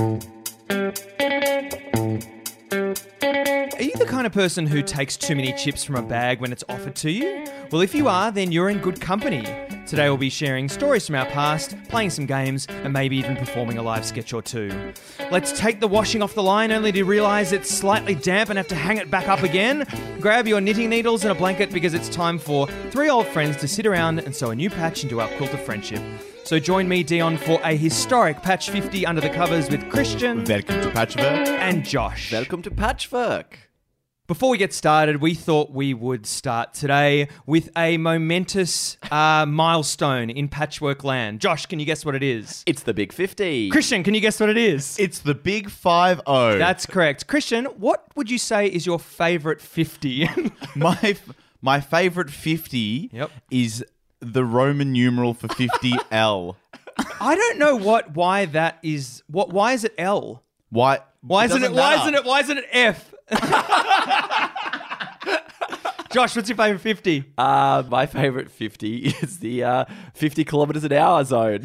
Are 0.00 0.06
you 3.82 3.92
the 3.96 4.06
kind 4.08 4.26
of 4.26 4.32
person 4.32 4.66
who 4.66 4.80
takes 4.80 5.18
too 5.18 5.36
many 5.36 5.52
chips 5.52 5.84
from 5.84 5.96
a 5.96 6.02
bag 6.02 6.40
when 6.40 6.52
it's 6.52 6.64
offered 6.70 6.94
to 6.96 7.10
you? 7.10 7.44
Well, 7.70 7.82
if 7.82 7.94
you 7.94 8.08
are, 8.08 8.32
then 8.32 8.50
you're 8.50 8.70
in 8.70 8.78
good 8.78 8.98
company. 8.98 9.42
Today 9.86 10.08
we'll 10.08 10.16
be 10.16 10.30
sharing 10.30 10.70
stories 10.70 11.04
from 11.04 11.16
our 11.16 11.26
past, 11.26 11.76
playing 11.88 12.08
some 12.08 12.24
games, 12.24 12.66
and 12.66 12.94
maybe 12.94 13.18
even 13.18 13.36
performing 13.36 13.76
a 13.76 13.82
live 13.82 14.06
sketch 14.06 14.32
or 14.32 14.40
two. 14.40 14.94
Let's 15.30 15.58
take 15.58 15.80
the 15.80 15.88
washing 15.88 16.22
off 16.22 16.32
the 16.32 16.42
line 16.42 16.72
only 16.72 16.92
to 16.92 17.04
realise 17.04 17.52
it's 17.52 17.68
slightly 17.70 18.14
damp 18.14 18.48
and 18.48 18.56
have 18.56 18.68
to 18.68 18.74
hang 18.74 18.96
it 18.96 19.10
back 19.10 19.28
up 19.28 19.42
again. 19.42 19.86
Grab 20.18 20.48
your 20.48 20.62
knitting 20.62 20.88
needles 20.88 21.24
and 21.24 21.32
a 21.32 21.34
blanket 21.34 21.70
because 21.72 21.92
it's 21.92 22.08
time 22.08 22.38
for 22.38 22.68
three 22.90 23.10
old 23.10 23.26
friends 23.26 23.58
to 23.58 23.68
sit 23.68 23.84
around 23.84 24.20
and 24.20 24.34
sew 24.34 24.50
a 24.50 24.54
new 24.54 24.70
patch 24.70 25.02
into 25.02 25.20
our 25.20 25.28
quilt 25.36 25.52
of 25.52 25.60
friendship. 25.60 26.00
So 26.44 26.58
join 26.58 26.88
me, 26.88 27.04
Dion, 27.04 27.36
for 27.36 27.60
a 27.62 27.76
historic 27.76 28.42
Patch 28.42 28.70
50 28.70 29.06
under 29.06 29.20
the 29.20 29.30
covers 29.30 29.70
with 29.70 29.88
Christian 29.88 30.42
Welcome 30.44 30.80
to 30.82 30.90
Patchwork. 30.90 31.24
and 31.48 31.84
Josh. 31.84 32.32
Welcome 32.32 32.62
to 32.62 32.70
Patchwork. 32.72 33.70
Before 34.26 34.50
we 34.50 34.58
get 34.58 34.72
started, 34.72 35.20
we 35.20 35.34
thought 35.34 35.70
we 35.70 35.94
would 35.94 36.26
start 36.26 36.74
today 36.74 37.28
with 37.46 37.68
a 37.76 37.98
momentous 37.98 38.96
uh, 39.12 39.46
milestone 39.46 40.28
in 40.28 40.48
Patchwork 40.48 41.04
Land. 41.04 41.40
Josh, 41.40 41.66
can 41.66 41.78
you 41.78 41.86
guess 41.86 42.04
what 42.04 42.16
it 42.16 42.22
is? 42.22 42.64
It's 42.66 42.82
the 42.82 42.94
Big 42.94 43.12
50. 43.12 43.70
Christian, 43.70 44.02
can 44.02 44.14
you 44.14 44.20
guess 44.20 44.40
what 44.40 44.48
it 44.48 44.56
is? 44.56 44.96
It's 44.98 45.20
the 45.20 45.34
Big 45.34 45.70
Five 45.70 46.20
O. 46.26 46.58
That's 46.58 46.84
correct. 46.84 47.28
Christian, 47.28 47.64
what 47.66 48.04
would 48.16 48.28
you 48.30 48.38
say 48.38 48.66
is 48.66 48.86
your 48.86 48.98
favorite 48.98 49.60
50? 49.60 50.28
my 50.74 50.98
f- 51.02 51.30
my 51.62 51.78
favorite 51.80 52.30
fifty. 52.30 53.10
Yep. 53.12 53.30
Is 53.50 53.84
the 54.20 54.44
Roman 54.44 54.92
numeral 54.92 55.34
for 55.34 55.48
fifty 55.48 55.94
L. 56.10 56.56
I 57.20 57.34
don't 57.34 57.58
know 57.58 57.76
what 57.76 58.14
why 58.14 58.46
that 58.46 58.78
is. 58.82 59.22
What 59.26 59.52
why 59.52 59.72
is 59.72 59.84
it 59.84 59.94
L? 59.98 60.42
Why? 60.70 61.00
Why 61.22 61.44
isn't 61.46 61.56
it 61.58 61.60
doesn't 61.60 61.76
why 61.76 61.96
matter. 61.96 62.02
isn't 62.02 62.14
it 62.14 62.24
why 62.24 62.40
isn't 62.40 62.58
it 62.58 62.66
F? 62.72 63.14
Josh, 66.10 66.34
what's 66.34 66.48
your 66.48 66.56
favorite 66.56 66.80
50? 66.80 67.24
Uh, 67.38 67.84
my 67.88 68.06
favorite 68.06 68.50
50 68.50 68.96
is 69.22 69.38
the 69.38 69.62
uh, 69.62 69.84
50 70.14 70.44
kilometers 70.44 70.82
an 70.82 70.92
hour 70.92 71.22
zone. 71.24 71.62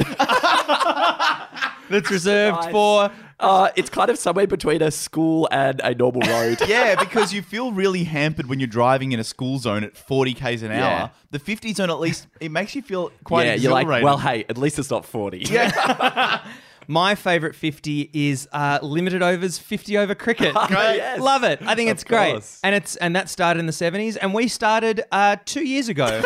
That's 1.90 2.10
reserved 2.12 2.58
Nice. 2.58 2.72
for 2.72 3.12
Uh, 3.38 3.70
it's 3.76 3.90
kind 3.90 4.10
of 4.10 4.18
somewhere 4.18 4.48
between 4.48 4.82
a 4.82 4.90
school 4.90 5.48
and 5.52 5.82
a 5.84 5.94
normal 5.94 6.22
road. 6.22 6.58
Yeah, 6.68 6.96
because 6.98 7.34
you 7.34 7.42
feel 7.42 7.74
really 7.74 8.06
hampered 8.06 8.48
when 8.48 8.60
you're 8.62 8.68
driving 8.68 9.12
in 9.12 9.20
a 9.20 9.26
school 9.26 9.60
zone 9.60 9.84
at 9.84 9.98
40 9.98 10.34
k's 10.34 10.64
an 10.64 10.72
hour. 10.72 10.80
Yeah. 10.80 11.10
The 11.32 11.40
50 11.40 11.74
zone, 11.74 11.90
at 11.90 12.00
least, 12.00 12.28
it 12.40 12.50
makes 12.50 12.76
you 12.76 12.82
feel 12.82 13.12
quite 13.26 13.46
yeah, 13.48 13.56
you're 13.56 13.74
like, 13.74 13.88
well, 13.88 14.18
hey, 14.18 14.46
at 14.48 14.58
least 14.58 14.80
it's 14.80 14.90
not 14.90 15.06
40. 15.06 15.40
Yeah. 15.50 16.42
My 16.88 17.16
favourite 17.16 17.56
50 17.56 18.12
is 18.14 18.48
uh, 18.54 18.80
limited 18.82 19.22
overs 19.24 19.58
50 19.58 19.98
over 19.98 20.16
cricket. 20.16 20.56
Yes. 20.70 21.20
Love 21.20 21.44
it. 21.44 21.60
I 21.66 21.74
think 21.76 21.90
Of 21.90 21.96
it's 21.96 22.04
great. 22.04 22.42
And 22.64 22.76
it's 22.76 22.96
and 22.98 23.16
that 23.16 23.28
started 23.28 23.60
in 23.60 23.66
the 23.66 23.74
70s 23.74 24.18
and 24.22 24.34
we 24.34 24.48
started 24.48 25.04
uh, 25.12 25.38
2 25.46 25.64
years 25.66 25.90
ago. 25.90 26.22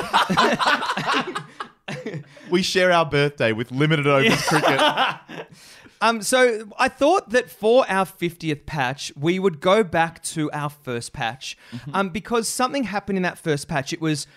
we 2.49 2.61
share 2.61 2.91
our 2.91 3.05
birthday 3.05 3.51
with 3.51 3.71
limited 3.71 4.07
overs 4.07 4.41
cricket. 4.43 4.79
um 6.01 6.21
so 6.21 6.67
I 6.77 6.87
thought 6.87 7.29
that 7.29 7.49
for 7.49 7.85
our 7.89 8.05
50th 8.05 8.65
patch 8.65 9.11
we 9.15 9.39
would 9.39 9.59
go 9.59 9.83
back 9.83 10.23
to 10.23 10.51
our 10.51 10.69
first 10.69 11.13
patch. 11.13 11.57
Um 11.93 12.09
because 12.09 12.47
something 12.47 12.83
happened 12.85 13.17
in 13.17 13.23
that 13.23 13.37
first 13.37 13.67
patch. 13.67 13.93
It 13.93 14.01
was 14.01 14.27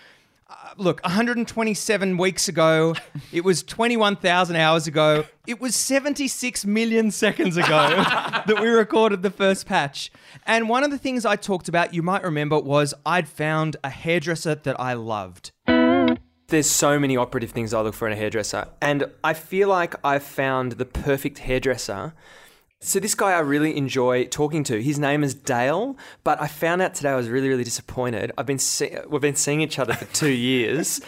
uh, 0.49 0.73
look, 0.77 1.01
127 1.03 2.17
weeks 2.17 2.47
ago. 2.47 2.95
It 3.31 3.43
was 3.43 3.63
21,000 3.63 4.55
hours 4.57 4.85
ago. 4.85 5.25
It 5.47 5.59
was 5.59 5.75
76 5.75 6.65
million 6.65 7.09
seconds 7.09 7.57
ago 7.57 7.89
that 8.45 8.59
we 8.61 8.67
recorded 8.67 9.23
the 9.23 9.31
first 9.31 9.65
patch. 9.65 10.11
And 10.45 10.69
one 10.69 10.83
of 10.83 10.91
the 10.91 10.99
things 10.99 11.25
I 11.25 11.35
talked 11.35 11.67
about, 11.67 11.95
you 11.95 12.03
might 12.03 12.21
remember, 12.23 12.59
was 12.59 12.93
I'd 13.07 13.27
found 13.27 13.77
a 13.83 13.89
hairdresser 13.89 14.53
that 14.53 14.79
I 14.79 14.93
loved. 14.93 15.51
There's 16.47 16.69
so 16.69 16.99
many 16.99 17.17
operative 17.17 17.51
things 17.51 17.73
I 17.73 17.81
look 17.81 17.95
for 17.95 18.07
in 18.07 18.13
a 18.13 18.15
hairdresser, 18.15 18.67
and 18.81 19.09
I 19.23 19.33
feel 19.33 19.69
like 19.69 19.95
I've 20.03 20.23
found 20.23 20.73
the 20.73 20.85
perfect 20.85 21.39
hairdresser. 21.39 22.13
So 22.79 22.99
this 22.99 23.15
guy 23.15 23.31
I 23.31 23.39
really 23.39 23.77
enjoy 23.77 24.25
talking 24.25 24.63
to. 24.65 24.81
His 24.83 24.99
name 24.99 25.23
is 25.23 25.33
Dale, 25.33 25.97
but 26.25 26.41
I 26.41 26.47
found 26.47 26.81
out 26.81 26.93
today 26.93 27.11
I 27.11 27.15
was 27.15 27.29
really 27.29 27.47
really 27.47 27.63
disappointed. 27.63 28.31
I've 28.37 28.45
been 28.45 28.59
see- 28.59 28.95
we've 29.07 29.21
been 29.21 29.35
seeing 29.35 29.61
each 29.61 29.79
other 29.79 29.93
for 29.93 30.05
2 30.13 30.29
years. 30.51 30.99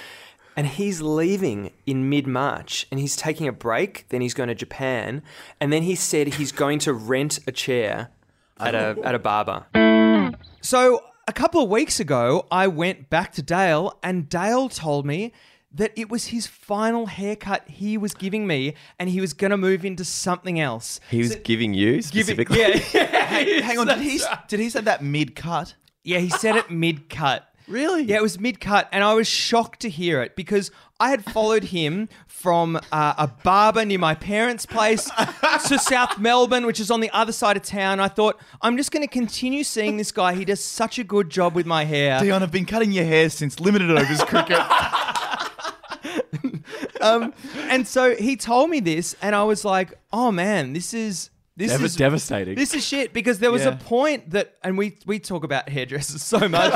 And 0.57 0.68
he's 0.68 1.01
leaving 1.01 1.73
in 1.85 2.09
mid 2.09 2.28
March 2.28 2.88
and 2.90 2.97
he's 2.97 3.17
taking 3.17 3.46
a 3.46 3.52
break. 3.52 4.06
Then 4.07 4.22
he's 4.22 4.34
going 4.34 4.47
to 4.47 4.56
Japan. 4.56 5.22
And 5.59 5.73
then 5.73 5.84
he 5.84 5.96
said 5.96 6.35
he's 6.35 6.53
going 6.53 6.79
to 6.79 6.94
rent 6.94 7.40
a 7.46 7.52
chair 7.52 8.09
at 8.57 8.73
a, 8.73 8.96
at 9.03 9.13
a 9.13 9.19
barber. 9.19 9.66
So 10.62 11.02
a 11.27 11.33
couple 11.33 11.61
of 11.61 11.69
weeks 11.69 11.99
ago, 11.99 12.45
I 12.51 12.67
went 12.67 13.09
back 13.09 13.33
to 13.33 13.41
Dale, 13.41 13.97
and 14.03 14.29
Dale 14.29 14.69
told 14.69 15.05
me 15.05 15.33
that 15.71 15.91
it 15.95 16.09
was 16.09 16.27
his 16.27 16.47
final 16.47 17.07
haircut 17.07 17.67
he 17.67 17.97
was 17.97 18.13
giving 18.13 18.47
me, 18.47 18.75
and 18.99 19.09
he 19.09 19.19
was 19.19 19.33
going 19.33 19.51
to 19.51 19.57
move 19.57 19.83
into 19.83 20.05
something 20.05 20.59
else. 20.59 20.99
He 21.09 21.19
was 21.19 21.35
giving 21.37 21.73
you 21.73 22.01
specifically. 22.01 22.59
Yeah, 22.59 22.77
Hang 23.61 23.79
on, 23.79 23.87
did 23.87 23.99
he, 23.99 24.21
did 24.47 24.59
he 24.59 24.69
say 24.69 24.81
that 24.81 25.03
mid 25.03 25.35
cut? 25.35 25.75
yeah, 26.03 26.19
he 26.19 26.29
said 26.29 26.55
it 26.55 26.69
mid 26.69 27.09
cut. 27.09 27.47
Really? 27.67 28.03
Yeah, 28.03 28.17
it 28.17 28.21
was 28.21 28.39
mid 28.39 28.61
cut, 28.61 28.87
and 28.91 29.03
I 29.03 29.15
was 29.15 29.27
shocked 29.27 29.79
to 29.79 29.89
hear 29.89 30.21
it 30.21 30.35
because 30.35 30.69
I 30.97 31.09
had 31.09 31.25
followed 31.25 31.66
him 31.66 32.07
from 32.25 32.79
uh, 32.89 33.13
a 33.17 33.28
barber 33.28 33.83
near 33.83 34.00
my 34.00 34.16
parents' 34.16 34.66
place 34.66 35.11
to 35.67 35.78
South 35.78 36.19
Melbourne, 36.19 36.66
which 36.66 36.79
is 36.79 36.89
on 36.89 37.01
the 37.01 37.09
other 37.09 37.33
side 37.33 37.57
of 37.57 37.63
town. 37.63 38.00
I 38.00 38.07
thought 38.07 38.39
I'm 38.61 38.78
just 38.78 38.94
going 38.94 39.05
to 39.05 39.11
continue 39.11 39.66
seeing 39.66 39.97
this 39.97 40.13
guy. 40.13 40.35
He 40.35 40.45
does 40.45 40.63
such 40.63 40.97
a 40.97 41.03
good 41.03 41.29
job 41.29 41.53
with 41.53 41.66
my 41.66 41.84
hair. 41.84 42.22
Dion, 42.22 42.41
I've 42.41 42.51
been 42.51 42.66
cutting 42.66 42.94
your 42.94 43.03
hair 43.03 43.29
since 43.29 43.59
limited 43.59 43.91
overs 43.91 44.23
cricket. 44.23 44.57
um, 47.01 47.34
and 47.69 47.85
so 47.85 48.16
he 48.16 48.38
told 48.38 48.69
me 48.69 48.79
this, 48.79 49.17
and 49.22 49.35
I 49.35 49.44
was 49.44 49.66
like, 49.66 50.00
"Oh 50.13 50.31
man, 50.31 50.72
this 50.72 50.94
is 50.94 51.29
this 51.57 51.71
Dev- 51.71 51.83
is 51.83 51.95
devastating. 51.95 52.55
This 52.55 52.73
is 52.73 52.85
shit." 52.85 53.13
Because 53.13 53.39
there 53.39 53.51
was 53.51 53.66
a 53.66 53.73
point 53.73 54.31
that, 54.31 54.55
and 54.63 54.77
we 54.77 54.97
we 55.05 55.19
talk 55.19 55.43
about 55.43 55.69
hairdressers 55.69 56.21
so 56.23 56.49
much, 56.49 56.73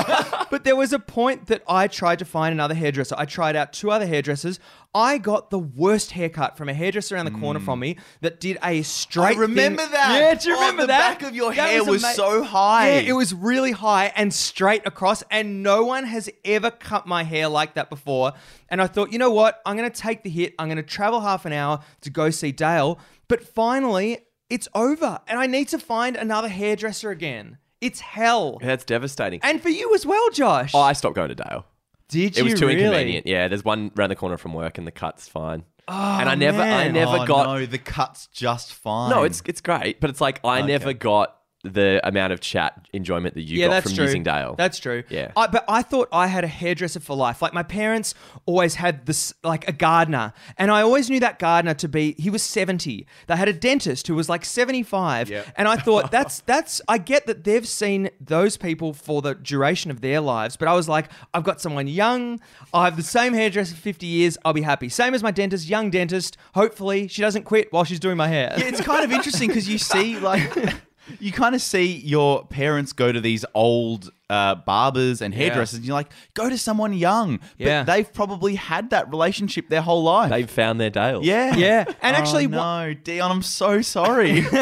but 0.51 0.63
there 0.63 0.75
was 0.75 0.94
a 0.94 1.00
point 1.00 1.47
that 1.47 1.63
I 1.67 1.88
tried 1.88 2.19
to 2.19 2.25
find 2.25 2.53
another 2.53 2.75
hairdresser. 2.75 3.16
I 3.17 3.25
tried 3.25 3.56
out 3.56 3.73
two 3.73 3.91
other 3.91 4.06
hairdressers. 4.06 4.59
I 4.95 5.19
got 5.19 5.51
the 5.51 5.59
worst 5.59 6.12
haircut 6.12 6.57
from 6.57 6.67
a 6.67 6.73
hairdresser 6.73 7.16
around 7.16 7.25
the 7.25 7.40
corner 7.40 7.59
from 7.59 7.78
mm. 7.78 7.81
me 7.84 7.97
that 8.22 8.40
did 8.40 8.57
a 8.63 8.81
straight. 8.81 9.38
I 9.38 9.40
remember 9.41 9.84
thing- 9.84 9.91
that. 9.91 10.19
Yeah, 10.19 10.34
do 10.34 10.50
you 10.50 10.56
Oh, 10.56 10.59
remember 10.62 10.84
the 10.84 10.88
that? 10.88 11.19
back 11.19 11.28
of 11.29 11.35
your 11.35 11.51
hair 11.53 11.84
was 11.84 12.03
ama- 12.03 12.13
so 12.13 12.44
high. 12.44 12.90
Yeah, 12.94 13.09
it 13.09 13.13
was 13.13 13.31
really 13.34 13.72
high 13.72 14.11
and 14.16 14.34
straight 14.34 14.88
across, 14.88 15.23
and 15.29 15.61
no 15.61 15.84
one 15.84 16.06
has 16.06 16.28
ever 16.44 16.72
cut 16.72 17.06
my 17.06 17.23
hair 17.23 17.47
like 17.47 17.75
that 17.75 17.90
before. 17.91 18.34
And 18.69 18.81
I 18.81 18.88
thought, 18.88 19.11
you 19.11 19.19
know 19.19 19.29
what? 19.31 19.61
I'm 19.66 19.78
going 19.78 19.90
to 19.91 19.96
take 20.01 20.23
the 20.23 20.29
hit. 20.29 20.56
I'm 20.57 20.67
going 20.67 20.78
to 20.78 20.84
travel 20.84 21.19
half 21.22 21.46
an 21.46 21.53
hour 21.53 21.81
to 22.01 22.09
go 22.09 22.29
see 22.31 22.51
Dale. 22.51 22.97
But 23.28 23.44
finally, 23.44 24.19
it's 24.49 24.67
over, 24.73 25.19
and 25.27 25.39
I 25.39 25.47
need 25.47 25.67
to 25.69 25.79
find 25.79 26.15
another 26.15 26.47
hairdresser 26.47 27.11
again. 27.11 27.57
It's 27.81 27.99
hell. 27.99 28.57
That's 28.61 28.83
devastating. 28.83 29.39
And 29.43 29.61
for 29.61 29.69
you 29.69 29.93
as 29.95 30.05
well, 30.05 30.29
Josh. 30.31 30.71
oh, 30.73 30.81
I 30.81 30.93
stopped 30.93 31.15
going 31.15 31.29
to 31.29 31.35
Dale. 31.35 31.65
Did 32.09 32.35
you? 32.35 32.43
It 32.43 32.51
was 32.51 32.59
too 32.59 32.67
really? 32.67 32.81
inconvenient. 32.83 33.27
Yeah, 33.27 33.47
there's 33.47 33.63
one 33.63 33.91
around 33.97 34.09
the 34.09 34.15
corner 34.15 34.37
from 34.37 34.53
work, 34.53 34.77
and 34.77 34.85
the 34.85 34.91
cut's 34.91 35.27
fine. 35.27 35.63
and 35.87 36.29
I 36.29 36.33
oh, 36.33 36.35
never, 36.35 36.61
I 36.61 36.89
never 36.89 37.19
oh, 37.19 37.25
got. 37.25 37.45
No, 37.45 37.65
the 37.65 37.77
cut's 37.77 38.27
just 38.27 38.73
fine. 38.73 39.11
No, 39.11 39.23
it's 39.23 39.41
it's 39.45 39.61
great, 39.61 39.99
but 39.99 40.09
it's 40.09 40.19
like 40.19 40.43
I 40.43 40.61
never 40.61 40.93
got 40.93 41.38
the 41.64 42.00
amount 42.08 42.31
of 42.31 42.40
chat 42.40 42.88
enjoyment 42.94 43.34
that 43.36 43.42
you 43.42 43.59
yeah, 43.59 43.68
got 43.68 43.72
that's 43.72 43.88
from 43.88 43.96
true. 43.96 44.06
using 44.06 44.24
Dale. 44.24 44.56
That's 44.58 44.80
true. 44.80 45.03
Yeah. 45.09 45.31
I, 45.36 45.47
but 45.47 45.66
I 45.68 45.81
thought 45.81 46.08
I 46.12 46.28
had 46.28 46.44
a 46.44 46.47
hairdresser 46.47 47.02
for 47.02 47.16
life. 47.16 47.42
Like 47.42 47.53
my 47.53 47.64
parents 47.64 48.16
always 48.46 48.75
had 48.75 49.06
this, 49.06 49.34
like 49.44 49.68
a 49.68 49.74
gardener, 49.74 50.34
and 50.58 50.72
I 50.72 50.81
always 50.81 51.09
knew 51.09 51.20
that 51.20 51.38
gardener 51.38 51.74
to 51.75 51.88
be. 51.90 52.16
He 52.18 52.30
was 52.30 52.44
seventy. 52.44 53.08
They 53.28 53.36
had 53.36 53.50
a 53.50 53.53
dentist 53.53 54.08
who 54.08 54.16
was 54.16 54.30
like 54.30 54.46
seventy-five, 54.46 55.32
and 55.58 55.67
I 55.67 55.76
thought 55.76 56.11
that's 56.11 56.41
that's. 56.41 56.82
I 56.88 56.97
get 56.97 57.26
that 57.28 57.44
they've 57.44 57.67
seen 57.67 58.09
those 58.22 58.55
people 58.55 58.94
for 58.94 59.22
the 59.22 59.35
duration 59.35 59.91
of 59.91 60.02
their 60.02 60.22
lives, 60.22 60.55
but 60.55 60.67
I 60.67 60.73
was 60.73 60.88
like, 60.88 61.12
I've 61.34 61.44
got 61.44 61.59
someone 61.59 61.88
young. 61.88 62.40
I 62.73 62.85
have 62.85 62.96
the 62.96 63.03
same 63.03 63.34
hairdresser 63.34 63.76
for 63.76 63.82
fifty 63.82 64.08
years. 64.08 64.38
I'll 64.46 64.53
be 64.53 64.62
happy. 64.62 64.88
Same 64.88 65.14
as 65.14 65.22
my 65.23 65.32
dentist, 65.32 65.67
young 65.67 65.90
dentist. 65.90 66.38
Hopefully, 66.53 67.09
she 67.09 67.22
doesn't 67.22 67.44
quit 67.44 67.72
while 67.73 67.84
she's 67.84 68.00
doing 68.00 68.17
my 68.17 68.28
hair. 68.28 68.55
Yeah, 68.58 68.66
it's 68.66 68.82
kind 68.82 69.03
of 69.03 69.12
interesting 69.12 69.50
because 69.50 69.67
you 69.67 69.78
see, 69.78 70.17
like, 70.20 70.53
you 71.20 71.32
kind 71.32 71.56
of 71.56 71.61
see 71.61 71.97
your 71.97 72.46
parents 72.46 72.94
go 72.94 73.11
to 73.11 73.20
these 73.22 73.46
old 73.53 74.11
uh, 74.29 74.56
barbers 74.56 75.22
and 75.22 75.34
hairdressers, 75.34 75.78
and 75.78 75.85
you're 75.85 75.96
like, 75.96 76.11
go 76.35 76.50
to 76.50 76.58
someone 76.58 76.94
young. 76.94 77.38
But 77.38 77.47
Yeah. 77.58 77.84
they've 77.84 78.11
probably 78.14 78.56
had 78.56 78.91
that 78.91 79.09
relationship 79.09 79.70
their 79.70 79.82
whole 79.82 80.03
life. 80.03 80.29
They've 80.29 80.50
found 80.50 80.79
their 80.79 80.90
Dale. 80.91 81.22
yeah. 81.23 81.56
Yeah. 81.56 81.85
And 82.02 82.16
Oh, 82.16 82.20
actually, 82.20 82.47
no, 82.47 82.94
Dion, 82.94 83.32
I'm 83.32 83.41
so 83.41 83.82
sorry. 83.82 84.44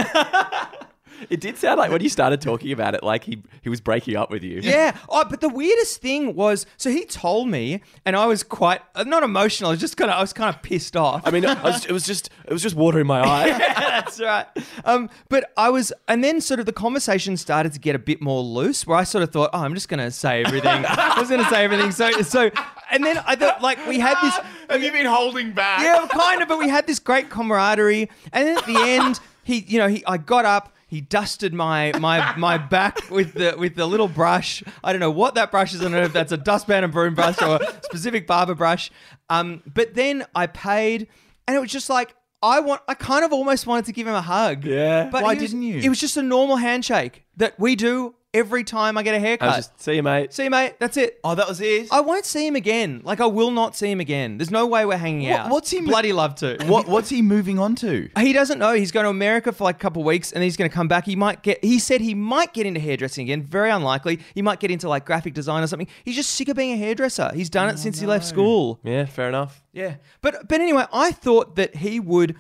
It 1.30 1.40
did 1.40 1.58
sound 1.58 1.80
like 1.80 1.92
when 1.92 2.02
you 2.02 2.10
started 2.10 2.42
talking 2.42 2.72
about 2.72 2.96
it, 2.96 3.04
like 3.04 3.24
he 3.24 3.42
he 3.62 3.70
was 3.70 3.82
breaking 3.82 4.16
up 4.16 4.30
with 4.30 4.44
you. 4.44 4.60
Yeah. 4.62 4.96
Oh, 5.10 5.26
but 5.30 5.42
the 5.42 5.50
weirdest 5.50 6.02
thing 6.02 6.36
was, 6.36 6.66
so 6.78 6.90
he 6.90 7.06
told 7.06 7.50
me, 7.50 7.82
and 8.06 8.16
I 8.16 8.26
was 8.26 8.44
quite 8.44 8.82
uh, 8.96 9.04
not 9.04 9.24
emotional. 9.24 9.70
I 9.70 9.74
was 9.74 9.80
just 9.80 9.98
kind 9.98 10.12
of, 10.12 10.18
I 10.18 10.22
was 10.22 10.34
kind 10.34 10.54
of 10.54 10.62
pissed 10.62 10.96
off. 10.96 11.22
I 11.26 11.32
mean, 11.32 11.44
it 11.44 11.62
was, 11.64 11.86
it 11.86 11.92
was 11.92 12.06
just 12.06 12.30
it 12.46 12.54
was 12.54 12.62
just 12.62 12.76
water 12.76 13.00
in 13.00 13.08
my 13.08 13.22
eye. 13.28 13.50
That's 13.58 14.20
right. 14.20 14.46
Um, 14.86 15.10
but 15.30 15.52
I 15.58 15.70
was, 15.70 15.92
and 16.08 16.24
then 16.24 16.42
sort 16.42 16.60
of 16.60 16.66
the 16.66 16.74
conversation 16.74 17.36
started 17.38 17.74
to 17.74 17.80
get 17.80 17.96
a 17.96 18.00
bit 18.00 18.22
more 18.22 18.42
loose, 18.42 18.86
where 18.86 18.98
I 18.98 19.04
sort 19.04 19.24
of 19.24 19.32
thought, 19.32 19.50
oh, 19.54 19.60
I'm 19.60 19.74
just 19.74 19.90
going 19.90 20.00
to 20.00 20.12
say 20.12 20.44
everything. 20.44 20.86
I 20.88 21.20
was 21.20 21.30
going 21.30 21.44
to 21.44 21.50
say 21.50 21.64
everything. 21.64 21.92
So, 21.92 22.12
so, 22.22 22.52
and 22.92 23.04
then 23.04 23.18
I 23.26 23.36
thought, 23.36 23.62
like, 23.62 23.86
we 23.88 24.00
had 24.00 24.16
this. 24.22 24.36
Have 24.70 24.84
you 24.84 24.92
been 24.92 25.06
holding 25.06 25.54
back? 25.54 25.82
Yeah, 25.82 26.08
kind 26.10 26.42
of. 26.42 26.48
But 26.48 26.60
we 26.60 26.70
had 26.70 26.88
this 26.88 27.00
great 27.00 27.30
camaraderie, 27.30 28.10
and 28.32 28.48
then 28.48 28.58
at 28.58 28.66
the 28.66 28.78
end, 28.78 29.20
he, 29.44 29.60
you 29.68 29.80
know, 29.80 29.88
he, 29.88 30.06
I 30.06 30.18
got 30.18 30.46
up. 30.46 30.74
He 30.90 31.02
dusted 31.02 31.54
my 31.54 31.92
my 32.00 32.34
my 32.38 32.58
back 32.58 33.10
with 33.12 33.34
the 33.34 33.56
with 33.58 33.76
the 33.76 33.86
little 33.86 34.08
brush. 34.08 34.64
I 34.84 34.94
don't 34.94 35.02
know 35.02 35.12
what 35.12 35.36
that 35.36 35.52
brush 35.52 35.74
is. 35.74 35.82
I 35.82 35.84
don't 35.84 35.92
know 35.92 36.04
if 36.04 36.14
that's 36.14 36.32
a 36.32 36.38
dustpan 36.38 36.84
and 36.86 36.94
broom 36.94 37.14
brush 37.14 37.42
or 37.42 37.58
a 37.62 37.74
specific 37.84 38.26
barber 38.26 38.56
brush. 38.56 38.90
Um, 39.30 39.62
but 39.74 39.96
then 39.96 40.26
I 40.34 40.48
paid, 40.48 41.08
and 41.46 41.58
it 41.58 41.60
was 41.60 41.72
just 41.72 41.90
like 41.90 42.16
I 42.42 42.62
want. 42.62 42.82
I 42.88 42.94
kind 42.94 43.26
of 43.26 43.34
almost 43.34 43.68
wanted 43.68 43.84
to 43.86 43.92
give 43.92 44.08
him 44.08 44.14
a 44.16 44.22
hug. 44.22 44.64
Yeah. 44.64 45.10
But 45.12 45.24
Why 45.24 45.34
was- 45.34 45.44
didn't 45.44 45.64
you? 45.64 45.80
It 45.80 45.90
was 45.90 46.00
just 46.00 46.16
a 46.16 46.24
normal 46.24 46.56
handshake 46.56 47.24
that 47.36 47.60
we 47.60 47.76
do 47.76 48.16
every 48.38 48.64
time 48.64 48.98
I 48.98 49.04
get 49.04 49.16
a 49.16 49.20
haircut. 49.20 49.48
was 49.48 49.56
just 49.68 49.82
see 49.82 49.96
you, 49.96 50.04
mate. 50.04 50.34
See 50.34 50.46
you, 50.46 50.50
mate. 50.50 50.76
That's 50.80 50.98
it. 50.98 51.20
Oh, 51.24 51.36
that 51.36 51.48
was 51.48 51.60
it. 51.62 51.88
I 51.92 52.02
won't 52.02 52.26
see 52.26 52.46
him 52.46 52.56
again. 52.56 53.02
Like 53.04 53.20
I 53.20 53.26
will 53.26 53.52
not 53.52 53.76
see 53.76 53.90
him 53.92 54.00
again. 54.00 54.38
There's 54.38 54.52
no 54.52 54.68
way 54.68 54.86
we're 54.86 54.98
hanging 54.98 55.30
What- 55.30 55.40
out. 55.40 55.50
what's 55.50 55.72
he 55.72 55.82
mo- 55.82 55.88
bloody 55.90 56.14
love 56.14 56.36
to? 56.36 56.58
what 56.68 56.88
What's 56.88 57.10
he 57.10 57.22
moving 57.22 57.60
on 57.60 57.76
to? 57.78 58.10
He 58.18 58.34
doesn't 58.34 58.60
know. 58.60 58.74
He's 58.74 58.92
going 58.92 59.06
to 59.06 59.10
America 59.10 59.52
for 59.52 59.64
like 59.64 59.76
a 59.76 59.80
couple 59.80 60.02
of 60.02 60.06
weeks 60.06 60.32
and 60.32 60.44
he's 60.44 60.56
going 60.56 60.70
to 60.70 60.74
come 60.74 60.88
back. 60.88 61.06
He 61.06 61.16
might 61.16 61.42
get, 61.44 61.64
he 61.64 61.80
said 61.80 62.02
he 62.02 62.14
might 62.14 62.54
get 62.54 62.66
into 62.66 62.80
hairdressing 62.80 63.24
again. 63.24 63.44
Very 63.44 63.72
unlikely. 63.72 64.20
He 64.36 64.42
might 64.42 64.60
get 64.60 64.72
into 64.72 64.88
like 64.88 65.06
graphic 65.06 65.34
design 65.34 65.64
or 65.64 65.68
something. 65.68 65.88
He's 66.06 66.16
just 66.16 66.32
sick 66.32 66.48
of 66.50 66.56
being 66.56 66.74
a 66.74 66.78
hairdresser. 66.78 67.32
He's 67.34 67.50
done 67.50 67.70
it 67.70 67.74
oh, 67.74 67.76
since 67.78 68.00
he 68.00 68.06
left 68.06 68.26
school. 68.26 68.80
Yeah, 68.84 69.06
fair 69.06 69.28
enough. 69.30 69.64
Yeah. 69.74 69.96
But, 70.22 70.48
but 70.48 70.62
anyway, 70.62 70.86
I 70.94 71.12
thought 71.12 71.56
that 71.56 71.78
he 71.78 72.00
would 72.00 72.36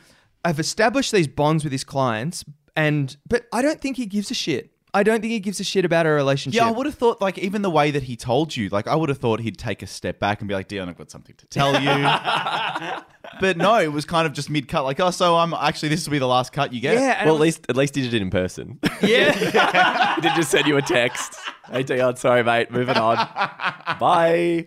have 0.45 0.59
established 0.59 1.11
these 1.11 1.27
bonds 1.27 1.63
with 1.63 1.71
his 1.73 1.83
clients 1.83 2.45
and, 2.75 3.17
but 3.27 3.47
I 3.51 3.61
don't 3.61 3.81
think 3.81 3.97
he 3.97 4.05
gives 4.05 4.29
a 4.29 4.35
shit. 4.35 4.71
I 4.97 5.03
don't 5.03 5.21
think 5.21 5.31
he 5.31 5.39
gives 5.39 5.59
a 5.59 5.63
shit 5.63 5.85
about 5.85 6.07
our 6.07 6.15
relationship. 6.15 6.59
Yeah, 6.59 6.67
I 6.67 6.71
would 6.71 6.87
have 6.87 6.95
thought 6.95 7.21
like 7.21 7.37
even 7.37 7.61
the 7.61 7.69
way 7.69 7.91
that 7.91 8.01
he 8.01 8.15
told 8.15 8.55
you, 8.55 8.67
like 8.69 8.87
I 8.87 8.95
would 8.95 9.09
have 9.09 9.19
thought 9.19 9.41
he'd 9.41 9.55
take 9.55 9.83
a 9.83 9.87
step 9.87 10.19
back 10.19 10.41
and 10.41 10.47
be 10.47 10.55
like, 10.55 10.67
"Dion, 10.67 10.89
I've 10.89 10.97
got 10.97 11.11
something 11.11 11.35
to 11.35 11.45
tell 11.45 11.79
you." 11.79 11.87
but 13.39 13.57
no, 13.57 13.77
it 13.77 13.91
was 13.91 14.05
kind 14.05 14.25
of 14.25 14.33
just 14.33 14.49
mid 14.49 14.67
cut, 14.67 14.85
like, 14.85 14.99
"Oh, 14.99 15.11
so 15.11 15.35
I'm 15.35 15.53
actually 15.53 15.89
this 15.89 16.07
will 16.07 16.13
be 16.13 16.17
the 16.17 16.27
last 16.27 16.51
cut 16.51 16.73
you 16.73 16.81
get." 16.81 16.95
Yeah. 16.95 17.17
And 17.19 17.27
well, 17.27 17.35
it 17.35 17.37
at 17.37 17.41
least 17.41 17.65
at 17.69 17.77
least 17.77 17.95
he 17.95 18.01
did 18.01 18.15
it 18.15 18.23
in 18.23 18.31
person. 18.31 18.79
yeah. 19.03 19.33
he 20.15 20.21
did 20.21 20.31
just 20.35 20.49
send 20.49 20.65
you 20.65 20.77
a 20.77 20.81
text. 20.81 21.35
Hey, 21.71 21.83
Dion, 21.83 22.15
sorry, 22.15 22.43
mate. 22.43 22.71
Moving 22.71 22.97
on. 22.97 23.17
Bye. 23.99 24.65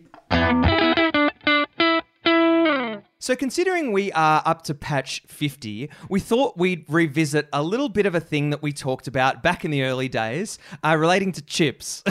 So, 3.23 3.37
considering 3.37 3.93
we 3.93 4.11
are 4.13 4.43
up 4.47 4.63
to 4.63 4.75
patch 4.75 5.23
50, 5.27 5.91
we 6.09 6.21
thought 6.21 6.57
we'd 6.57 6.87
revisit 6.89 7.51
a 7.53 7.63
little 7.63 7.91
bit 7.91 8.07
of 8.07 8.15
a 8.15 8.21
thing 8.21 8.49
that 8.49 8.63
we 8.63 8.73
talked 8.73 9.07
about 9.07 9.43
back 9.43 9.63
in 9.63 9.71
the 9.71 9.83
early 9.83 10.09
days 10.09 10.59
uh, 10.83 10.97
relating 10.99 11.31
to 11.33 11.43
chips. 11.43 12.03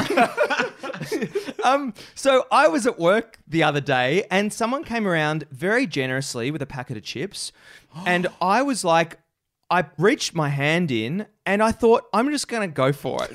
um, 1.63 1.95
so, 2.13 2.45
I 2.51 2.67
was 2.67 2.85
at 2.85 2.99
work 2.99 3.39
the 3.47 3.63
other 3.63 3.81
day 3.81 4.25
and 4.29 4.53
someone 4.53 4.83
came 4.83 5.07
around 5.07 5.45
very 5.49 5.87
generously 5.87 6.51
with 6.51 6.61
a 6.61 6.67
packet 6.67 6.95
of 6.95 7.01
chips. 7.01 7.51
And 8.05 8.27
I 8.39 8.61
was 8.61 8.85
like, 8.85 9.17
I 9.71 9.85
reached 9.97 10.33
my 10.33 10.49
hand 10.49 10.89
in 10.89 11.27
and 11.45 11.61
I 11.61 11.71
thought, 11.71 12.05
I'm 12.11 12.31
just 12.31 12.47
going 12.47 12.67
to 12.67 12.73
go 12.73 12.91
for 12.91 13.19
it. 13.23 13.31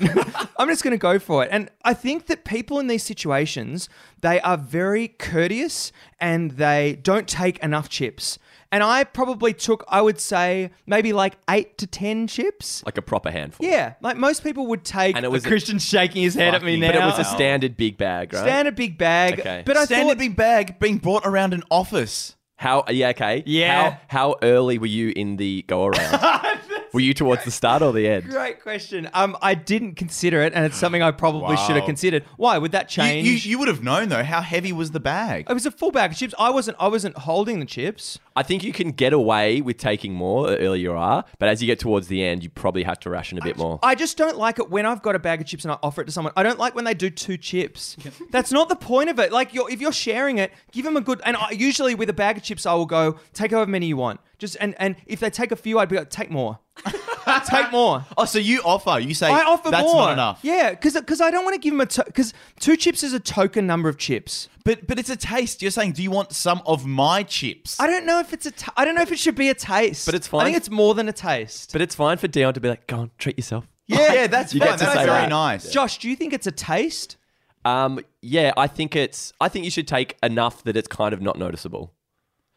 I'm 0.59 0.67
just 0.67 0.83
going 0.83 0.91
to 0.91 0.97
go 0.97 1.17
for 1.17 1.43
it. 1.43 1.49
And 1.51 1.69
I 1.83 1.93
think 1.93 2.25
that 2.27 2.43
people 2.43 2.77
in 2.79 2.87
these 2.87 3.03
situations, 3.03 3.87
they 4.21 4.41
are 4.41 4.57
very 4.57 5.07
courteous 5.07 5.91
and 6.19 6.51
they 6.51 6.99
don't 7.01 7.27
take 7.27 7.59
enough 7.59 7.87
chips. 7.87 8.37
And 8.71 8.83
I 8.83 9.05
probably 9.05 9.53
took, 9.53 9.85
I 9.87 10.01
would 10.01 10.19
say, 10.19 10.71
maybe 10.85 11.13
like 11.13 11.37
eight 11.49 11.77
to 11.77 11.87
10 11.87 12.27
chips. 12.27 12.83
Like 12.85 12.97
a 12.97 13.01
proper 13.01 13.31
handful. 13.31 13.65
Yeah, 13.65 13.93
like 14.01 14.17
most 14.17 14.43
people 14.43 14.67
would 14.67 14.83
take. 14.83 15.15
And 15.15 15.23
it 15.23 15.31
was 15.31 15.45
a- 15.45 15.47
Christian 15.47 15.79
shaking 15.79 16.23
his 16.23 16.35
head 16.35 16.53
at 16.53 16.63
me 16.63 16.75
now. 16.77 16.87
But 16.87 16.95
it 16.95 17.05
was 17.05 17.19
a 17.19 17.23
standard 17.23 17.77
big 17.77 17.97
bag, 17.97 18.33
right? 18.33 18.41
standard 18.41 18.75
big 18.75 18.97
bag. 18.97 19.39
Okay. 19.39 19.63
But 19.65 19.77
I 19.77 19.85
Standard 19.85 20.09
thought, 20.13 20.17
big 20.17 20.35
bag 20.35 20.79
being 20.79 20.97
brought 20.97 21.25
around 21.25 21.53
an 21.53 21.63
office. 21.71 22.35
How? 22.57 22.85
Yeah, 22.89 23.09
okay. 23.09 23.43
Yeah. 23.45 23.91
How, 23.91 23.99
how 24.07 24.35
early 24.41 24.77
were 24.77 24.85
you 24.85 25.11
in 25.15 25.37
the 25.37 25.63
go 25.67 25.85
around? 25.85 26.19
were 26.95 27.01
you 27.01 27.13
towards 27.13 27.43
the 27.43 27.51
start 27.51 27.81
or 27.81 27.93
the 27.93 28.07
end? 28.07 28.29
Great 28.29 28.61
question. 28.61 29.09
Um, 29.13 29.37
I 29.41 29.53
didn't 29.53 29.95
consider 29.95 30.41
it, 30.41 30.53
and 30.53 30.65
it's 30.65 30.77
something 30.77 31.01
I 31.03 31.11
probably 31.11 31.57
should 31.57 31.75
have 31.75 31.85
considered. 31.85 32.23
Why 32.37 32.57
would 32.57 32.71
that 32.71 32.85
You, 32.95 33.03
change? 33.03 33.27
you, 33.27 33.51
you 33.51 33.59
would 33.59 33.67
have 33.67 33.83
known 33.83 34.09
though. 34.09 34.23
How 34.23 34.41
heavy 34.41 34.71
was 34.71 34.91
the 34.91 34.99
bag? 34.99 35.45
It 35.49 35.53
was 35.53 35.65
a 35.65 35.71
full 35.71 35.91
bag 35.91 36.11
of 36.11 36.17
chips. 36.17 36.33
I 36.39 36.49
wasn't. 36.49 36.77
I 36.79 36.87
wasn't 36.87 37.17
holding 37.17 37.59
the 37.59 37.65
chips. 37.65 38.17
I 38.37 38.43
think 38.43 38.63
you 38.63 38.73
can 38.73 38.91
get 38.91 39.13
away 39.13 39.61
with 39.61 39.77
taking 39.77 40.13
more 40.13 40.47
the 40.47 40.57
earlier 40.59 40.75
you 40.75 40.91
are, 40.93 41.23
but 41.39 41.49
as 41.49 41.61
you 41.61 41.67
get 41.67 41.79
towards 41.79 42.07
the 42.07 42.23
end, 42.23 42.43
you 42.43 42.49
probably 42.49 42.83
have 42.83 42.99
to 43.01 43.09
ration 43.09 43.37
a 43.37 43.41
bit 43.41 43.57
more. 43.57 43.79
I 43.83 43.95
just 43.95 44.17
don't 44.17 44.37
like 44.37 44.59
it 44.59 44.69
when 44.69 44.85
I've 44.85 45.01
got 45.01 45.15
a 45.15 45.19
bag 45.19 45.41
of 45.41 45.47
chips 45.47 45.63
and 45.65 45.71
I 45.71 45.77
offer 45.83 46.01
it 46.01 46.05
to 46.05 46.11
someone. 46.11 46.33
I 46.35 46.43
don't 46.43 46.59
like 46.59 46.75
when 46.75 46.85
they 46.85 46.93
do 46.93 47.09
two 47.09 47.37
chips. 47.37 47.95
That's 48.31 48.51
not 48.51 48.69
the 48.69 48.75
point 48.75 49.09
of 49.09 49.19
it. 49.19 49.31
Like, 49.31 49.53
you're, 49.53 49.69
if 49.69 49.79
you're 49.81 49.91
sharing 49.93 50.37
it, 50.37 50.51
give 50.71 50.85
them 50.85 50.97
a 50.97 51.01
good. 51.01 51.21
And 51.25 51.35
I, 51.37 51.51
usually 51.51 51.95
with 51.95 52.09
a 52.09 52.13
bag 52.13 52.37
of 52.37 52.43
chips, 52.43 52.65
I 52.65 52.73
will 52.73 52.85
go 52.85 53.17
take 53.33 53.51
however 53.51 53.69
many 53.71 53.87
you 53.87 53.97
want. 53.97 54.19
Just 54.37 54.57
and 54.59 54.75
and 54.79 54.97
if 55.05 55.21
they 55.21 55.29
take 55.29 55.51
a 55.51 55.55
few, 55.55 55.79
I'd 55.79 55.87
be 55.89 55.95
like, 55.95 56.09
take 56.09 56.29
more, 56.29 56.59
take 57.47 57.71
more. 57.71 58.05
Oh, 58.17 58.25
so 58.25 58.37
you 58.39 58.61
offer? 58.63 58.99
You 58.99 59.13
say 59.13 59.27
I 59.29 59.41
offer 59.43 59.71
that's 59.71 59.83
more. 59.83 59.95
not 59.95 60.13
enough. 60.13 60.39
Yeah, 60.43 60.71
because 60.71 60.95
I 61.21 61.31
don't 61.31 61.43
want 61.43 61.53
to 61.55 61.59
give 61.59 61.73
him 61.73 61.81
a 61.81 61.85
because 61.85 62.33
two 62.59 62.75
chips 62.75 63.03
is 63.03 63.13
a 63.13 63.19
token 63.19 63.65
number 63.65 63.89
of 63.89 63.97
chips. 63.97 64.49
But 64.63 64.85
but 64.87 64.99
it's 64.99 65.09
a 65.09 65.15
taste. 65.15 65.61
You're 65.61 65.71
saying, 65.71 65.93
do 65.93 66.03
you 66.03 66.11
want 66.11 66.33
some 66.33 66.61
of 66.65 66.85
my 66.85 67.23
chips? 67.23 67.79
I 67.79 67.87
don't 67.87 68.05
know 68.05 68.19
if 68.19 68.33
it's 68.33 68.45
a. 68.45 68.51
T- 68.51 68.71
I 68.75 68.85
don't 68.85 68.95
know 68.95 69.01
if 69.01 69.11
it 69.11 69.19
should 69.19 69.35
be 69.35 69.49
a 69.49 69.53
taste. 69.53 70.05
But 70.05 70.15
it's 70.15 70.27
fine. 70.27 70.41
I 70.41 70.43
think 70.45 70.57
it's 70.57 70.69
more 70.69 70.93
than 70.95 71.07
a 71.07 71.13
taste. 71.13 71.71
But 71.71 71.81
it's 71.81 71.95
fine 71.95 72.17
for 72.17 72.27
Dion 72.27 72.53
to 72.53 72.59
be 72.59 72.69
like, 72.69 72.87
go 72.87 72.97
on, 72.99 73.11
treat 73.17 73.37
yourself. 73.37 73.67
yeah, 73.87 74.13
yeah, 74.13 74.27
that's 74.27 74.53
You 74.53 74.59
fine. 74.59 74.69
That's 74.77 74.81
very 74.95 75.05
that. 75.05 75.29
nice. 75.29 75.69
Josh, 75.71 75.99
do 75.99 76.09
you 76.09 76.15
think 76.15 76.33
it's 76.33 76.47
a 76.47 76.51
taste? 76.51 77.17
Um, 77.63 77.99
yeah, 78.21 78.53
I 78.57 78.67
think 78.67 78.95
it's. 78.95 79.33
I 79.39 79.49
think 79.49 79.65
you 79.65 79.71
should 79.71 79.87
take 79.87 80.17
enough 80.21 80.63
that 80.65 80.75
it's 80.77 80.87
kind 80.87 81.13
of 81.13 81.21
not 81.21 81.37
noticeable. 81.39 81.93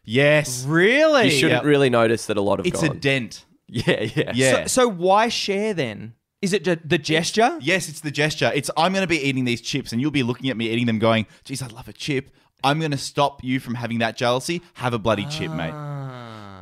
Yes, 0.04 0.64
Really? 0.64 1.24
You 1.26 1.30
shouldn't 1.30 1.64
Yeah. 1.64 1.68
really 1.68 1.90
notice 1.90 2.26
that 2.26 2.38
a 2.38 2.40
lot 2.40 2.60
of 2.60 2.66
it's 2.66 2.80
gone. 2.80 2.96
a 2.96 2.98
dent. 2.98 3.44
Yeah, 3.68 4.02
yeah, 4.14 4.32
Yeah. 4.34 4.52
So, 4.66 4.66
so 4.66 4.88
why 4.88 5.28
share 5.28 5.74
then? 5.74 6.14
Is 6.40 6.52
it 6.52 6.64
ju- 6.64 6.76
the 6.84 6.98
gesture? 6.98 7.58
Yes, 7.60 7.88
it's 7.88 8.00
the 8.00 8.10
gesture. 8.10 8.50
It's 8.54 8.70
I'm 8.76 8.92
going 8.92 9.02
to 9.02 9.08
be 9.08 9.20
eating 9.20 9.44
these 9.44 9.60
chips, 9.60 9.92
and 9.92 10.00
you'll 10.00 10.10
be 10.12 10.22
looking 10.22 10.50
at 10.50 10.56
me 10.56 10.68
eating 10.70 10.86
them, 10.86 10.98
going, 10.98 11.26
"Geez, 11.44 11.62
I 11.62 11.66
love 11.66 11.88
a 11.88 11.92
chip." 11.92 12.30
I'm 12.64 12.78
going 12.80 12.90
to 12.92 12.98
stop 12.98 13.42
you 13.44 13.60
from 13.60 13.74
having 13.74 13.98
that 13.98 14.16
jealousy. 14.16 14.62
Have 14.74 14.92
a 14.94 14.98
bloody 14.98 15.26
chip, 15.26 15.50
mate. 15.52 15.72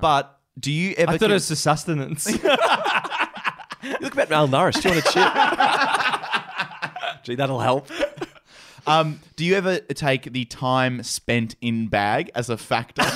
But 0.01 0.39
do 0.59 0.71
you 0.73 0.95
ever? 0.97 1.13
I 1.13 1.19
thought 1.19 1.21
con- 1.27 1.31
it 1.31 1.35
was 1.35 1.49
for 1.49 1.55
sustenance. 1.57 2.27
You 3.83 3.95
look 4.01 4.15
a 4.15 4.17
bit 4.17 4.29
malnourished. 4.31 4.83
Do 4.83 4.89
you 4.89 4.95
want 4.97 5.07
a 5.07 5.13
chip? 5.13 5.33
Gee, 7.25 7.35
that'll 7.37 7.61
help. 7.61 7.89
Um, 8.85 9.21
do 9.37 9.45
you 9.45 9.55
ever 9.55 9.79
take 9.79 10.33
the 10.33 10.45
time 10.45 11.03
spent 11.05 11.55
in 11.61 11.87
bag 11.87 12.31
as 12.35 12.51
a 12.51 12.57
factor? 12.57 13.03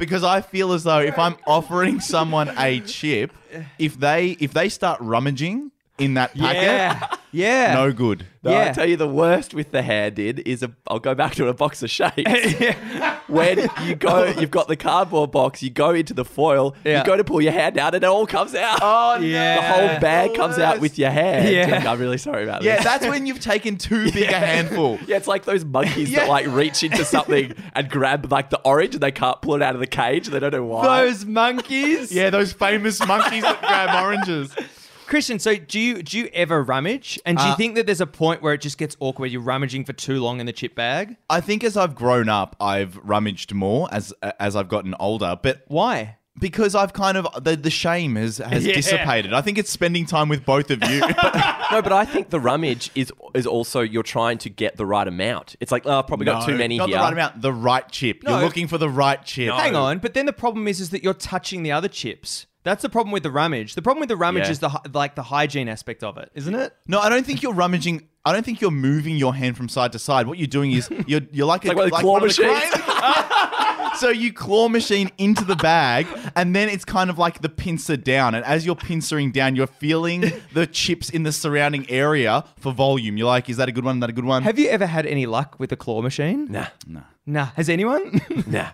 because 0.00 0.24
I 0.24 0.40
feel 0.40 0.72
as 0.72 0.82
though 0.82 0.98
if 0.98 1.16
I'm 1.16 1.36
offering 1.46 2.00
someone 2.00 2.52
a 2.58 2.80
chip, 2.80 3.32
if 3.78 4.00
they 4.00 4.30
if 4.40 4.52
they 4.52 4.68
start 4.68 5.00
rummaging 5.00 5.70
in 6.00 6.14
that 6.14 6.36
packet, 6.36 6.62
yeah. 6.62 7.06
Yeah. 7.32 7.74
no 7.74 7.92
good. 7.92 8.26
No, 8.42 8.50
Yeah. 8.52 8.70
I 8.70 8.72
tell 8.72 8.86
you, 8.88 8.96
the 8.96 9.06
worst 9.06 9.54
with 9.54 9.70
the 9.70 9.82
hand 9.82 10.18
in 10.18 10.38
is 10.38 10.62
a. 10.62 10.72
I'll 10.88 10.98
go 10.98 11.14
back 11.14 11.34
to 11.36 11.46
a 11.48 11.54
box 11.54 11.82
of 11.82 11.90
shapes. 11.90 12.16
when 13.28 13.68
you 13.84 13.94
go, 13.94 14.24
you've 14.38 14.50
got 14.50 14.66
the 14.68 14.76
cardboard 14.76 15.30
box. 15.30 15.62
You 15.62 15.70
go 15.70 15.90
into 15.90 16.14
the 16.14 16.24
foil. 16.24 16.74
Yeah. 16.84 17.00
You 17.00 17.04
go 17.04 17.16
to 17.16 17.22
pull 17.24 17.40
your 17.42 17.52
hand 17.52 17.78
out, 17.78 17.94
and 17.94 18.02
it 18.02 18.06
all 18.06 18.26
comes 18.26 18.54
out. 18.54 18.78
Oh 18.82 19.18
Yeah. 19.20 19.56
the 19.56 19.62
whole 19.88 20.00
bag 20.00 20.34
comes 20.34 20.58
out 20.58 20.80
with 20.80 20.98
your 20.98 21.10
hand. 21.10 21.48
Yeah. 21.54 21.84
I'm 21.90 21.98
really 22.00 22.18
sorry 22.18 22.44
about 22.44 22.62
this. 22.62 22.66
Yeah, 22.66 22.82
that's 22.82 23.06
when 23.06 23.26
you've 23.26 23.40
taken 23.40 23.76
too 23.76 24.10
big 24.10 24.30
a 24.30 24.38
handful. 24.38 24.98
Yeah, 25.06 25.16
it's 25.18 25.28
like 25.28 25.44
those 25.44 25.64
monkeys 25.64 26.10
Yeah. 26.10 26.20
that 26.20 26.28
like 26.28 26.46
reach 26.48 26.82
into 26.82 27.04
something 27.04 27.54
and 27.74 27.88
grab 27.90 28.30
like 28.32 28.50
the 28.50 28.60
orange 28.60 28.94
and 28.94 29.02
they 29.02 29.12
can't 29.12 29.40
pull 29.42 29.54
it 29.54 29.62
out 29.62 29.74
of 29.74 29.80
the 29.80 29.86
cage. 29.86 30.28
They 30.28 30.40
don't 30.40 30.52
know 30.52 30.64
why. 30.64 31.02
Those 31.04 31.24
monkeys. 31.24 32.10
Yeah, 32.10 32.30
those 32.30 32.52
famous 32.52 33.04
monkeys 33.06 33.42
that 33.42 33.60
grab 33.60 34.02
oranges. 34.04 34.54
Christian, 35.10 35.38
so 35.38 35.56
do 35.56 35.78
you 35.78 36.02
do 36.02 36.18
you 36.18 36.30
ever 36.32 36.62
rummage? 36.62 37.18
And 37.26 37.36
do 37.36 37.44
you 37.44 37.50
Uh, 37.50 37.56
think 37.56 37.74
that 37.74 37.84
there's 37.84 38.00
a 38.00 38.06
point 38.06 38.40
where 38.42 38.54
it 38.54 38.60
just 38.62 38.78
gets 38.78 38.96
awkward? 39.00 39.30
You're 39.30 39.42
rummaging 39.42 39.84
for 39.84 39.92
too 39.92 40.22
long 40.22 40.40
in 40.40 40.46
the 40.46 40.52
chip 40.52 40.74
bag. 40.74 41.16
I 41.28 41.40
think 41.42 41.62
as 41.64 41.76
I've 41.76 41.94
grown 41.94 42.28
up, 42.28 42.56
I've 42.60 42.96
rummaged 43.02 43.52
more 43.52 43.88
as 43.92 44.14
as 44.38 44.56
I've 44.56 44.68
gotten 44.68 44.94
older. 44.98 45.36
But 45.42 45.64
Why? 45.68 46.16
Because 46.38 46.74
I've 46.76 46.92
kind 46.92 47.18
of 47.18 47.26
the, 47.44 47.56
the 47.56 47.70
shame 47.70 48.14
has 48.16 48.38
has 48.38 48.64
Yeah. 48.64 48.72
dissipated. 48.74 49.34
I 49.34 49.42
think 49.42 49.58
it's 49.58 49.68
spending 49.70 50.06
time 50.06 50.28
with 50.28 50.44
both 50.46 50.70
of 50.70 50.82
you. 50.88 51.00
No, 51.72 51.80
but 51.82 51.92
I 51.92 52.04
think 52.04 52.30
the 52.30 52.40
rummage 52.40 52.90
is 52.96 53.12
is 53.34 53.46
also 53.46 53.80
you're 53.80 54.02
trying 54.02 54.38
to 54.38 54.48
get 54.48 54.76
the 54.76 54.86
right 54.86 55.06
amount. 55.06 55.54
It's 55.60 55.70
like, 55.72 55.86
oh, 55.86 55.98
I've 56.00 56.06
probably 56.06 56.26
got 56.26 56.40
No, 56.40 56.46
too 56.52 56.58
many 56.58 56.78
not 56.78 56.88
here. 56.88 56.98
the 56.98 57.02
right 57.04 57.12
amount, 57.12 57.42
the 57.42 57.52
right 57.52 57.88
chip. 57.90 58.22
No. 58.24 58.30
You're 58.32 58.44
looking 58.44 58.66
for 58.68 58.78
the 58.78 58.88
right 58.88 59.24
chip. 59.24 59.52
Hang 59.54 59.76
on, 59.76 59.98
but 59.98 60.14
then 60.14 60.26
the 60.26 60.32
problem 60.32 60.66
is, 60.66 60.80
is 60.80 60.90
that 60.90 61.04
you're 61.04 61.14
touching 61.14 61.62
the 61.62 61.70
other 61.72 61.86
chips. 61.88 62.46
That's 62.62 62.82
the 62.82 62.88
problem 62.90 63.12
with 63.12 63.22
the 63.22 63.30
rummage. 63.30 63.74
The 63.74 63.82
problem 63.82 64.00
with 64.00 64.08
the 64.10 64.16
rummage 64.16 64.44
Yeah. 64.44 64.50
is 64.50 64.58
the 64.58 64.68
hy- 64.68 64.80
like 64.92 65.14
the 65.14 65.22
hygiene 65.22 65.68
aspect 65.68 66.02
of 66.04 66.18
it, 66.18 66.30
isn't 66.34 66.54
it? 66.54 66.74
No, 66.86 67.00
I 67.00 67.08
don't 67.08 67.24
think 67.24 67.42
you're 67.42 67.54
rummaging. 67.54 68.06
I 68.24 68.32
don't 68.32 68.44
think 68.44 68.60
you're 68.60 68.70
moving 68.70 69.16
your 69.16 69.34
hand 69.34 69.56
from 69.56 69.68
side 69.70 69.92
to 69.92 69.98
side. 69.98 70.26
What 70.26 70.36
you're 70.36 70.46
doing 70.46 70.72
is 70.72 70.90
you're 71.06 71.22
you're 71.32 71.46
like, 71.46 71.64
a, 71.64 71.68
like 71.68 71.76
one 71.76 71.84
of 71.86 71.90
the 71.90 71.94
like 71.94 72.02
claw 72.02 72.12
one 72.12 72.24
of 72.24 72.36
the 72.36 72.42
machines. 72.42 72.70
cranes. 72.74 73.98
so 74.00 74.10
you 74.10 74.30
claw 74.32 74.68
machine 74.68 75.10
into 75.16 75.42
the 75.44 75.56
bag, 75.56 76.06
and 76.36 76.54
then 76.54 76.68
it's 76.68 76.84
kind 76.84 77.08
of 77.08 77.18
like 77.18 77.40
the 77.40 77.48
pincer 77.48 77.96
down. 77.96 78.34
And 78.34 78.44
as 78.44 78.66
you're 78.66 78.76
pincering 78.76 79.32
down, 79.32 79.56
you're 79.56 79.66
feeling 79.66 80.30
the 80.52 80.66
chips 80.66 81.08
in 81.08 81.22
the 81.22 81.32
surrounding 81.32 81.88
area 81.90 82.44
for 82.58 82.72
volume. 82.74 83.16
You're 83.16 83.26
like, 83.26 83.48
is 83.48 83.56
that 83.56 83.68
a 83.70 83.72
good 83.72 83.84
one? 83.84 83.96
Is 83.96 84.00
that 84.02 84.10
a 84.10 84.12
good 84.12 84.26
one? 84.26 84.42
Have 84.42 84.58
you 84.58 84.68
ever 84.68 84.84
had 84.86 85.06
any 85.06 85.24
luck 85.24 85.56
with 85.58 85.72
a 85.72 85.76
claw 85.76 86.02
machine? 86.02 86.46
Nah, 86.52 86.66
Nah. 87.26 87.46
Has 87.56 87.68
anyone? 87.70 88.20
nah. 88.46 88.70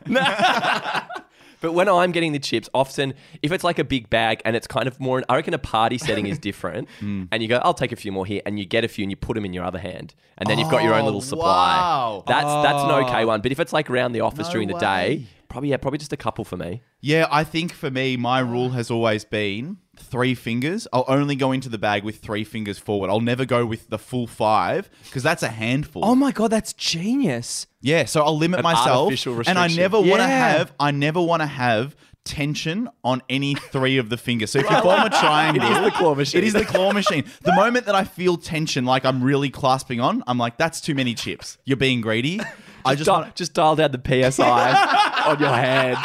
But 1.60 1.72
when 1.72 1.88
I'm 1.88 2.12
getting 2.12 2.32
the 2.32 2.38
chips, 2.38 2.68
often 2.74 3.14
if 3.42 3.50
it's 3.52 3.64
like 3.64 3.78
a 3.78 3.84
big 3.84 4.10
bag 4.10 4.42
and 4.44 4.54
it's 4.54 4.66
kind 4.66 4.86
of 4.86 5.00
more, 5.00 5.22
I 5.28 5.36
reckon 5.36 5.54
a 5.54 5.58
party 5.58 5.98
setting 5.98 6.26
is 6.26 6.38
different. 6.50 6.88
Mm. 7.00 7.28
And 7.32 7.42
you 7.42 7.48
go, 7.48 7.56
I'll 7.64 7.74
take 7.74 7.92
a 7.92 7.96
few 7.96 8.12
more 8.12 8.26
here, 8.26 8.42
and 8.46 8.58
you 8.58 8.66
get 8.66 8.84
a 8.84 8.88
few 8.88 9.02
and 9.04 9.10
you 9.10 9.16
put 9.16 9.34
them 9.34 9.44
in 9.44 9.52
your 9.52 9.64
other 9.64 9.78
hand, 9.78 10.14
and 10.38 10.48
then 10.48 10.58
you've 10.58 10.70
got 10.70 10.82
your 10.82 10.94
own 10.94 11.02
Oh, 11.02 11.04
little 11.06 11.20
supply. 11.20 11.46
wow. 11.78 12.24
That's 12.26 12.44
that's 12.44 12.82
an 12.82 12.90
okay 13.06 13.24
one. 13.24 13.40
But 13.40 13.52
if 13.52 13.60
it's 13.60 13.72
like 13.72 13.88
around 13.90 14.12
the 14.12 14.20
office 14.20 14.46
No 14.48 14.52
during 14.52 14.68
the 14.68 14.78
day, 14.78 15.26
probably 15.56 15.70
yeah, 15.70 15.76
probably 15.78 15.98
just 15.98 16.12
a 16.12 16.16
couple 16.18 16.44
for 16.44 16.56
me. 16.58 16.82
Yeah, 17.00 17.26
I 17.30 17.42
think 17.44 17.72
for 17.72 17.90
me, 17.90 18.16
my 18.18 18.40
rule 18.40 18.70
has 18.70 18.90
always 18.90 19.24
been 19.24 19.78
three 19.98 20.34
fingers. 20.34 20.86
I'll 20.92 21.06
only 21.08 21.34
go 21.34 21.52
into 21.52 21.70
the 21.70 21.78
bag 21.78 22.04
with 22.04 22.18
three 22.18 22.44
fingers 22.44 22.78
forward. 22.78 23.08
I'll 23.08 23.20
never 23.22 23.46
go 23.46 23.64
with 23.64 23.88
the 23.88 23.98
full 23.98 24.26
five 24.26 24.90
because 25.04 25.22
that's 25.22 25.42
a 25.42 25.48
handful. 25.48 26.04
oh 26.04 26.14
my 26.14 26.30
god, 26.32 26.48
that's 26.48 26.74
genius. 26.74 27.66
yeah, 27.80 28.04
so 28.04 28.22
I'll 28.22 28.36
limit 28.36 28.58
An 28.60 28.64
myself, 28.64 29.04
artificial 29.06 29.32
and 29.46 29.58
I 29.58 29.64
restriction. 29.64 29.80
never 29.82 29.96
want 29.98 30.20
to 30.22 30.28
Yeah. 30.28 30.48
have. 30.58 30.72
I 30.78 30.90
never 30.90 31.22
want 31.22 31.40
to 31.40 31.46
have 31.46 31.96
tension 32.26 32.88
on 33.04 33.22
any 33.30 33.54
three 33.54 33.96
of 33.98 34.10
the 34.10 34.16
fingers. 34.16 34.50
So 34.50 34.58
if 34.58 34.68
you 34.68 34.80
form 34.82 35.00
a 35.02 35.10
triangle, 35.10 35.64
It 35.64 35.76
is 35.78 35.84
the 35.84 35.90
claw 35.92 36.14
machine. 36.14 36.38
It 36.38 36.44
is 36.44 36.52
the 36.52 36.64
claw 36.64 36.92
machine. 36.92 37.24
The 37.42 37.54
moment 37.54 37.86
that 37.86 37.94
I 37.94 38.02
feel 38.04 38.36
tension, 38.36 38.84
like 38.84 39.04
I'm 39.06 39.22
really 39.22 39.48
clasping 39.48 40.00
on, 40.00 40.22
I'm 40.26 40.36
like, 40.36 40.58
that's 40.58 40.80
too 40.80 40.94
many 40.94 41.14
chips. 41.14 41.56
You're 41.64 41.76
being 41.76 42.00
greedy. 42.00 42.40
I 42.86 42.94
just 42.94 43.06
Dial- 43.06 43.20
want. 43.22 43.34
just 43.34 43.52
dial 43.54 43.76
down 43.76 43.90
the 43.92 44.00
PSI 44.30 45.24
on 45.26 45.38
your 45.40 45.48
hand. 45.50 45.98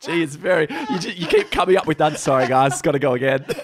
Gee, 0.00 0.22
it's 0.22 0.36
very. 0.36 0.66
You, 0.90 0.98
just, 0.98 1.16
you 1.16 1.26
keep 1.26 1.50
coming 1.50 1.76
up 1.76 1.86
with 1.86 1.98
that. 1.98 2.18
Sorry, 2.18 2.46
guys, 2.46 2.72
it's 2.72 2.82
got 2.82 2.92
to 2.92 2.98
go 2.98 3.14
again. 3.14 3.44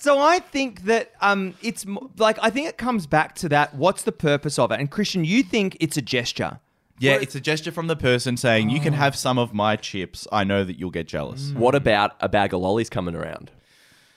So 0.00 0.20
I 0.20 0.38
think 0.38 0.82
that 0.84 1.10
um, 1.20 1.54
it's 1.60 1.84
mo- 1.84 2.08
like 2.18 2.38
I 2.40 2.50
think 2.50 2.68
it 2.68 2.78
comes 2.78 3.06
back 3.08 3.34
to 3.36 3.48
that. 3.48 3.74
What's 3.74 4.04
the 4.04 4.12
purpose 4.12 4.56
of 4.58 4.70
it? 4.70 4.78
And 4.78 4.88
Christian, 4.88 5.24
you 5.24 5.42
think 5.42 5.76
it's 5.80 5.96
a 5.96 6.00
gesture? 6.02 6.60
Yeah, 7.00 7.14
it's 7.16 7.34
a 7.34 7.40
gesture 7.40 7.72
from 7.72 7.88
the 7.88 7.96
person 7.96 8.36
saying, 8.36 8.70
"You 8.70 8.78
can 8.80 8.92
have 8.92 9.16
some 9.16 9.38
of 9.38 9.52
my 9.52 9.74
chips. 9.74 10.26
I 10.30 10.44
know 10.44 10.62
that 10.62 10.78
you'll 10.78 10.92
get 10.92 11.08
jealous." 11.08 11.50
What 11.50 11.74
about 11.74 12.12
a 12.20 12.28
bag 12.28 12.54
of 12.54 12.60
lollies 12.60 12.88
coming 12.88 13.16
around? 13.16 13.50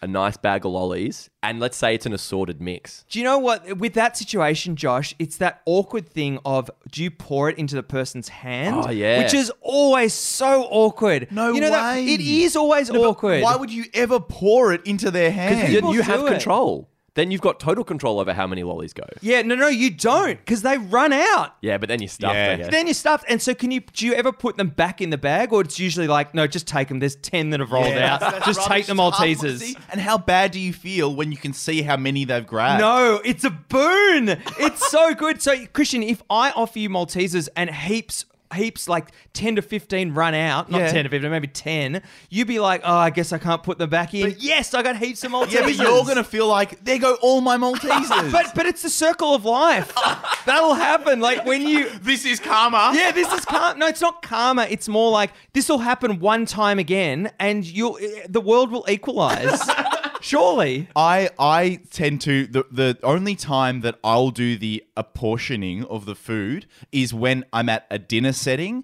A 0.04 0.08
nice 0.08 0.36
bag 0.36 0.66
of 0.66 0.72
lollies, 0.72 1.30
and 1.44 1.60
let's 1.60 1.78
say 1.78 1.94
it's 1.94 2.08
an 2.08 2.14
assorted 2.14 2.60
mix. 2.60 3.06
Do 3.08 3.20
you 3.20 3.24
know 3.26 3.38
what? 3.38 3.78
With 3.78 3.94
that 3.94 4.18
situation, 4.18 4.76
Josh, 4.76 5.14
it's 5.20 5.38
that 5.38 5.62
awkward 5.68 6.10
thing 6.10 6.40
of 6.44 6.72
do 6.90 7.04
you 7.04 7.12
pour 7.12 7.52
it 7.52 7.58
into 7.60 7.76
the 7.76 7.84
person's 7.84 8.28
hand? 8.30 8.76
Oh, 8.88 8.90
yeah. 8.90 9.20
Which 9.22 9.36
is 9.36 9.52
always 9.62 10.14
so 10.16 10.64
awkward. 10.72 11.28
No 11.30 11.54
you 11.54 11.62
know 11.62 11.70
That, 11.70 11.98
way. 11.98 12.08
it 12.16 12.20
is 12.20 12.56
always 12.56 12.90
No, 12.90 13.00
but 13.00 13.08
awkward. 13.10 13.44
Why 13.44 13.56
would 13.56 13.72
you 13.72 13.86
ever 13.94 14.20
pour 14.20 14.74
it 14.74 14.84
into 14.88 15.12
their 15.12 15.30
hand? 15.32 15.60
Then 15.60 15.68
People 15.70 15.94
you 15.94 16.02
have 16.02 16.22
it. 16.22 16.28
control. 16.30 16.90
Then 17.14 17.30
you've 17.30 17.42
got 17.42 17.60
total 17.60 17.84
control 17.84 18.22
over 18.22 18.32
how 18.34 18.48
many 18.48 18.64
lollies 18.64 18.94
go. 18.94 19.04
yeah, 19.22 19.42
no, 19.42 19.54
no, 19.56 19.68
you 19.68 19.90
don't, 19.92 20.38
because 20.40 20.62
they 20.62 20.78
run 20.78 21.12
out. 21.12 21.56
Yeah, 21.62 21.78
but 21.78 21.90
then 21.90 22.00
you're 22.02 22.08
stuffed. 22.08 22.36
Yeah. 22.36 22.52
I 22.54 22.56
guess. 22.56 22.72
Then 22.72 22.88
you're 22.88 22.94
stuffed. 22.94 23.26
And 23.28 23.42
so, 23.42 23.54
can 23.54 23.70
you? 23.70 23.82
Do 23.82 24.06
you 24.06 24.14
ever 24.14 24.32
put 24.32 24.56
them 24.56 24.70
back 24.70 25.02
in 25.02 25.10
the 25.10 25.18
bag, 25.18 25.52
or 25.52 25.60
it's 25.60 25.78
usually 25.78 26.08
like, 26.08 26.34
no, 26.34 26.48
just 26.48 26.68
take 26.68 26.88
them. 26.88 27.00
There's 27.00 27.18
ten 27.18 27.50
that 27.50 27.60
have 27.60 27.72
rolled 27.74 27.88
Yeah, 27.88 28.14
out. 28.14 28.20
that's- 28.22 28.34
that's 28.46 28.46
just 28.46 28.60
rubbish. 28.60 28.86
take 28.88 28.96
the 28.96 29.04
It's 29.04 29.18
hard 29.18 29.30
Maltesers. 29.30 29.58
see. 29.60 29.78
And 29.92 30.00
how 30.00 30.18
bad 30.18 30.52
do 30.52 30.60
you 30.62 30.72
feel 30.72 31.14
when 31.14 31.34
you 31.34 31.38
can 31.38 31.52
see 31.52 31.82
how 31.82 31.98
many 31.98 32.24
they've 32.24 32.48
grabbed? 32.48 32.80
No, 32.80 33.20
it's 33.26 33.44
a 33.44 33.50
boon. 33.50 34.30
It's 34.60 34.90
so 34.90 35.14
good. 35.14 35.42
So, 35.42 35.66
Christian, 35.68 36.04
if 36.04 36.22
I 36.30 36.52
offer 36.52 36.80
you 36.80 36.90
Maltesers 36.90 37.50
and 37.58 37.70
heaps, 37.72 38.26
heaps 38.54 38.88
like 38.90 39.12
10 39.34 39.56
to 39.58 39.62
15 39.62 40.14
run 40.14 40.34
out, 40.34 40.70
not 40.70 40.82
Yeah. 40.82 40.92
10 40.92 41.04
to 41.06 41.10
15, 41.10 41.32
maybe 41.32 41.48
10, 41.48 42.02
you'd 42.30 42.48
be 42.48 42.60
like, 42.60 42.82
oh, 42.84 42.96
I 42.96 43.10
guess 43.10 43.32
I 43.34 43.38
can't 43.38 43.64
put 43.64 43.78
them 43.78 43.90
back 43.90 44.14
in. 44.14 44.36
yes, 44.40 44.74
I 44.74 44.82
got 44.84 44.98
heaps 44.98 45.24
of 45.24 45.32
Maltesers. 45.32 45.52
Yeah, 45.52 45.62
but 45.62 45.76
you're 45.76 46.06
gonna 46.06 46.24
feel 46.24 46.48
like 46.48 46.84
there 46.84 47.00
go 47.00 47.16
all 47.22 47.42
my 47.42 47.58
Maltesers. 47.58 48.32
But, 48.32 48.54
but 48.56 48.66
it's 48.66 48.82
the 48.82 48.90
circle 48.90 49.34
of 49.36 49.46
life. 49.46 49.94
That'll 50.46 50.74
happen. 50.74 51.20
Like 51.20 51.46
when 51.46 51.62
you. 51.68 51.90
this 52.02 52.26
is 52.26 52.40
karma. 52.40 52.92
Yeah, 52.94 53.12
this 53.12 53.32
is 53.32 53.46
karma. 53.46 53.78
No, 53.78 53.88
it's 53.88 54.02
not 54.02 54.22
karma. 54.22 54.68
It's 54.70 54.88
more 54.88 55.12
like 55.12 55.32
this 55.54 55.70
will 55.70 55.80
happen 55.80 56.20
one 56.20 56.46
time 56.46 56.80
again, 56.80 57.32
and 57.40 57.66
you'll 57.66 57.98
eh, 58.02 58.26
the 58.30 58.42
world 58.42 58.72
will 58.72 58.86
equalize. 58.88 59.62
Surely. 60.22 60.88
I 60.96 61.30
I 61.38 61.82
tend 61.90 62.22
to 62.22 62.48
the 62.48 62.66
the 62.72 62.98
only 63.04 63.36
time 63.36 63.82
that 63.82 64.00
I'll 64.04 64.32
do 64.32 64.58
the 64.58 64.84
apportioning 64.96 65.84
of 65.86 66.06
the 66.06 66.16
food 66.16 66.68
is 66.92 67.14
when 67.14 67.46
I'm 67.52 67.70
at 67.70 67.86
a 67.90 68.00
dinner 68.00 68.32
setting. 68.32 68.84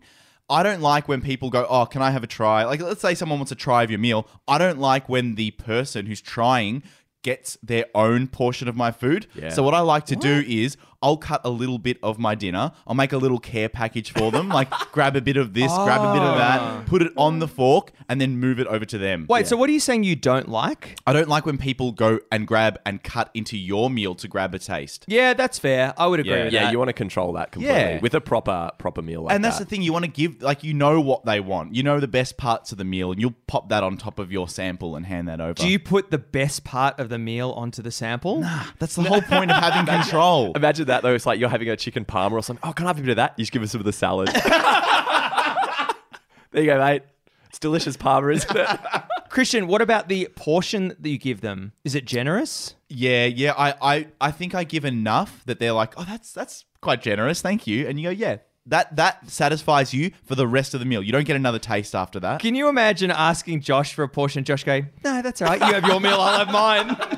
I 0.49 0.63
don't 0.63 0.81
like 0.81 1.07
when 1.07 1.21
people 1.21 1.49
go, 1.49 1.65
"Oh, 1.69 1.85
can 1.85 2.01
I 2.01 2.11
have 2.11 2.23
a 2.23 2.27
try?" 2.27 2.63
Like 2.63 2.81
let's 2.81 3.01
say 3.01 3.15
someone 3.15 3.39
wants 3.39 3.51
a 3.51 3.55
try 3.55 3.83
of 3.83 3.91
your 3.91 3.99
meal. 3.99 4.27
I 4.47 4.57
don't 4.57 4.79
like 4.79 5.07
when 5.09 5.35
the 5.35 5.51
person 5.51 6.05
who's 6.05 6.21
trying 6.21 6.83
gets 7.21 7.57
their 7.61 7.85
own 7.93 8.27
portion 8.27 8.67
of 8.67 8.75
my 8.75 8.91
food. 8.91 9.27
Yeah. 9.35 9.49
So 9.49 9.61
what 9.63 9.73
I 9.73 9.81
like 9.81 10.05
to 10.05 10.15
do 10.15 10.43
is 10.47 10.77
I'll 11.01 11.17
cut 11.17 11.41
a 11.43 11.49
little 11.49 11.77
bit 11.77 11.97
of 12.01 12.17
my 12.17 12.33
dinner. 12.35 12.71
I'll 12.87 12.95
make 12.95 13.13
a 13.13 13.17
little 13.17 13.39
care 13.39 13.69
package 13.69 14.11
for 14.11 14.31
them, 14.31 14.49
like 14.49 14.69
grab 14.91 15.15
a 15.15 15.21
bit 15.21 15.37
of 15.37 15.53
this, 15.53 15.71
grab 15.73 16.01
a 16.01 16.13
bit 16.13 16.21
of 16.23 16.37
that, 16.37 16.59
ah. 16.61 16.83
put 16.87 17.01
it 17.01 17.13
on 17.17 17.39
the 17.39 17.47
fork, 17.47 17.91
and 18.09 18.19
then 18.19 18.37
move 18.39 18.59
it 18.59 18.67
over 18.67 18.85
to 18.85 18.97
them. 18.97 19.25
Wait, 19.29 19.45
so 19.47 19.55
what 19.55 19.69
are 19.69 19.73
you 19.73 19.79
saying 19.79 20.03
you 20.03 20.15
don't 20.15 20.49
like? 20.49 20.97
I 21.05 21.13
don't 21.13 21.29
like 21.29 21.45
when 21.45 21.57
people 21.57 21.91
go 21.91 22.19
and 22.31 22.47
grab 22.47 22.79
and 22.85 23.03
cut 23.03 23.29
into 23.33 23.57
your 23.57 23.89
meal 23.89 24.15
to 24.15 24.27
grab 24.27 24.55
a 24.55 24.59
taste. 24.59 25.05
Yeah, 25.07 25.33
that's 25.33 25.59
fair. 25.59 25.93
I 25.97 26.07
would 26.07 26.19
agree 26.19 26.31
Yeah. 26.31 26.43
with 26.45 26.53
yeah, 26.53 26.63
that. 26.63 26.71
you 26.71 26.77
want 26.79 26.89
to 26.89 26.93
control 26.93 27.33
that 27.33 27.51
completely 27.51 27.77
Yeah. 27.77 27.99
with 27.99 28.13
a 28.15 28.21
proper 28.21 28.71
proper 28.79 29.01
meal 29.01 29.23
like 29.23 29.35
and 29.35 29.43
that's 29.43 29.59
that. 29.59 29.65
the 29.65 29.69
thing 29.69 29.81
you 29.81 29.93
want 29.93 30.05
to 30.05 30.11
give 30.11 30.41
like 30.41 30.63
you 30.63 30.73
know 30.73 30.99
what 30.99 31.25
they 31.25 31.39
want. 31.39 31.75
You 31.75 31.83
know 31.83 31.99
the 31.99 32.07
best 32.07 32.37
parts 32.37 32.71
of 32.71 32.77
the 32.77 32.83
meal 32.85 33.11
and 33.11 33.21
you'll 33.21 33.35
pop 33.47 33.69
that 33.69 33.83
on 33.83 33.97
top 33.97 34.17
of 34.19 34.31
your 34.31 34.47
sample 34.47 34.95
and 34.95 35.05
hand 35.05 35.27
that 35.27 35.39
over. 35.39 35.53
Do 35.53 35.67
you 35.67 35.77
put 35.79 36.09
the 36.11 36.17
best 36.17 36.63
part 36.63 36.99
of 36.99 37.09
the 37.09 37.17
meal 37.19 37.51
onto 37.51 37.81
the 37.81 37.91
sample? 37.91 38.41
That's 38.79 38.95
the 38.95 39.03
whole 39.03 39.21
point 39.21 39.51
of 39.51 39.57
having 39.57 39.85
control. 39.93 40.53
Imagine 40.55 40.86
that 40.87 41.03
though. 41.03 41.13
It's 41.13 41.25
like 41.25 41.39
you're 41.39 41.49
having 41.49 41.69
a 41.69 41.77
chicken 41.77 42.05
parma 42.05 42.35
or 42.35 42.43
something. 42.43 42.67
Oh, 42.67 42.73
can 42.73 42.85
I 42.85 42.89
have 42.89 42.97
a 42.97 43.01
bit 43.01 43.11
of 43.11 43.15
that? 43.17 43.33
You 43.37 43.43
just 43.43 43.51
give 43.51 43.61
us 43.61 43.71
some 43.71 43.81
of 43.81 43.85
the 43.85 43.93
salad. 43.93 44.27
there 46.51 46.63
you 46.63 46.65
go, 46.65 46.79
mate. 46.79 47.03
It's 47.49 47.59
delicious 47.59 47.97
parma, 47.97 48.29
isn't 48.29 48.55
it? 48.55 48.79
Christian, 49.29 49.67
what 49.67 49.81
about 49.81 50.09
the 50.09 50.27
portion 50.35 50.95
that 50.99 51.09
you 51.09 51.17
give 51.17 51.41
them? 51.41 51.73
Is 51.83 51.95
it 51.95 52.05
generous? 52.05 52.75
Yeah, 52.89 53.25
yeah. 53.25 53.53
I, 53.57 53.73
I, 53.81 54.07
I 54.19 54.31
think 54.31 54.55
I 54.55 54.63
give 54.63 54.85
enough 54.85 55.43
that 55.45 55.59
they're 55.59 55.73
like, 55.73 55.93
oh, 55.97 56.03
that's 56.03 56.33
that's 56.33 56.65
quite 56.81 57.01
generous, 57.01 57.41
thank 57.41 57.67
you. 57.67 57.87
And 57.87 57.99
you 57.99 58.07
go, 58.07 58.11
yeah, 58.11 58.37
that 58.67 58.95
that 58.95 59.29
satisfies 59.29 59.93
you 59.93 60.11
for 60.25 60.35
the 60.35 60.47
rest 60.47 60.73
of 60.73 60.79
the 60.79 60.85
meal. 60.85 61.01
You 61.01 61.11
don't 61.11 61.25
get 61.25 61.35
another 61.35 61.59
taste 61.59 61.95
after 61.95 62.19
that. 62.19 62.41
Can 62.41 62.55
you 62.55 62.67
imagine 62.67 63.11
asking 63.11 63.61
Josh 63.61 63.93
for 63.93 64.03
a 64.03 64.09
portion? 64.09 64.43
Josh 64.43 64.63
go, 64.63 64.81
no, 65.03 65.21
that's 65.21 65.41
all 65.41 65.49
right. 65.49 65.59
You 65.59 65.73
have 65.73 65.85
your 65.85 65.99
meal, 65.99 66.19
I'll 66.19 66.45
have 66.45 66.51
mine. 66.51 66.89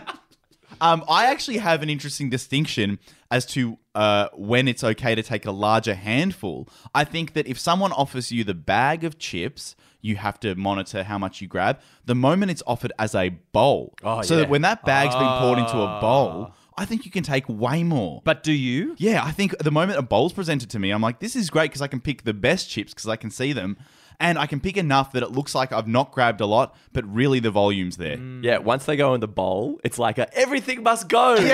Um, 0.81 1.03
I 1.09 1.25
actually 1.25 1.57
have 1.57 1.81
an 1.83 1.89
interesting 1.89 2.29
distinction 2.29 3.00
as 3.31 3.45
to 3.48 3.77
uh, 3.95 4.29
when 4.33 4.67
it's 4.67 4.83
okay 4.83 5.15
to 5.15 5.24
take 5.24 5.45
a 5.45 5.51
larger 5.51 5.95
handful. 5.95 6.67
I 6.95 7.03
think 7.03 7.33
that 7.33 7.48
if 7.48 7.59
someone 7.59 7.91
offers 7.91 8.31
you 8.31 8.43
the 8.43 8.53
bag 8.53 9.03
of 9.03 9.17
chips, 9.19 9.75
you 10.01 10.15
have 10.15 10.39
to 10.39 10.55
monitor 10.55 11.03
how 11.03 11.17
much 11.17 11.41
you 11.41 11.48
grab. 11.48 11.79
The 12.05 12.15
moment 12.15 12.51
it's 12.51 12.63
offered 12.65 12.93
as 12.98 13.13
a 13.15 13.29
bowl, 13.51 13.93
Oh, 14.03 14.21
so 14.21 14.36
yeah. 14.36 14.41
that 14.41 14.50
when 14.50 14.62
that 14.62 14.86
bag's 14.86 15.15
been 15.15 15.27
poured 15.39 15.59
into 15.59 15.77
a 15.77 16.00
bowl, 16.00 16.53
I 16.77 16.86
think 16.86 17.03
you 17.05 17.12
can 17.12 17.24
take 17.24 17.50
way 17.50 17.83
more. 17.83 18.21
But 18.24 18.41
do 18.43 18.53
you? 18.53 18.95
yeah, 18.98 19.21
I 19.24 19.31
think 19.31 19.57
the 19.57 19.71
moment 19.71 20.00
a 20.00 20.01
bowl's 20.01 20.31
presented 20.31 20.69
to 20.69 20.79
me, 20.79 20.91
I'm 20.91 21.01
like, 21.01 21.19
this 21.19 21.36
is 21.36 21.50
great 21.50 21.65
because 21.71 21.81
I 21.81 21.88
can 21.88 22.00
pick 22.00 22.24
the 22.24 22.33
best 22.33 22.69
chips 22.69 22.93
because 22.93 23.09
I 23.09 23.17
can 23.17 23.29
see 23.31 23.51
them. 23.51 23.77
And 24.21 24.38
I 24.38 24.47
can 24.47 24.59
pick 24.59 24.75
enough 24.75 25.13
that 25.13 25.23
it 25.23 25.31
looks 25.31 25.55
like 25.55 25.71
I've 25.71 25.88
not 25.88 26.11
grabbed 26.11 26.41
a 26.41 26.45
lot, 26.45 26.75
but 26.91 27.05
really 27.13 27.39
the 27.39 27.51
volume's 27.51 27.95
there. 27.97 28.17
yeah. 28.41 28.57
Once 28.57 28.83
they 28.85 28.97
go 28.97 29.13
in 29.13 29.21
the 29.21 29.29
bowl, 29.29 29.79
it's 29.83 29.97
like 29.97 30.17
a, 30.17 30.27
everything 30.38 30.83
must 30.83 31.07
go. 31.07 31.38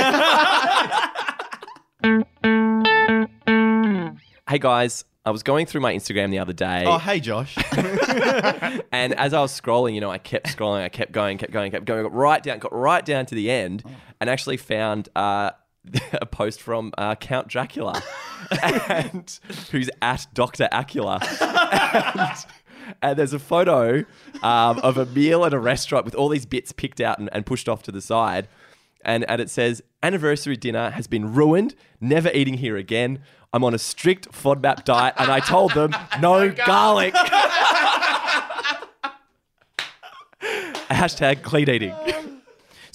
hey 4.50 4.60
guys, 4.60 5.06
I 5.26 5.32
was 5.32 5.44
going 5.44 5.66
through 5.66 5.82
my 5.82 5.94
Instagram 5.94 6.30
the 6.30 6.40
other 6.40 6.54
day. 6.54 6.84
Oh, 6.86 6.98
hey, 7.00 7.20
Josh. 7.20 7.58
And 8.92 9.14
as 9.16 9.34
I 9.34 9.42
was 9.42 9.60
scrolling, 9.60 9.94
you 9.94 10.02
know, 10.02 10.10
I 10.10 10.18
kept 10.18 10.48
scrolling, 10.48 10.82
I 10.82 10.90
kept 10.90 11.12
going, 11.12 11.38
kept 11.38 11.52
going, 11.52 11.72
kept 11.72 11.86
going, 11.86 12.04
got 12.04 12.14
right 12.14 12.42
down, 12.42 12.60
got 12.60 12.74
right 12.74 13.06
down 13.06 13.26
to 13.26 13.36
the 13.36 13.52
end, 13.52 13.84
and 14.22 14.30
actually 14.30 14.58
found 14.58 15.10
uh, 15.16 15.52
a 16.14 16.26
post 16.26 16.62
from 16.62 16.94
uh, 16.98 17.16
Count 17.16 17.48
Dracula, 17.48 18.02
and 18.64 19.40
who's 19.72 19.90
at 20.02 20.28
Doctor 20.34 20.68
Acula. 20.72 21.22
and, 22.16 22.46
and 23.02 23.20
there's 23.20 23.34
a 23.34 23.40
photo 23.40 24.06
um, 24.44 24.80
of 24.80 24.98
a 24.98 25.06
meal 25.06 25.46
at 25.46 25.54
a 25.54 25.60
restaurant 25.60 26.06
with 26.06 26.16
all 26.16 26.30
these 26.30 26.46
bits 26.46 26.72
picked 26.72 27.02
out 27.02 27.20
and, 27.20 27.30
and 27.32 27.46
pushed 27.46 27.68
off 27.68 27.84
to 27.84 27.92
the 27.92 28.02
side. 28.02 28.48
And, 29.04 29.24
and 29.30 29.40
it 29.40 29.50
says, 29.52 29.84
anniversary 30.02 30.58
dinner 30.58 30.90
has 30.90 31.06
been 31.06 31.34
ruined. 31.34 31.76
Never 32.02 32.32
eating 32.34 32.56
here 32.56 32.76
again. 32.76 33.20
I'm 33.54 33.64
on 33.64 33.74
a 33.74 33.80
strict 33.80 34.32
FODMAP 34.32 34.84
diet, 34.84 35.14
and 35.18 35.32
I 35.32 35.40
told 35.40 35.74
them 35.74 35.96
no 36.20 36.52
garlic. 36.52 37.14
Hashtag 40.90 41.42
clean 41.42 41.70
eating. 41.70 41.94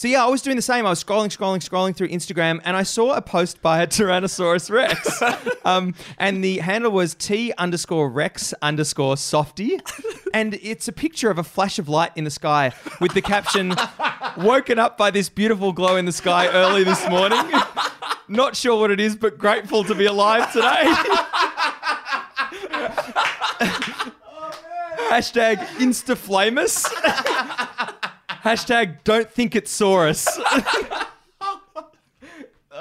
So 0.01 0.09
yeah, 0.09 0.25
I 0.25 0.29
was 0.29 0.41
doing 0.41 0.57
the 0.57 0.63
same. 0.63 0.87
I 0.87 0.89
was 0.89 1.05
scrolling, 1.05 1.29
scrolling, 1.29 1.59
scrolling 1.59 1.95
through 1.95 2.09
Instagram, 2.09 2.63
and 2.65 2.75
I 2.75 2.85
saw 2.85 3.13
a 3.13 3.21
post 3.21 3.61
by 3.61 3.83
a 3.83 3.87
Tyrannosaurus 3.87 4.71
Rex, 4.71 5.23
um, 5.67 5.95
and 6.17 6.43
the 6.43 6.57
handle 6.57 6.91
was 6.91 7.15
T 7.15 7.53
underscore 7.59 8.09
Rex 8.09 8.55
underscore 8.63 9.19
Softy, 9.19 9.79
and 10.33 10.55
it's 10.63 10.89
a 10.89 10.93
picture 10.93 11.31
of 11.31 11.37
a 11.37 11.45
flash 11.45 11.79
of 11.79 11.91
light 11.91 12.13
in 12.17 12.25
the 12.25 12.31
sky 12.31 12.73
with 12.99 13.13
the 13.13 13.21
caption, 13.21 13.75
"Woken 14.39 14.79
up 14.79 14.97
by 14.97 15.11
this 15.11 15.29
beautiful 15.29 15.71
glow 15.71 15.97
in 15.97 16.07
the 16.07 16.13
sky 16.13 16.49
early 16.49 16.83
this 16.83 17.07
morning. 17.11 17.53
Not 18.29 18.57
sure 18.57 18.81
what 18.81 18.91
it 18.91 19.01
is, 19.01 19.17
but 19.17 19.37
grateful 19.37 19.85
to 19.85 19.95
be 19.95 20.07
alive 20.07 20.51
today." 20.51 20.95
Hashtag 25.11 25.59
Instaflamus. 25.77 26.89
Hashtag 28.45 29.05
don't 29.05 29.31
think 29.31 29.55
it's 29.55 29.77
Saurus. 29.77 30.27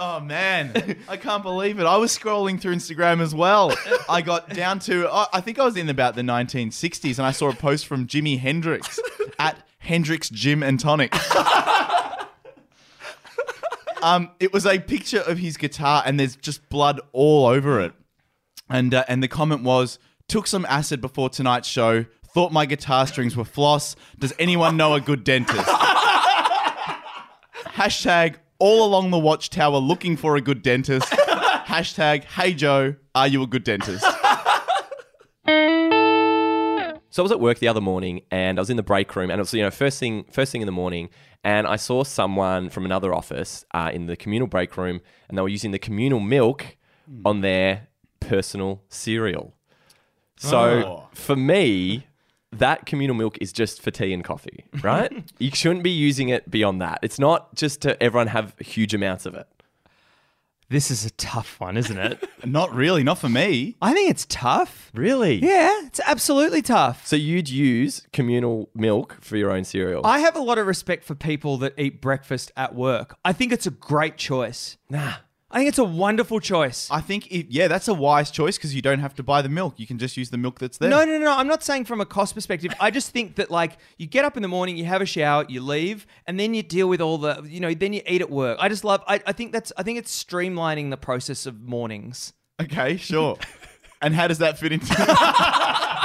Oh 0.01 0.21
man, 0.21 0.95
I 1.09 1.17
can't 1.17 1.43
believe 1.43 1.77
it. 1.77 1.83
I 1.83 1.97
was 1.97 2.17
scrolling 2.17 2.61
through 2.61 2.73
Instagram 2.73 3.19
as 3.19 3.35
well. 3.35 3.75
I 4.07 4.21
got 4.21 4.47
down 4.47 4.79
to 4.79 5.09
I 5.09 5.27
I 5.33 5.41
think 5.41 5.59
I 5.59 5.65
was 5.65 5.75
in 5.75 5.89
about 5.89 6.15
the 6.15 6.21
1960s 6.21 7.17
and 7.17 7.27
I 7.27 7.31
saw 7.31 7.49
a 7.49 7.53
post 7.53 7.85
from 7.85 8.07
Jimi 8.07 8.39
Hendrix 8.39 8.97
at 9.39 9.67
Hendrix 9.79 10.29
Gym 10.29 10.63
and 10.63 10.79
Tonic. 10.79 11.13
um, 14.01 14.31
it 14.39 14.53
was 14.53 14.65
a 14.65 14.79
picture 14.79 15.19
of 15.19 15.37
his 15.37 15.57
guitar 15.57 16.01
and 16.05 16.17
there's 16.17 16.37
just 16.37 16.69
blood 16.69 17.01
all 17.11 17.47
over 17.47 17.81
it. 17.81 17.91
And 18.69 18.93
uh, 18.93 19.03
and 19.09 19.21
the 19.21 19.27
comment 19.27 19.63
was 19.63 19.99
took 20.29 20.47
some 20.47 20.65
acid 20.69 21.01
before 21.01 21.29
tonight's 21.29 21.67
show. 21.67 22.05
Thought 22.33 22.51
my 22.51 22.65
guitar 22.65 23.07
strings 23.07 23.35
were 23.35 23.45
floss. 23.45 23.95
Does 24.19 24.33
anyone 24.39 24.77
know 24.77 24.93
a 24.93 25.01
good 25.01 25.23
dentist? 25.23 25.67
Hashtag 27.75 28.35
all 28.59 28.85
along 28.85 29.11
the 29.11 29.17
watchtower 29.19 29.77
looking 29.77 30.15
for 30.17 30.35
a 30.35 30.41
good 30.41 30.61
dentist. 30.61 31.09
Hashtag 31.11 32.23
hey 32.25 32.53
Joe, 32.53 32.95
are 33.15 33.27
you 33.27 33.41
a 33.43 33.47
good 33.47 33.63
dentist? 33.63 34.05
So 37.11 37.23
I 37.23 37.23
was 37.23 37.31
at 37.31 37.39
work 37.39 37.57
the 37.57 37.67
other 37.67 37.81
morning 37.81 38.21
and 38.29 38.59
I 38.59 38.61
was 38.61 38.69
in 38.69 38.77
the 38.77 38.83
break 38.83 39.15
room 39.15 39.31
and 39.31 39.39
it 39.39 39.41
was 39.41 39.53
you 39.53 39.63
know 39.63 39.71
first 39.71 39.99
thing 39.99 40.25
first 40.31 40.51
thing 40.51 40.61
in 40.61 40.67
the 40.67 40.71
morning 40.71 41.09
and 41.43 41.65
I 41.65 41.75
saw 41.77 42.03
someone 42.03 42.69
from 42.69 42.85
another 42.85 43.13
office 43.15 43.65
uh, 43.73 43.89
in 43.93 44.05
the 44.05 44.15
communal 44.15 44.47
break 44.47 44.77
room 44.77 45.01
and 45.27 45.37
they 45.37 45.41
were 45.41 45.49
using 45.49 45.71
the 45.71 45.79
communal 45.79 46.19
milk 46.19 46.77
on 47.25 47.41
their 47.41 47.87
personal 48.19 48.83
cereal. 48.89 49.55
So 50.37 50.59
Oh. 50.59 51.07
for 51.13 51.35
me, 51.35 52.05
that 52.51 52.85
communal 52.85 53.15
milk 53.15 53.37
is 53.39 53.53
just 53.53 53.81
for 53.81 53.91
tea 53.91 54.11
and 54.13 54.23
coffee, 54.23 54.65
right? 54.81 55.11
you 55.39 55.51
shouldn't 55.51 55.83
be 55.83 55.91
using 55.91 56.29
it 56.29 56.49
beyond 56.49 56.81
that. 56.81 56.99
It's 57.03 57.19
not 57.19 57.55
just 57.55 57.81
to 57.81 58.01
everyone 58.01 58.27
have 58.27 58.55
huge 58.59 58.93
amounts 58.93 59.25
of 59.25 59.35
it. 59.35 59.47
This 60.69 60.91
is 60.91 61.03
a 61.03 61.09
tough 61.11 61.59
one, 61.59 61.77
isn't 61.77 61.97
it? 61.97 62.29
Not 62.45 62.75
really, 62.75 63.01
not 63.03 63.17
for 63.17 63.27
me. 63.27 63.75
I 63.81 63.91
think 63.93 64.11
it's 64.11 64.27
tough. 64.29 64.91
Really? 64.93 65.35
Yeah, 65.37 65.87
it's 65.87 65.99
absolutely 66.05 66.61
tough. 66.61 67.07
So 67.07 67.15
you'd 67.15 67.49
use 67.49 68.05
communal 68.13 68.69
milk 68.75 69.17
for 69.19 69.35
your 69.35 69.51
own 69.51 69.63
cereal? 69.63 70.05
I 70.05 70.19
have 70.19 70.35
a 70.35 70.41
lot 70.41 70.59
of 70.59 70.67
respect 70.67 71.03
for 71.05 71.15
people 71.15 71.57
that 71.57 71.73
eat 71.77 72.01
breakfast 72.01 72.51
at 72.55 72.75
work. 72.75 73.17
I 73.25 73.33
think 73.33 73.51
it's 73.51 73.65
a 73.65 73.71
great 73.71 74.15
choice. 74.17 74.77
nah. 74.89 75.15
I 75.51 75.57
think 75.57 75.69
it's 75.69 75.79
a 75.79 75.83
wonderful 75.83 76.39
choice. 76.39 76.87
I 76.91 77.01
think 77.01 77.31
if, 77.31 77.47
yeah, 77.49 77.67
that's 77.67 77.87
a 77.87 77.93
wise 77.93 78.29
choice 78.29 78.57
because 78.57 78.75
you 78.75 78.83
don't 78.83 78.99
have 78.99 79.15
to 79.15 79.23
buy 79.23 79.41
the 79.41 79.49
milk. 79.49 79.75
You 79.77 79.87
can 79.87 79.97
just 79.97 80.15
use 80.15 80.29
the 80.29 80.37
milk 80.37 80.59
that's 80.59 80.77
there. 80.77 80.89
No, 80.89 81.03
no, 81.03 81.17
no. 81.17 81.35
I'm 81.35 81.47
not 81.47 81.63
saying 81.63 81.85
from 81.85 82.01
a 82.01 82.05
cost 82.05 82.35
perspective. 82.35 82.71
I 82.79 82.91
just 82.91 83.09
think 83.09 83.35
that 83.35 83.49
like 83.49 83.77
you 83.97 84.05
get 84.05 84.25
up 84.25 84.35
in 84.37 84.43
the 84.43 84.47
morning, 84.47 84.77
you 84.77 84.85
have 84.85 85.01
a 85.01 85.07
shower, 85.07 85.45
you 85.49 85.61
leave, 85.61 86.05
and 86.27 86.39
then 86.39 86.53
you 86.53 86.61
deal 86.61 86.87
with 86.87 87.01
all 87.01 87.17
the, 87.17 87.41
you 87.47 87.59
know, 87.59 87.73
then 87.73 87.93
you 87.93 88.01
eat 88.07 88.21
at 88.21 88.29
work. 88.29 88.59
I 88.61 88.69
just 88.69 88.83
love. 88.83 89.03
I, 89.07 89.21
I 89.25 89.31
think 89.31 89.51
that's. 89.51 89.71
I 89.75 89.81
think 89.81 89.97
it's 89.97 90.23
streamlining 90.23 90.91
the 90.91 90.97
process 90.97 91.47
of 91.47 91.61
mornings. 91.61 92.33
Okay, 92.61 92.97
sure. 92.97 93.37
and 94.01 94.13
how 94.13 94.27
does 94.27 94.37
that 94.37 94.59
fit 94.59 94.71
into 94.71 94.85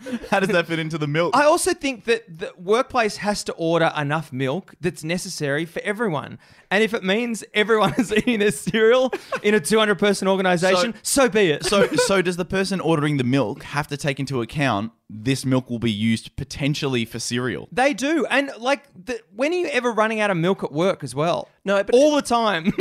How 0.30 0.40
does 0.40 0.50
that 0.50 0.66
fit 0.66 0.78
into 0.78 0.96
the 0.98 1.08
milk? 1.08 1.36
I 1.36 1.44
also 1.44 1.74
think 1.74 2.04
that 2.04 2.38
the 2.38 2.52
workplace 2.56 3.16
has 3.16 3.42
to 3.44 3.52
order 3.54 3.92
enough 3.96 4.32
milk 4.32 4.74
that's 4.80 5.02
necessary 5.02 5.64
for 5.64 5.80
everyone. 5.82 6.38
And 6.70 6.84
if 6.84 6.94
it 6.94 7.02
means 7.02 7.42
everyone 7.52 7.94
is 7.98 8.12
eating 8.12 8.38
their 8.38 8.52
cereal 8.52 9.12
in 9.42 9.54
a 9.54 9.60
200 9.60 9.98
person 9.98 10.28
organization, 10.28 10.94
so, 11.02 11.28
be 11.28 11.50
it. 11.50 11.64
so 11.64 11.88
so 11.88 12.22
does 12.22 12.36
the 12.36 12.44
person 12.44 12.80
ordering 12.80 13.16
the 13.16 13.24
milk 13.24 13.62
have 13.64 13.88
to 13.88 13.96
take 13.96 14.20
into 14.20 14.40
account 14.40 14.92
this 15.10 15.44
milk 15.44 15.68
will 15.70 15.78
be 15.78 15.90
used 15.90 16.36
potentially 16.36 17.04
for 17.04 17.18
cereal? 17.18 17.68
they 17.72 17.92
do. 17.94 18.24
And 18.26 18.50
like, 18.58 18.84
the, 18.94 19.20
when 19.34 19.52
are 19.52 19.56
you 19.56 19.66
ever 19.68 19.90
running 19.90 20.20
out 20.20 20.30
of 20.30 20.36
milk 20.36 20.62
at 20.62 20.70
work 20.70 21.02
as 21.02 21.14
well? 21.14 21.48
No, 21.64 21.82
but- 21.82 21.94
all 21.94 22.14
the 22.14 22.22
time. 22.22 22.72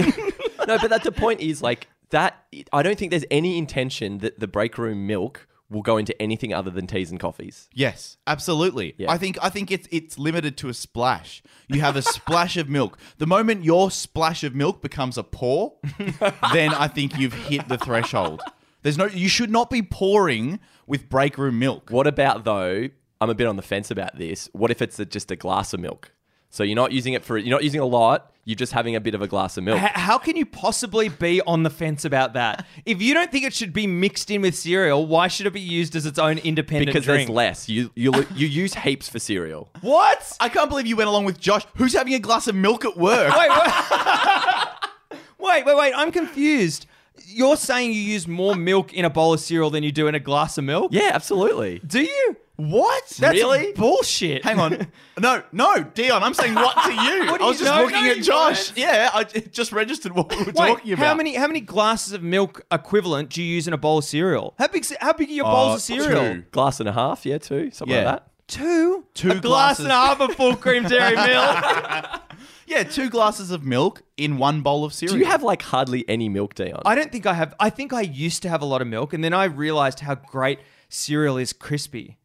no, 0.68 0.78
but 0.78 0.90
that 0.90 1.04
the 1.04 1.12
point 1.12 1.40
is 1.42 1.62
like 1.62 1.88
that. 2.10 2.46
I 2.72 2.84
don't 2.84 2.98
think 2.98 3.10
there's 3.10 3.26
any 3.32 3.58
intention 3.58 4.20
that 4.20 4.40
the 4.40 4.48
break 4.48 4.78
room 4.78 5.08
milk 5.08 5.48
will 5.70 5.82
go 5.82 5.98
into 5.98 6.20
anything 6.22 6.54
other 6.54 6.72
than 6.72 6.88
teas 6.88 7.12
and 7.12 7.20
coffees. 7.20 7.70
Yes, 7.74 8.18
absolutely. 8.26 8.96
Yeah. 8.98 9.12
I 9.12 9.18
think 9.18 9.38
I 9.42 9.50
think 9.50 9.72
it's 9.72 9.88
it's 9.92 10.18
limited 10.18 10.58
to 10.58 10.70
a 10.70 10.74
splash. 10.74 11.44
You 11.68 11.82
have 11.82 11.96
a 11.96 12.02
splash 12.02 12.58
of 12.58 12.70
milk. 12.70 12.98
The 13.18 13.28
moment 13.28 13.64
your 13.64 13.92
splash 13.92 14.44
of 14.44 14.56
milk 14.56 14.82
becomes 14.82 15.18
a 15.18 15.24
pour, 15.24 15.74
then 16.54 16.74
I 16.74 16.88
think 16.88 17.18
you've 17.18 17.34
hit 17.34 17.68
the 17.68 17.78
threshold. 17.78 18.42
There's 18.84 18.98
no 18.98 19.06
you 19.06 19.30
should 19.30 19.52
not 19.52 19.70
be 19.70 19.82
pouring 19.82 20.60
with 20.86 21.10
break 21.10 21.38
room 21.38 21.60
milk. 21.60 21.90
What 21.90 22.08
about 22.08 22.46
though? 22.46 22.90
I'm 23.20 23.30
a 23.30 23.36
bit 23.36 23.48
on 23.48 23.56
the 23.56 23.64
fence 23.64 23.90
about 23.90 24.18
this. 24.18 24.48
What 24.54 24.70
if 24.70 24.82
it's 24.82 25.00
a, 25.00 25.06
just 25.06 25.32
a 25.32 25.36
glass 25.36 25.74
of 25.74 25.80
milk? 25.80 26.12
So 26.50 26.64
you're 26.64 26.76
not 26.76 26.92
using 26.92 27.14
it 27.14 27.24
for 27.26 27.38
you're 27.38 27.56
not 27.56 27.64
using 27.64 27.82
a 27.82 27.86
lot. 27.86 28.32
You're 28.46 28.56
just 28.56 28.72
having 28.72 28.96
a 28.96 29.02
bit 29.02 29.14
of 29.14 29.22
a 29.22 29.28
glass 29.28 29.58
of 29.58 29.66
milk. 29.66 29.82
H- 29.82 29.90
How 29.94 30.18
can 30.18 30.38
you 30.38 30.46
possibly 30.46 31.10
be 31.10 31.42
on 31.42 31.64
the 31.64 31.70
fence 31.70 32.06
about 32.06 32.32
that? 32.34 32.66
If 32.86 33.02
you 33.02 33.14
don't 33.14 33.30
think 33.30 33.44
it 33.44 33.54
should 33.54 33.74
be 33.74 33.88
mixed 33.88 34.32
in 34.32 34.42
with 34.42 34.56
cereal, 34.56 35.06
why 35.06 35.28
should 35.28 35.46
it 35.48 35.52
be 35.52 35.60
used 35.60 35.98
as 35.98 36.06
its 36.06 36.18
own 36.18 36.38
independent 36.38 36.86
because 36.88 37.04
drink? 37.04 37.28
there's 37.28 37.36
less. 37.36 37.68
You 37.68 37.92
you 37.96 38.14
you 38.36 38.48
use 38.48 38.74
heaps 38.74 39.10
for 39.10 39.20
cereal. 39.20 39.70
What? 39.82 40.32
I 40.40 40.48
can't 40.48 40.70
believe 40.70 40.88
you 40.88 40.96
went 40.96 41.10
along 41.10 41.26
with 41.26 41.40
Josh, 41.40 41.66
who's 41.76 41.94
having 41.94 42.14
a 42.14 42.20
glass 42.20 42.48
of 42.48 42.56
milk 42.56 42.86
at 42.86 42.96
work. 42.96 43.36
Wait, 43.38 43.50
wait. 43.50 44.68
wait, 45.40 45.66
wait, 45.66 45.78
wait. 45.78 45.94
I'm 45.96 46.12
confused. 46.12 46.86
You're 47.26 47.58
saying 47.58 47.92
you 47.92 48.00
use 48.00 48.28
more 48.28 48.56
milk 48.56 48.94
in 48.94 49.04
a 49.04 49.10
bowl 49.10 49.34
of 49.34 49.40
cereal 49.42 49.70
than 49.70 49.84
you 49.84 49.92
do 49.92 50.08
in 50.08 50.16
a 50.16 50.20
glass 50.20 50.58
of 50.58 50.64
milk? 50.64 50.92
Yeah, 50.94 51.12
absolutely. 51.14 51.80
Do 51.86 52.02
you? 52.02 52.38
What? 52.58 53.08
That's 53.20 53.34
Really? 53.36 53.72
bullshit. 53.74 54.44
Hang 54.44 54.60
on. 54.60 54.88
No, 55.20 55.42
no, 55.52 55.82
Dion, 55.96 56.22
I'm 56.22 56.36
saying 56.36 56.54
what 56.54 56.76
to 56.84 56.94
you? 56.94 57.26
What 57.32 57.40
do 57.40 57.46
I 57.46 57.48
was 57.48 57.60
you- 57.60 57.66
just 57.66 57.76
no, 57.76 57.84
looking 57.86 58.04
no, 58.04 58.12
at 58.12 58.18
you 58.18 58.24
Josh. 58.24 58.68
weren't. 58.70 58.78
Yeah, 58.78 59.10
I 59.16 59.24
just 59.24 59.72
registered 59.72 60.12
what 60.14 60.30
we 60.30 60.38
were 60.38 60.44
Wait, 60.46 60.54
talking 60.56 60.94
about. 60.94 61.06
how 61.08 61.16
many 61.16 61.34
how 61.36 61.48
many 61.48 61.60
glasses 61.60 62.14
of 62.14 62.22
milk 62.22 62.62
equivalent 62.72 63.30
do 63.32 63.42
you 63.42 63.56
use 63.56 63.68
in 63.68 63.74
a 63.74 63.78
bowl 63.78 63.98
of 63.98 64.04
cereal? 64.04 64.54
How 64.60 64.68
big 64.68 64.86
how 65.02 65.14
big 65.14 65.30
are 65.30 65.34
your 65.34 65.46
bowls 65.46 65.72
Uh, 65.72 65.76
of 65.76 65.82
cereal? 66.04 66.34
two. 66.36 66.42
Glass 66.52 66.80
and 66.80 66.88
a 66.88 66.94
half, 66.94 67.26
yeah, 67.26 67.40
two, 67.40 67.72
something 67.72 67.96
Yeah. 67.98 68.04
like 68.04 68.20
that. 68.20 68.28
Two? 68.48 69.06
Two 69.16 69.32
a 69.32 69.36
glass 69.36 69.42
glasses. 69.80 69.86
and 69.86 69.92
a 69.92 69.96
half 69.96 70.20
of 70.22 70.36
full 70.36 70.56
cream 70.56 70.84
dairy 70.84 71.16
milk. 71.28 72.22
Yeah, 72.68 72.84
two 72.84 73.10
glasses 73.10 73.50
of 73.50 73.64
milk 73.64 74.04
in 74.18 74.38
one 74.38 74.62
bowl 74.62 74.86
of 74.86 74.94
cereal. 74.94 75.16
Do 75.16 75.20
you 75.20 75.26
have 75.26 75.42
like 75.42 75.64
hardly 75.64 76.08
any 76.08 76.30
milk, 76.30 76.54
Dion? 76.54 76.82
I 76.86 76.94
don't 76.96 77.12
think 77.12 77.26
I 77.26 77.34
have. 77.34 77.56
I 77.60 77.70
think 77.72 77.92
I 77.92 78.02
used 78.02 78.44
to 78.44 78.50
have 78.50 78.62
a 78.62 78.66
lot 78.66 78.82
of 78.84 78.88
milk, 78.88 79.14
and 79.14 79.24
then 79.24 79.34
I 79.34 79.46
realized 79.46 80.02
how 80.02 80.14
great 80.16 80.60
cereal 80.90 81.38
is 81.38 81.54
crispy. 81.54 82.18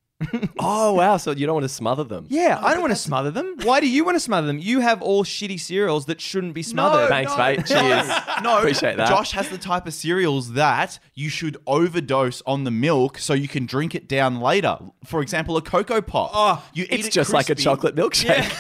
Oh 0.59 0.93
wow! 0.95 1.17
So 1.17 1.31
you 1.33 1.47
don't 1.47 1.55
want 1.55 1.65
to 1.65 1.69
smother 1.69 2.05
them? 2.05 2.27
Yeah, 2.29 2.61
I 2.63 2.73
don't 2.73 2.83
want 2.83 2.93
to 2.93 2.99
smother 2.99 3.31
them. 3.31 3.57
Why 3.63 3.81
do 3.81 3.89
you 3.89 4.05
want 4.05 4.17
to 4.17 4.21
smother 4.21 4.47
them? 4.47 4.59
You 4.59 4.81
have 4.81 5.03
all 5.03 5.25
shitty 5.25 5.61
cereals 5.61 6.07
that 6.07 6.21
shouldn't 6.21 6.55
be 6.55 6.63
smothered. 6.63 7.09
Thanks, 7.09 7.37
mate. 7.37 7.67
Cheers. 7.67 8.09
No, 8.43 8.59
Appreciate 8.59 8.97
that. 8.97 9.09
Josh 9.09 9.33
has 9.33 9.49
the 9.51 9.59
type 9.59 9.87
of 9.87 9.95
cereals 9.95 10.55
that 10.55 10.99
you 11.15 11.29
should 11.29 11.57
overdose 11.67 12.43
on 12.45 12.65
the 12.65 12.73
milk 12.73 13.19
so 13.19 13.35
you 13.35 13.47
can 13.47 13.67
drink 13.67 13.95
it 13.95 14.09
down 14.09 14.41
later. 14.41 14.79
For 15.05 15.23
example, 15.23 15.57
a 15.57 15.63
cocoa 15.63 16.01
pop. 16.01 16.31
Oh, 16.35 16.65
you 16.75 16.85
eat 16.85 16.93
It's 16.93 17.09
it 17.09 17.13
just 17.13 17.33
like 17.33 17.51
a 17.51 17.55
chocolate 17.55 17.95
milkshake. 17.95 18.51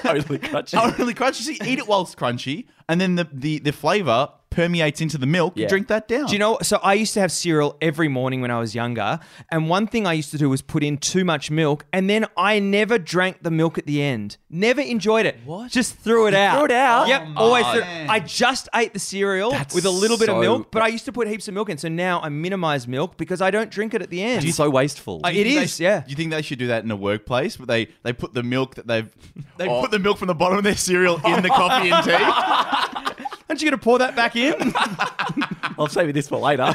totally 0.02 0.38
crunchy. 0.38 0.78
Oh, 0.80 0.94
really 0.98 1.14
crunchy. 1.14 1.42
So 1.42 1.50
you 1.50 1.58
eat 1.70 1.78
it 1.78 1.86
while 1.86 2.02
it's 2.02 2.14
crunchy, 2.14 2.66
and 2.88 3.00
then 3.00 3.16
the, 3.16 3.28
the, 3.32 3.58
the 3.58 3.72
flavor 3.72 4.30
permeates 4.50 5.00
into 5.00 5.18
the 5.18 5.26
milk, 5.26 5.54
you 5.56 5.62
Yeah. 5.62 5.68
drink 5.68 5.88
that 5.88 6.08
down. 6.08 6.26
Do 6.26 6.32
you 6.32 6.38
know? 6.38 6.58
So 6.62 6.78
I 6.82 6.94
used 6.94 7.12
to 7.14 7.20
have 7.20 7.30
cereal 7.30 7.76
every 7.82 8.08
morning 8.08 8.40
when 8.40 8.50
I 8.50 8.58
was 8.58 8.74
younger, 8.74 9.18
and 9.50 9.68
one 9.68 9.86
thing 9.86 10.06
I 10.06 10.12
used 10.14 10.30
to 10.30 10.38
do 10.38 10.48
was 10.48 10.62
put 10.62 10.82
in 10.82 10.96
too 10.98 11.24
much 11.24 11.50
milk, 11.50 11.84
and 11.92 12.08
then 12.08 12.26
I 12.36 12.58
never 12.58 12.98
drank 12.98 13.42
the 13.42 13.50
milk 13.50 13.76
at 13.76 13.86
the 13.86 14.02
end. 14.02 14.38
Never 14.48 14.80
enjoyed 14.80 15.26
it. 15.26 15.36
What? 15.44 15.70
Just 15.70 15.96
threw 15.98 16.26
it 16.26 16.34
out. 16.34 16.56
threw 16.56 16.64
it 16.66 16.70
out? 16.70 17.08
Yep. 17.08 17.22
Oh, 17.36 17.44
always. 17.44 17.66
Threw, 17.66 17.80
man. 17.80 18.08
I 18.08 18.20
just 18.20 18.68
ate 18.74 18.92
the 18.94 18.98
cereal 18.98 19.50
That's 19.50 19.74
with 19.74 19.84
a 19.84 19.90
little 19.90 20.16
bit 20.16 20.28
of 20.30 20.36
so- 20.36 20.40
milk, 20.40 20.70
but 20.70 20.82
I 20.82 20.88
used 20.88 21.04
to 21.06 21.12
put 21.12 21.28
heaps 21.28 21.48
of 21.48 21.54
milk 21.54 21.68
in. 21.68 21.76
So 21.78 21.88
now 21.88 22.20
I 22.22 22.28
minimize 22.30 22.88
milk 22.88 23.16
because 23.18 23.42
I 23.42 23.50
don't 23.50 23.70
drink 23.70 23.92
it 23.94 24.00
at 24.02 24.08
the 24.10 24.22
end. 24.22 24.44
It's 24.44 24.56
so 24.56 24.70
wasteful. 24.70 25.20
I- 25.24 25.32
Do 25.32 25.38
you 25.38 25.44
It 25.44 25.48
think 25.48 25.62
is, 25.64 25.76
sh- 25.76 25.80
yeah. 25.80 26.00
Do 26.00 26.10
you 26.10 26.16
think 26.16 26.30
they 26.30 26.42
should 26.42 26.58
do 26.58 26.68
that 26.68 26.82
in 26.84 26.90
a 26.90 26.96
workplace? 26.96 27.56
But 27.56 27.68
they 27.68 27.88
they 28.02 28.12
put 28.14 28.32
the 28.32 28.42
milk 28.42 28.76
that 28.76 28.86
they've 28.86 29.08
they 29.58 29.68
Oh. 29.68 29.82
put 29.82 29.90
the 29.90 29.98
milk 29.98 30.16
from 30.18 30.28
the 30.28 30.34
bottom 30.34 30.56
of 30.58 30.64
their 30.64 30.76
cereal 30.76 31.20
in 31.26 31.42
the 31.42 31.48
coffee 31.60 31.90
and 31.90 32.04
tea. 32.04 33.22
Aren't 33.48 33.62
you 33.62 33.70
going 33.70 33.78
to 33.78 33.84
pour 33.84 33.98
that 33.98 34.16
back 34.16 34.36
in? 34.36 34.54
I'll 35.78 35.88
save 35.88 36.08
you 36.08 36.12
this 36.12 36.28
for 36.28 36.38
later. 36.38 36.74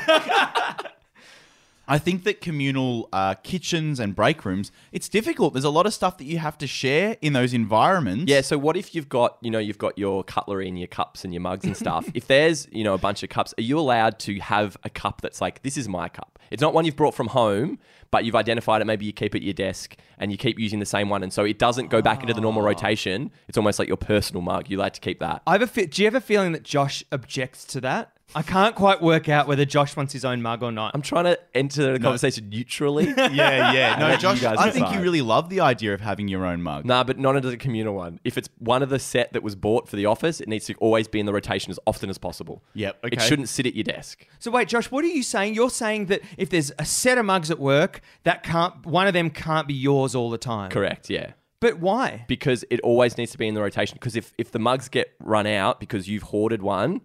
I 1.87 1.97
think 1.97 2.23
that 2.23 2.39
communal 2.39 3.09
uh, 3.11 3.33
kitchens 3.35 3.99
and 3.99 4.15
break 4.15 4.45
rooms, 4.45 4.71
it's 4.93 5.09
difficult. 5.09 5.53
There's 5.53 5.65
a 5.65 5.69
lot 5.69 5.85
of 5.85 5.93
stuff 5.93 6.17
that 6.19 6.23
you 6.23 6.37
have 6.37 6.57
to 6.59 6.67
share 6.67 7.17
in 7.21 7.33
those 7.33 7.53
environments. 7.53 8.31
Yeah, 8.31 8.39
so 8.39 8.57
what 8.57 8.77
if 8.77 8.95
you've 8.95 9.09
got, 9.09 9.37
you 9.41 9.51
know, 9.51 9.59
you've 9.59 9.77
got 9.77 9.97
your 9.97 10.23
cutlery 10.23 10.69
and 10.69 10.79
your 10.79 10.87
cups 10.87 11.25
and 11.25 11.33
your 11.33 11.41
mugs 11.41 11.65
and 11.65 11.75
stuff. 11.75 12.07
if 12.13 12.27
there's, 12.27 12.65
you 12.71 12.85
know, 12.85 12.93
a 12.93 12.97
bunch 12.97 13.23
of 13.23 13.29
cups, 13.29 13.53
are 13.57 13.61
you 13.61 13.77
allowed 13.77 14.19
to 14.19 14.39
have 14.39 14.77
a 14.85 14.89
cup 14.89 15.19
that's 15.19 15.41
like, 15.41 15.63
this 15.63 15.75
is 15.75 15.89
my 15.89 16.07
cup? 16.07 16.30
It's 16.51 16.61
not 16.61 16.73
one 16.73 16.85
you've 16.85 16.95
brought 16.95 17.15
from 17.15 17.27
home, 17.27 17.79
but 18.11 18.25
you've 18.25 18.35
identified 18.35 18.81
it. 18.81 18.85
Maybe 18.85 19.05
you 19.05 19.13
keep 19.13 19.33
it 19.33 19.39
at 19.39 19.43
your 19.43 19.53
desk 19.53 19.95
and 20.17 20.31
you 20.31 20.37
keep 20.37 20.59
using 20.59 20.79
the 20.79 20.85
same 20.85 21.09
one. 21.09 21.23
And 21.23 21.31
so 21.31 21.45
it 21.45 21.57
doesn't 21.57 21.89
go 21.89 22.01
back 22.01 22.21
into 22.21 22.33
the 22.33 22.41
normal 22.41 22.63
ah. 22.63 22.67
rotation. 22.67 23.31
It's 23.47 23.57
almost 23.57 23.79
like 23.79 23.87
your 23.87 23.97
personal 23.97 24.41
mug. 24.41 24.69
You 24.69 24.77
like 24.77 24.93
to 24.93 25.01
keep 25.01 25.19
that. 25.19 25.41
I 25.47 25.53
have 25.53 25.61
a 25.61 25.67
fe- 25.67 25.87
do 25.87 26.01
you 26.01 26.07
have 26.07 26.15
a 26.15 26.21
feeling 26.21 26.51
that 26.51 26.63
Josh 26.63 27.03
objects 27.11 27.65
to 27.65 27.81
that? 27.81 28.11
I 28.35 28.41
can't 28.41 28.75
quite 28.75 29.01
work 29.01 29.29
out 29.29 29.47
whether 29.47 29.65
Josh 29.65 29.95
wants 29.95 30.13
his 30.13 30.23
own 30.25 30.41
mug 30.41 30.63
or 30.63 30.71
not. 30.71 30.91
I'm 30.93 31.01
trying 31.01 31.25
to 31.25 31.39
enter 31.53 31.93
the 31.93 31.99
conversation 31.99 32.49
neutrally. 32.49 33.05
yeah, 33.17 33.71
yeah. 33.73 33.95
No, 33.99 34.07
let 34.07 34.13
you 34.15 34.21
Josh, 34.21 34.41
guys 34.41 34.57
I 34.57 34.69
think 34.71 34.85
you 34.85 34.91
decide. 34.93 35.03
really 35.03 35.21
love 35.21 35.49
the 35.49 35.59
idea 35.59 35.93
of 35.93 36.01
having 36.01 36.27
your 36.27 36.45
own 36.45 36.61
mug. 36.61 36.85
Nah, 36.85 37.03
but 37.03 37.19
not 37.19 37.35
into 37.35 37.49
the 37.49 37.57
communal 37.57 37.93
one. 37.93 38.19
If 38.23 38.37
it's 38.37 38.49
one 38.57 38.81
of 38.81 38.89
the 38.89 38.99
set 38.99 39.33
that 39.33 39.43
was 39.43 39.55
bought 39.55 39.89
for 39.89 39.95
the 39.95 40.05
office, 40.05 40.39
it 40.41 40.47
needs 40.47 40.65
to 40.67 40.73
always 40.75 41.07
be 41.07 41.19
in 41.19 41.25
the 41.25 41.33
rotation 41.33 41.71
as 41.71 41.79
often 41.85 42.09
as 42.09 42.17
possible. 42.17 42.63
Yep, 42.73 42.97
It 43.03 43.13
okay. 43.17 43.27
shouldn't 43.27 43.49
sit 43.49 43.65
at 43.65 43.75
your 43.75 43.83
desk. 43.83 44.25
So 44.39 44.49
wait, 44.51 44.67
Josh, 44.67 44.89
what 44.91 45.03
are 45.03 45.07
you 45.09 45.23
saying? 45.23 45.53
You're 45.55 45.69
saying 45.69 46.05
that 46.07 46.21
if 46.37 46.49
there's 46.49 46.71
a 46.79 46.85
set 46.85 47.17
of 47.17 47.25
mugs 47.25 47.51
at 47.51 47.59
work, 47.59 48.01
that 48.23 48.43
can't 48.43 48.85
one 48.85 49.07
of 49.07 49.13
them 49.13 49.29
can't 49.29 49.67
be 49.67 49.73
yours 49.73 50.15
all 50.15 50.29
the 50.29 50.37
time. 50.37 50.71
Correct, 50.71 51.09
yeah. 51.09 51.31
But 51.59 51.79
why? 51.79 52.25
Because 52.27 52.65
it 52.71 52.79
always 52.79 53.17
needs 53.19 53.31
to 53.33 53.37
be 53.37 53.47
in 53.47 53.53
the 53.53 53.61
rotation. 53.61 53.95
Because 53.95 54.15
if, 54.15 54.33
if 54.39 54.51
the 54.51 54.57
mugs 54.57 54.89
get 54.89 55.13
run 55.19 55.45
out 55.45 55.79
because 55.79 56.07
you've 56.07 56.23
hoarded 56.23 56.63
one, 56.63 57.01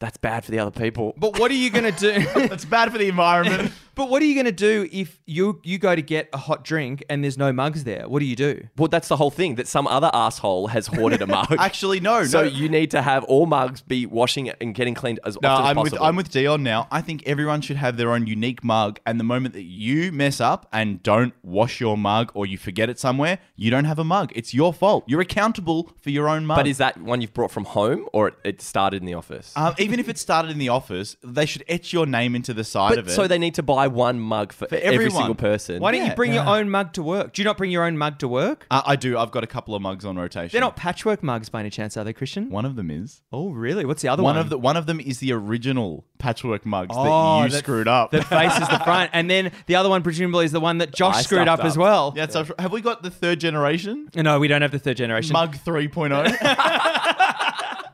that's 0.00 0.16
bad 0.16 0.44
for 0.44 0.50
the 0.50 0.58
other 0.58 0.70
people. 0.70 1.14
But 1.16 1.38
what 1.38 1.50
are 1.50 1.54
you 1.54 1.70
going 1.70 1.92
to 1.92 1.98
do? 1.98 2.26
That's 2.48 2.64
bad 2.64 2.90
for 2.90 2.98
the 2.98 3.08
environment. 3.08 3.72
but 3.94 4.08
what 4.08 4.22
are 4.22 4.24
you 4.24 4.34
going 4.34 4.46
to 4.46 4.52
do 4.52 4.88
if 4.92 5.18
you 5.26 5.60
you 5.64 5.78
go 5.78 5.94
to 5.94 6.02
get 6.02 6.28
a 6.32 6.38
hot 6.38 6.64
drink 6.64 7.04
and 7.08 7.22
there's 7.22 7.38
no 7.38 7.52
mugs 7.52 7.84
there? 7.84 8.08
What 8.08 8.20
do 8.20 8.24
you 8.26 8.36
do? 8.36 8.68
Well, 8.76 8.88
that's 8.88 9.08
the 9.08 9.16
whole 9.16 9.30
thing. 9.30 9.56
That 9.56 9.68
some 9.68 9.86
other 9.86 10.10
asshole 10.12 10.68
has 10.68 10.86
hoarded 10.86 11.22
a 11.22 11.26
mug. 11.26 11.54
Actually, 11.58 12.00
no, 12.00 12.24
so 12.24 12.42
no. 12.42 12.48
you 12.48 12.68
need 12.68 12.90
to 12.92 13.02
have 13.02 13.24
all 13.24 13.46
mugs 13.46 13.80
be 13.82 14.06
washing 14.06 14.46
it 14.46 14.56
and 14.60 14.74
getting 14.74 14.94
cleaned 14.94 15.20
as 15.24 15.36
No, 15.40 15.48
often 15.48 15.64
as 15.64 15.70
I'm 15.70 15.76
with 15.76 15.90
possible. 15.92 16.06
I'm 16.06 16.16
with 16.16 16.30
Dion 16.30 16.62
now. 16.62 16.88
I 16.90 17.00
think 17.00 17.22
everyone 17.26 17.60
should 17.60 17.76
have 17.76 17.96
their 17.96 18.12
own 18.12 18.26
unique 18.26 18.62
mug, 18.64 19.00
and 19.06 19.18
the 19.18 19.24
moment 19.24 19.54
that 19.54 19.64
you 19.64 20.12
mess 20.12 20.40
up 20.40 20.68
and 20.72 21.02
don't 21.02 21.34
wash 21.42 21.80
your 21.80 21.96
mug 21.96 22.30
or 22.34 22.46
you 22.46 22.58
forget 22.58 22.88
it 22.90 22.98
somewhere, 22.98 23.38
you 23.56 23.70
don't 23.70 23.84
have 23.84 23.98
a 23.98 24.04
mug. 24.04 24.32
It's 24.34 24.54
your 24.54 24.72
fault. 24.72 25.04
You're 25.06 25.20
accountable 25.20 25.92
for 26.00 26.10
your 26.10 26.28
own 26.28 26.46
mug. 26.46 26.56
but 26.58 26.66
is 26.66 26.78
that 26.78 27.00
one 27.00 27.20
you've 27.20 27.34
brought 27.34 27.50
from 27.50 27.64
home 27.64 28.08
or 28.12 28.28
it, 28.28 28.34
it 28.44 28.62
started 28.62 29.02
in 29.02 29.06
the 29.06 29.14
office? 29.14 29.52
um, 29.56 29.74
even 29.78 29.98
if 30.00 30.08
it 30.08 30.18
started 30.18 30.50
in 30.50 30.58
the 30.58 30.68
office, 30.68 31.16
they 31.22 31.46
should 31.46 31.64
etch 31.68 31.92
your 31.92 32.06
name 32.06 32.34
into 32.34 32.52
the 32.54 32.64
side 32.64 32.90
but 32.90 32.98
of 32.98 33.08
it. 33.08 33.12
so 33.12 33.26
they 33.26 33.38
need 33.38 33.54
to 33.54 33.62
buy 33.62 33.79
one 33.88 34.18
mug 34.20 34.52
for, 34.52 34.66
every 34.66 34.80
everyone. 34.82 35.10
single 35.16 35.34
person. 35.34 35.80
Why 35.80 35.92
don't 35.92 36.00
Yeah. 36.02 36.08
you 36.10 36.14
bring 36.16 36.32
your 36.32 36.46
own 36.46 36.70
mug 36.70 36.92
to 36.94 37.02
work? 37.02 37.32
Do 37.32 37.42
you 37.42 37.44
not 37.46 37.56
bring 37.56 37.70
your 37.70 37.84
own 37.84 37.96
mug 37.98 38.18
to 38.20 38.28
work? 38.28 38.66
Uh, 38.70 38.82
I 38.86 38.96
do. 38.96 39.18
I've 39.18 39.30
got 39.30 39.44
a 39.44 39.46
couple 39.46 39.74
of 39.74 39.82
mugs 39.82 40.04
on 40.04 40.16
rotation. 40.16 40.50
They're 40.52 40.60
not 40.60 40.76
patchwork 40.76 41.22
mugs 41.22 41.48
by 41.48 41.60
any 41.60 41.70
chance, 41.70 41.96
are 41.96 42.04
they, 42.04 42.12
Christian? 42.12 42.50
One 42.50 42.64
of 42.64 42.76
them 42.76 42.90
is. 42.90 43.22
Oh, 43.32 43.50
really? 43.50 43.84
What's 43.84 44.02
the 44.02 44.08
other 44.08 44.22
One 44.22 44.36
one? 44.36 44.44
of 44.44 44.50
the 44.50 44.58
one 44.58 44.76
of 44.76 44.86
them 44.86 45.00
is 45.00 45.18
the 45.20 45.32
original 45.32 46.04
patchwork 46.18 46.64
mugs 46.66 46.94
Oh, 46.96 47.04
that 47.40 47.44
you 47.46 47.50
that- 47.52 47.58
screwed 47.58 47.88
up. 47.88 48.10
that 48.12 48.24
faces 48.24 48.68
the 48.68 48.78
front, 48.80 49.10
and 49.14 49.30
then 49.30 49.52
the 49.66 49.76
other 49.76 49.88
one 49.88 50.02
presumably 50.02 50.44
is 50.44 50.52
the 50.52 50.60
one 50.60 50.78
that 50.78 50.92
Josh 50.92 51.16
I 51.16 51.22
screwed 51.22 51.42
stuffed 51.46 51.60
up, 51.60 51.66
as 51.66 51.72
up. 51.72 51.78
well. 51.78 52.12
yeah, 52.16 52.26
so 52.28 52.44
have 52.58 52.72
we 52.72 52.80
got 52.80 53.02
the 53.02 53.10
third 53.10 53.40
generation 53.40 54.08
No, 54.14 54.38
we 54.38 54.48
don't 54.48 54.62
have 54.62 54.70
the 54.72 54.78
third 54.78 54.96
generation. 54.96 55.32
mug 55.32 55.56
oh? 55.66 55.70
3.0? 55.70 56.36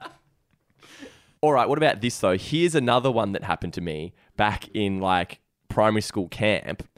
All 1.42 1.53
right, 1.53 1.68
what 1.68 1.79
about 1.79 2.01
this 2.01 2.18
though? 2.18 2.37
Here's 2.37 2.75
another 2.75 3.11
one 3.11 3.33
that 3.33 3.44
happened 3.44 3.75
to 3.75 3.81
me 3.81 4.14
back 4.37 4.68
in 4.75 5.01
like 5.01 5.38
primary 5.77 6.01
school 6.01 6.27
camp. 6.29 6.89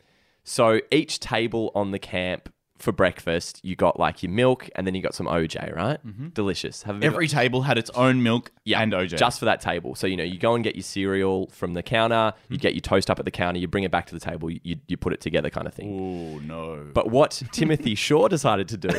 So 0.44 0.80
each 0.92 1.18
table 1.18 1.72
on 1.74 1.90
the 1.90 1.98
camp 1.98 2.48
for 2.78 2.92
breakfast, 2.92 3.58
you 3.64 3.74
got 3.74 3.98
like 3.98 4.22
your 4.22 4.30
milk 4.30 4.70
and 4.76 4.86
then 4.86 4.94
you 4.94 5.02
got 5.02 5.16
some 5.16 5.26
OJ, 5.26 5.74
right? 5.74 5.98
Mm-hmm. 6.06 6.28
Delicious. 6.28 6.84
Have 6.84 6.94
a 6.94 6.98
bit 7.00 7.08
of- 7.08 7.14
Every 7.14 7.26
table 7.26 7.62
had 7.62 7.76
its 7.76 7.90
own 7.90 8.22
milk 8.22 8.52
yeah, 8.64 8.80
and 8.80 8.92
OJ. 8.92 9.18
just 9.18 9.40
for 9.40 9.46
that 9.46 9.60
table. 9.60 9.96
So 9.96 10.06
you 10.06 10.16
know, 10.16 10.22
you 10.22 10.38
go 10.38 10.54
and 10.54 10.62
get 10.62 10.76
your 10.76 10.84
cereal 10.84 11.48
from 11.48 11.74
the 11.74 11.82
counter, 11.82 12.34
you 12.48 12.54
mm-hmm. 12.54 12.62
get 12.62 12.74
your 12.74 12.80
toast 12.80 13.10
up 13.10 13.18
at 13.18 13.24
the 13.24 13.32
counter, 13.32 13.58
you 13.58 13.66
bring 13.66 13.82
it 13.82 13.90
back 13.90 14.06
to 14.06 14.14
the 14.14 14.20
table, 14.20 14.48
you, 14.48 14.76
you 14.86 14.96
put 14.96 15.12
it 15.12 15.20
together, 15.20 15.50
kind 15.50 15.66
of 15.66 15.74
thing. 15.74 15.98
oh 16.00 16.38
no. 16.38 16.86
But 16.94 17.10
what 17.10 17.42
Timothy 17.50 17.96
Shaw 17.96 18.28
decided 18.28 18.68
to 18.68 18.76
do 18.76 18.90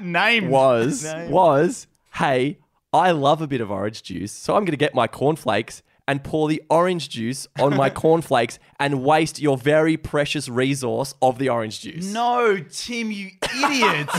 name 0.00 0.48
was 0.48 1.04
was 1.28 1.88
hey, 2.14 2.58
I 2.92 3.10
love 3.10 3.42
a 3.42 3.48
bit 3.48 3.60
of 3.60 3.68
orange 3.72 4.04
juice, 4.04 4.30
so 4.30 4.54
I'm 4.54 4.60
going 4.60 4.70
to 4.70 4.76
get 4.76 4.94
my 4.94 5.08
cornflakes 5.08 5.82
and 6.12 6.22
pour 6.22 6.46
the 6.46 6.62
orange 6.68 7.08
juice 7.08 7.48
on 7.58 7.74
my 7.74 7.88
cornflakes 8.04 8.58
and 8.78 9.02
waste 9.02 9.40
your 9.40 9.56
very 9.56 9.96
precious 9.96 10.46
resource 10.46 11.14
of 11.22 11.38
the 11.38 11.48
orange 11.48 11.80
juice. 11.80 12.12
No, 12.12 12.58
Tim, 12.70 13.10
you 13.10 13.30
idiot! 13.64 14.10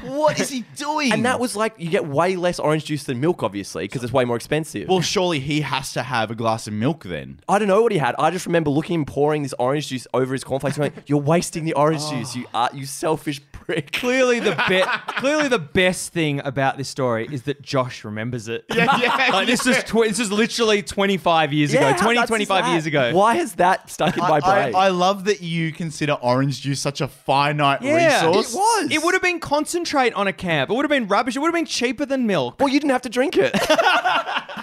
what 0.04 0.38
is 0.38 0.50
he 0.50 0.64
doing? 0.76 1.12
And 1.12 1.24
that 1.24 1.40
was 1.40 1.56
like 1.56 1.74
you 1.78 1.90
get 1.90 2.06
way 2.06 2.36
less 2.36 2.60
orange 2.60 2.84
juice 2.84 3.02
than 3.02 3.18
milk, 3.18 3.42
obviously, 3.42 3.82
because 3.88 4.04
it's 4.04 4.12
way 4.12 4.24
more 4.24 4.36
expensive. 4.36 4.88
well, 4.88 5.00
surely 5.00 5.40
he 5.40 5.62
has 5.62 5.92
to 5.94 6.04
have 6.04 6.30
a 6.30 6.36
glass 6.36 6.68
of 6.68 6.74
milk 6.74 7.02
then. 7.02 7.40
I 7.48 7.58
don't 7.58 7.66
know 7.66 7.82
what 7.82 7.90
he 7.90 7.98
had. 7.98 8.14
I 8.20 8.30
just 8.30 8.46
remember 8.46 8.70
looking 8.70 9.00
him 9.00 9.04
pouring 9.04 9.42
this 9.42 9.54
orange 9.58 9.88
juice 9.88 10.06
over 10.14 10.32
his 10.34 10.44
cornflakes 10.44 10.76
and 10.76 10.94
going, 10.94 11.04
"You're 11.08 11.18
wasting 11.18 11.64
the 11.64 11.72
orange 11.72 12.08
juice, 12.08 12.36
you 12.36 12.46
are, 12.54 12.70
you 12.72 12.86
selfish 12.86 13.40
prick." 13.72 13.92
Clearly, 13.92 14.40
the 14.40 14.52
be- 14.68 14.82
clearly 15.20 15.48
the 15.48 15.58
best 15.58 16.12
thing 16.12 16.40
about 16.44 16.76
this 16.78 16.88
story 16.88 17.28
is 17.30 17.42
that 17.42 17.62
Josh 17.62 18.04
remembers 18.04 18.48
it. 18.48 18.64
Yeah, 18.68 18.96
yeah. 18.98 19.28
Like, 19.32 19.46
this 19.46 19.66
is 19.66 19.82
tw- 19.84 20.04
this 20.04 20.18
is 20.18 20.30
literally 20.30 20.82
25 20.82 21.52
years 21.52 21.72
Yeah, 21.72 21.80
ago, 21.80 21.92
how 21.98 22.02
20, 22.04 22.14
nuts 22.16 22.24
is 22.24 22.28
25 22.28 22.64
that? 22.64 22.70
years 22.72 22.86
ago. 22.86 23.14
Why 23.14 23.34
has 23.36 23.54
that 23.54 23.88
stuck 23.88 24.14
in 24.16 24.20
my 24.22 24.36
I, 24.36 24.40
brain? 24.40 24.74
I, 24.74 24.86
I 24.86 24.88
love 24.88 25.24
that 25.24 25.40
you 25.40 25.72
consider 25.72 26.12
orange 26.14 26.60
juice 26.60 26.80
such 26.80 27.00
a 27.00 27.08
finite 27.08 27.82
Yeah, 27.82 28.26
resource. 28.26 28.52
it 28.52 28.56
was. 28.56 28.90
It 28.90 29.02
would 29.02 29.14
have 29.14 29.22
been 29.22 29.40
concentrate 29.40 30.12
on 30.14 30.26
a 30.26 30.32
camp. 30.32 30.70
It 30.70 30.74
would 30.74 30.84
have 30.84 30.90
been 30.90 31.06
rubbish. 31.08 31.36
It 31.36 31.38
would 31.38 31.48
have 31.48 31.54
been 31.54 31.66
cheaper 31.66 32.04
than 32.04 32.26
milk. 32.26 32.56
Well, 32.58 32.68
you 32.68 32.78
didn't 32.80 32.92
have 32.92 33.02
to 33.02 33.08
drink 33.08 33.36
it. 33.36 33.52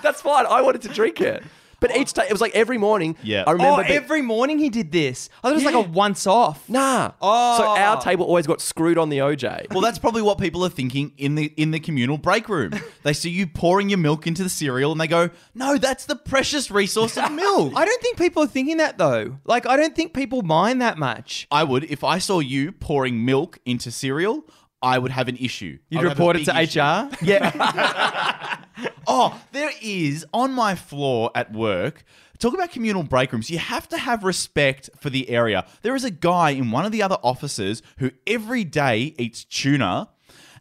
That's 0.04 0.22
fine. 0.22 0.46
I 0.46 0.62
wanted 0.62 0.82
to 0.84 0.90
drink 0.90 1.22
it. 1.22 1.44
But 1.80 1.96
each 1.96 2.14
day, 2.14 2.24
it 2.28 2.32
was 2.32 2.42
like 2.42 2.56
every 2.56 2.78
morning. 2.78 3.16
Yeah. 3.24 3.44
I 3.48 3.52
Oh, 3.52 3.54
remember. 3.54 3.84
being- 3.84 3.96
every 3.96 4.22
morning 4.22 4.60
he 4.60 4.70
did 4.70 4.92
this. 4.92 5.30
I 5.44 5.48
thought 5.48 5.52
it 5.52 5.56
was 5.56 5.64
Yeah. 5.64 5.70
like 5.78 5.86
a 5.88 5.90
once 5.90 6.28
off. 6.28 6.68
nah. 6.70 7.12
Oh. 7.22 7.58
So 7.58 7.64
our 7.66 8.02
table 8.02 8.26
always 8.26 8.48
got 8.48 8.62
screwed 8.62 8.98
on 8.98 9.10
the 9.10 9.20
OJ. 9.22 9.68
Well, 9.72 9.82
that's 9.82 10.00
probably 10.00 10.22
what 10.22 10.38
people 10.38 10.64
are 10.66 10.70
thinking 10.70 11.14
in 11.18 11.36
the 11.36 11.54
in 11.58 11.72
the 11.72 11.80
communal 11.80 12.18
break 12.18 12.50
room. 12.50 12.72
They 13.04 13.14
see 13.14 13.30
you 13.30 13.48
pouring 13.48 13.90
your 13.90 13.98
milk 13.98 14.28
into 14.28 14.44
the 14.44 14.50
cereal, 14.50 14.92
and 14.92 15.00
they 15.00 15.08
go, 15.08 15.30
"No, 15.56 15.78
that's 15.78 16.06
the 16.06 16.16
precious 16.18 16.70
resource 16.70 17.18
of 17.18 17.32
milk." 17.32 17.74
I 17.78 17.86
don't 17.86 18.02
think 18.02 18.18
people 18.18 18.44
are 18.44 18.48
thinking 18.48 18.78
that 18.78 18.98
though. 18.98 19.38
Like, 19.46 19.66
I 19.66 19.78
don't 19.78 19.96
think 19.96 20.14
people 20.14 20.42
mind 20.42 20.82
that 20.82 20.98
much. 20.98 21.48
I 21.50 21.64
would 21.64 21.86
if 21.86 22.04
I 22.04 22.18
saw 22.20 22.40
you 22.40 22.72
pouring 22.74 23.24
milk 23.26 23.58
into 23.66 23.90
cereal. 23.90 24.44
I 24.82 24.98
would 24.98 25.12
have 25.12 25.28
an 25.28 25.38
issue. 25.38 25.78
You'd 25.90 26.02
would 26.02 26.10
have 26.10 26.20
a 26.20 26.22
report 26.22 26.36
it 26.38 26.46
to. 26.46 26.52
HR. 26.52 27.10
Yeah. 27.24 28.58
oh, 29.08 29.40
there 29.52 29.72
is 29.82 30.26
on 30.34 30.54
my 30.54 30.76
floor 30.76 31.32
at 31.36 31.52
work. 31.52 32.04
Talk 32.38 32.54
about 32.54 32.72
communal 32.72 33.04
break 33.04 33.34
rooms. 33.34 33.50
You 33.50 33.58
have 33.60 33.90
to 33.90 33.98
have 33.98 34.24
respect 34.24 34.90
for 34.98 35.10
the 35.10 35.30
area. 35.30 35.66
There 35.82 35.96
is 35.96 36.06
a 36.06 36.12
guy 36.12 36.52
in 36.52 36.72
one 36.72 36.86
of 36.86 36.94
the 36.94 37.04
other 37.04 37.18
offices 37.22 37.82
who 37.98 38.12
every 38.26 38.64
day 38.64 39.14
eats 39.18 39.44
tuna. 39.44 40.10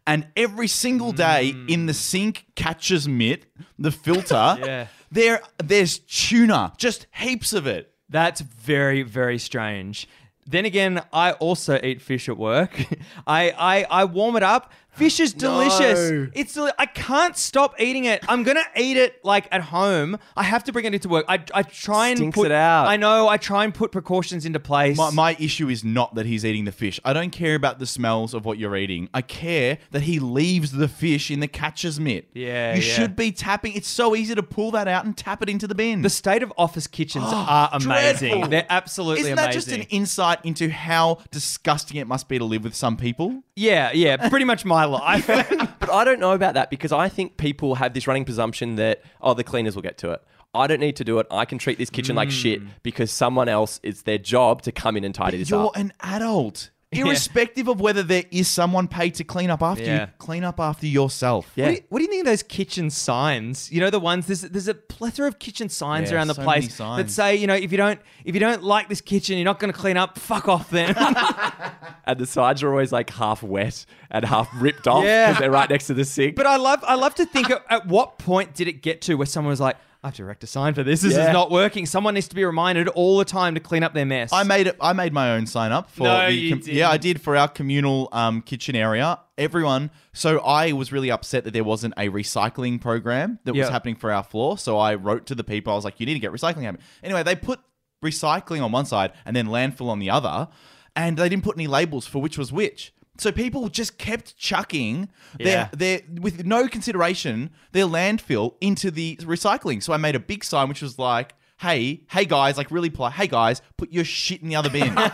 And 0.07 0.27
every 0.37 0.69
single 0.69 1.13
day 1.13 1.55
in 1.69 1.85
the 1.85 1.93
sink 1.93 2.47
catches 2.55 3.07
mitt, 3.07 3.45
the 3.79 3.91
filter, 3.93 4.57
Yeah. 4.65 4.87
there 5.13 5.43
there's 5.63 5.99
tuna, 5.99 6.73
just 6.79 7.07
heaps 7.15 7.53
of 7.53 7.67
it. 7.67 7.93
That's 8.09 8.41
very, 8.41 9.03
very 9.03 9.39
strange. 9.39 10.09
Then 10.51 10.65
again, 10.65 11.03
I 11.13 11.33
also 11.33 11.79
eat 11.83 12.01
fish 12.01 12.27
at 12.29 12.39
work. 12.39 12.81
I, 13.27 13.51
I, 13.51 13.87
I 13.91 14.05
warm 14.07 14.37
it 14.37 14.43
up 14.43 14.73
Fish 14.99 15.21
is 15.21 15.33
delicious. 15.35 16.11
No. 16.11 16.29
It's 16.35 16.55
deli- 16.55 16.73
I 16.79 16.87
can't 16.87 17.37
stop 17.37 17.81
eating 17.81 18.05
it. 18.07 18.25
I'm 18.29 18.43
gonna 18.43 18.65
eat 18.77 18.97
it 18.97 19.25
like 19.25 19.47
at 19.53 19.63
home. 19.63 20.19
I 20.37 20.43
have 20.43 20.65
to 20.65 20.73
bring 20.73 20.85
it 20.85 20.95
into 20.95 21.09
work. 21.09 21.25
I, 21.29 21.43
I 21.55 21.63
try 21.63 22.09
and 22.09 22.19
Stinks 22.19 22.35
put 22.35 22.47
it 22.47 22.53
out. 22.53 22.89
I 22.89 22.97
know. 22.97 23.29
I 23.29 23.37
try 23.37 23.65
and 23.65 23.73
put 23.73 23.93
precautions 23.93 24.45
into 24.45 24.59
place. 24.59 24.97
My, 24.97 25.11
my 25.11 25.37
issue 25.39 25.69
is 25.69 25.85
not 25.85 26.17
that 26.17 26.27
he's 26.27 26.45
eating 26.45 26.65
the 26.65 26.73
fish. 26.73 26.99
I 27.05 27.13
don't 27.13 27.31
care 27.31 27.55
about 27.55 27.79
the 27.79 27.87
smells 27.87 28.35
of 28.35 28.45
what 28.45 28.59
you're 28.59 28.77
eating. 28.77 29.09
I 29.15 29.23
care 29.23 29.79
that 29.93 30.03
he 30.03 30.19
leaves 30.19 30.73
the 30.73 30.89
fish 30.89 31.31
in 31.31 31.39
the 31.41 31.49
catcher's 31.49 32.01
mitt. 32.01 32.29
Yeah, 32.35 32.75
You 32.75 32.83
yeah. 32.83 32.95
should 32.95 33.15
be 33.15 33.31
tapping. 33.31 33.75
It's 33.75 33.89
so 33.89 34.17
easy 34.17 34.35
to 34.35 34.43
pull 34.43 34.73
that 34.73 34.89
out 34.89 35.05
and 35.05 35.17
tap 35.17 35.43
it 35.43 35.49
into 35.49 35.69
the 35.69 35.75
bin. 35.77 36.03
the 36.03 36.11
state 36.11 36.43
of 36.43 36.53
office 36.59 36.89
kitchens 36.89 37.25
are 37.29 37.71
amazing. 37.73 38.29
dreadful. 38.31 38.51
They're 38.51 38.67
absolutely 38.69 39.31
amazing. 39.31 39.39
Isn't 39.39 39.45
amazing. 39.45 39.77
that 39.77 39.77
just 39.79 39.91
an 39.93 39.97
insight 39.97 40.38
into 40.45 40.71
how 40.71 41.19
disgusting 41.31 41.97
it 41.99 42.07
must 42.07 42.29
be 42.29 42.39
to 42.39 42.45
live 42.45 42.65
with 42.65 42.75
some 42.75 42.97
people? 42.97 43.43
yeah, 43.57 43.91
yeah. 43.93 44.29
Pretty 44.29 44.45
much 44.45 44.65
my 44.65 44.85
life. 44.85 45.29
But 45.89 45.91
I 45.91 46.05
don't 46.05 46.21
know 46.21 46.33
about 46.33 46.55
that 46.55 46.69
because 46.71 46.93
I 46.93 47.09
think 47.09 47.39
people 47.39 47.77
have 47.77 47.95
this 47.95 48.07
running 48.07 48.27
presumption 48.27 48.77
that, 48.77 49.03
oh, 49.23 49.33
the 49.33 49.45
cleaners 49.45 49.75
will 49.75 49.83
get 49.83 49.97
to 49.99 50.13
it. 50.13 50.23
I 50.55 50.67
don't 50.67 50.81
need 50.81 50.97
to 50.97 51.05
do 51.05 51.19
it. 51.19 51.27
I 51.31 51.45
can 51.45 51.59
treat 51.59 51.79
this 51.79 51.89
kitchen 51.89 52.17
like 52.17 52.31
shit 52.31 52.63
mm. 52.63 52.69
because 52.83 53.11
someone 53.11 53.49
else, 53.49 53.81
it's 53.83 54.03
their 54.03 54.19
job 54.19 54.63
to 54.63 54.73
come 54.73 54.97
in 54.97 55.05
and 55.05 55.15
tidy 55.15 55.39
this 55.39 55.53
up. 55.53 55.59
You're 55.59 55.67
up. 55.67 55.77
an 55.77 55.93
adult. 56.01 56.71
Irrespective 56.93 57.69
of 57.69 57.81
whether 57.83 58.03
there 58.03 58.25
is 58.31 58.49
someone 58.49 58.89
paid 58.89 59.15
to 59.17 59.25
clean 59.25 59.51
up 59.51 59.63
after 59.63 59.85
Yeah. 59.85 60.01
you, 60.07 60.13
clean 60.19 60.43
up 60.43 60.59
after 60.59 60.87
yourself. 60.87 61.53
Yeah. 61.55 61.65
What 61.67 61.69
do, 61.71 61.75
you, 61.77 61.83
what 61.91 61.99
do 61.99 62.05
you 62.05 62.11
think 62.11 62.21
of 62.23 62.27
those 62.27 62.43
kitchen 62.43 62.89
signs? 62.89 63.71
You 63.71 63.81
know 63.81 63.91
the 63.91 64.01
ones 64.01 64.27
there's 64.27 64.41
there's 64.41 64.69
a 64.69 64.75
plethora 64.75 65.29
of 65.29 65.39
kitchen 65.39 65.69
signs 65.69 66.11
Yeah, 66.11 66.17
around 66.17 66.29
the 66.29 66.35
so 66.35 66.41
many 66.43 66.51
place 66.63 66.69
that 66.69 66.73
signs. 66.77 67.15
say 67.15 67.37
you 67.37 67.47
know 67.47 67.55
if 67.55 67.71
you 67.73 67.77
don't 67.79 68.01
if 68.25 68.35
you 68.35 68.41
don't 68.41 68.63
like 68.63 68.89
this 68.89 69.03
kitchen 69.03 69.37
you're 69.37 69.45
not 69.45 69.59
going 69.61 69.73
to 69.73 69.79
clean 69.79 69.99
up. 69.99 70.19
Fuck 70.19 70.49
off 70.49 70.71
then. 70.71 70.95
and 72.07 72.19
the 72.19 72.27
sides 72.27 72.63
are 72.63 72.71
always 72.71 72.91
like 72.93 73.11
half 73.11 73.43
wet 73.43 73.85
and 74.11 74.25
half 74.25 74.49
ripped 74.61 74.87
off 74.89 75.03
because 75.03 75.35
Yeah. 75.35 75.39
they're 75.39 75.51
right 75.51 75.69
next 75.69 75.89
to 75.89 75.95
the 75.95 76.05
sink. 76.07 76.37
but 76.37 76.47
I 76.47 76.57
love 76.57 76.83
I 76.87 76.95
love 76.95 77.15
to 77.17 77.27
think 77.27 77.51
at, 77.51 77.63
at 77.69 77.87
what 77.87 78.19
point 78.19 78.55
did 78.55 78.67
it 78.69 78.81
get 78.83 79.03
to 79.03 79.15
where 79.17 79.27
someone 79.27 79.51
was 79.51 79.61
like 79.61 79.77
I 80.03 80.07
have 80.09 80.15
to 80.15 80.23
erect 80.23 80.45
a 80.45 80.47
sign 80.47 80.75
for 80.75 80.85
this. 80.85 81.01
This 81.03 81.15
Yeah. 81.15 81.27
is 81.27 81.33
not 81.33 81.51
working. 81.51 81.85
Someone 81.85 82.15
needs 82.15 82.29
to 82.29 82.37
be 82.37 82.45
reminded 82.45 82.87
all 82.89 83.19
the 83.19 83.25
time 83.25 83.55
to 83.55 83.61
clean 83.61 83.83
up 83.83 83.95
their 83.95 84.07
mess. 84.07 84.33
I 84.33 84.45
made 84.45 84.69
it. 84.69 84.77
I 84.81 84.93
made 84.93 85.13
my 85.13 85.33
own 85.33 85.47
sign 85.47 85.73
up 85.73 85.91
for. 85.91 86.05
No, 86.05 86.27
the 86.27 86.33
you 86.33 86.51
com- 86.51 86.61
didn't. 86.61 86.75
Yeah, 86.77 86.89
I 86.89 86.99
did 86.99 87.21
for 87.21 87.37
our 87.37 87.49
communal 87.49 88.09
um, 88.13 88.41
kitchen 88.43 88.77
area. 88.77 89.19
Everyone. 89.37 89.91
So 90.13 90.39
I 90.39 90.71
was 90.73 90.93
really 90.93 91.11
upset 91.11 91.43
that 91.45 91.53
there 91.53 91.65
wasn't 91.65 91.95
a 91.97 92.11
recycling 92.11 92.81
program 92.81 93.41
that 93.45 93.55
was 93.55 93.67
Yeah. 93.67 93.71
happening 93.73 93.97
for 93.97 94.13
our 94.13 94.23
floor. 94.23 94.57
So 94.57 94.79
I 94.79 94.95
wrote 94.95 95.27
to 95.27 95.35
the 95.35 95.45
people. 95.45 95.73
I 95.73 95.77
was 95.77 95.85
like, 95.85 95.99
"You 95.99 96.07
need 96.07 96.15
to 96.15 96.21
get 96.21 96.31
recycling 96.33 96.63
happening." 96.63 96.83
Anyway, 97.03 97.25
they 97.25 97.35
put 97.35 97.59
recycling 98.05 98.63
on 98.63 98.71
one 98.71 98.87
side 98.87 99.13
and 99.27 99.35
then 99.35 99.49
landfill 99.49 99.89
on 99.89 99.99
the 99.99 100.11
other, 100.11 100.47
and 100.95 101.17
they 101.17 101.29
didn't 101.29 101.43
put 101.43 101.57
any 101.57 101.67
labels 101.67 102.07
for 102.07 102.21
which 102.23 102.39
was 102.39 102.53
which. 102.53 102.93
So 103.19 103.33
people 103.33 103.69
just 103.69 103.99
kept 103.99 104.37
chucking 104.39 105.09
Yeah. 105.39 105.69
their, 105.73 106.01
their 106.07 106.21
with 106.21 106.45
no 106.47 106.69
consideration 106.69 107.51
their 107.73 107.85
landfill 107.87 108.55
into 108.61 108.91
the 108.91 109.17
recycling. 109.17 109.83
So 109.83 109.93
I 109.93 109.97
made 109.97 110.15
a 110.15 110.21
big 110.21 110.45
sign 110.45 110.69
which 110.69 110.83
was 110.83 110.99
like, 110.99 111.35
"Hey, 111.59 112.03
hey 112.11 112.25
guys, 112.25 112.57
like 112.57 112.71
really 112.71 112.91
polite. 112.91 113.15
Hey 113.15 113.27
guys, 113.27 113.61
put 113.77 113.93
your 113.93 114.05
shit 114.05 114.43
in 114.43 114.49
the 114.49 114.57
other 114.57 114.71
bin." 114.71 114.95